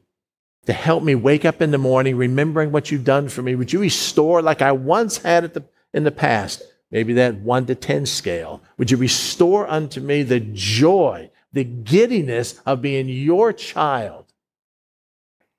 to 0.65 0.73
help 0.73 1.03
me 1.03 1.13
wake 1.13 1.45
up 1.45 1.61
in 1.61 1.71
the 1.71 1.77
morning 1.77 2.17
remembering 2.17 2.71
what 2.71 2.89
you've 2.89 3.03
done 3.03 3.29
for 3.29 3.41
me, 3.41 3.55
would 3.55 3.71
you 3.71 3.79
restore 3.79 4.41
like 4.41 4.61
I 4.61 4.71
once 4.71 5.17
had 5.17 5.53
the, 5.53 5.63
in 5.93 6.03
the 6.03 6.11
past? 6.11 6.63
Maybe 6.89 7.13
that 7.13 7.35
one 7.35 7.65
to 7.65 7.75
10 7.75 8.05
scale. 8.05 8.63
Would 8.77 8.89
you 8.89 8.97
restore 8.97 9.67
unto 9.67 9.99
me 9.99 10.23
the 10.23 10.39
joy, 10.39 11.29
the 11.51 11.63
giddiness 11.63 12.61
of 12.65 12.81
being 12.81 13.09
your 13.09 13.51
child? 13.53 14.25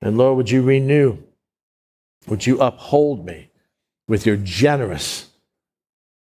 And 0.01 0.17
Lord, 0.17 0.37
would 0.37 0.49
you 0.49 0.63
renew? 0.63 1.19
Would 2.27 2.45
you 2.45 2.59
uphold 2.59 3.25
me 3.25 3.46
with 4.07 4.25
your 4.25 4.37
generous, 4.37 5.29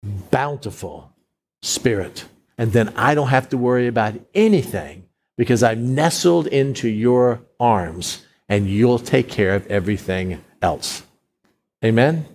bountiful 0.03 1.13
spirit. 1.61 2.25
And 2.57 2.73
then 2.73 2.89
I 2.95 3.15
don't 3.15 3.29
have 3.29 3.49
to 3.49 3.57
worry 3.57 3.87
about 3.87 4.19
anything 4.33 5.07
because 5.37 5.63
I'm 5.63 5.95
nestled 5.95 6.47
into 6.47 6.89
your 6.89 7.41
arms 7.59 8.25
and 8.49 8.67
you'll 8.67 8.99
take 8.99 9.29
care 9.29 9.55
of 9.55 9.65
everything 9.67 10.43
else. 10.61 11.03
Amen? 11.83 12.25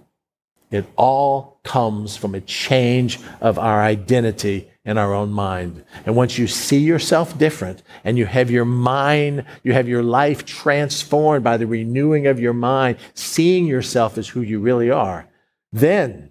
It 0.71 0.87
all 0.97 1.61
comes 1.63 2.17
from 2.17 2.35
a 2.35 2.41
change 2.41 3.21
of 3.41 3.59
our 3.59 3.83
identity 3.83 4.71
in 4.85 4.99
our 4.99 5.15
own 5.15 5.31
mind. 5.31 5.85
And 6.05 6.17
once 6.17 6.39
you 6.39 6.47
see 6.47 6.79
yourself 6.79 7.37
different 7.39 7.83
and 8.05 8.19
you 8.19 8.27
have 8.27 8.51
your 8.51 8.65
mind, 8.65 9.45
you 9.63 9.73
have 9.73 9.89
your 9.89 10.03
life 10.03 10.45
transformed 10.45 11.45
by 11.45 11.57
the 11.57 11.67
renewing 11.67 12.27
of 12.27 12.41
your 12.41 12.53
mind, 12.53 12.97
seeing 13.15 13.67
yourself 13.67 14.19
as 14.19 14.29
who 14.29 14.41
you 14.41 14.61
really 14.61 14.91
are, 14.91 15.27
then 15.75 16.31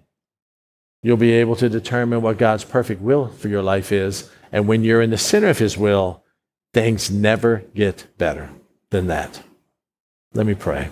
you'll 1.02 1.18
be 1.18 1.32
able 1.32 1.54
to 1.54 1.68
determine 1.68 2.22
what 2.22 2.38
God's 2.38 2.64
perfect 2.64 3.02
will 3.02 3.28
for 3.28 3.48
your 3.48 3.62
life 3.62 3.92
is. 3.92 4.30
And 4.50 4.66
when 4.66 4.82
you're 4.82 5.02
in 5.02 5.10
the 5.10 5.18
center 5.18 5.48
of 5.48 5.58
His 5.58 5.76
will, 5.76 6.24
things 6.72 7.10
never 7.10 7.62
get 7.74 8.06
better 8.16 8.50
than 8.88 9.06
that. 9.08 9.42
Let 10.32 10.46
me 10.46 10.54
pray. 10.54 10.88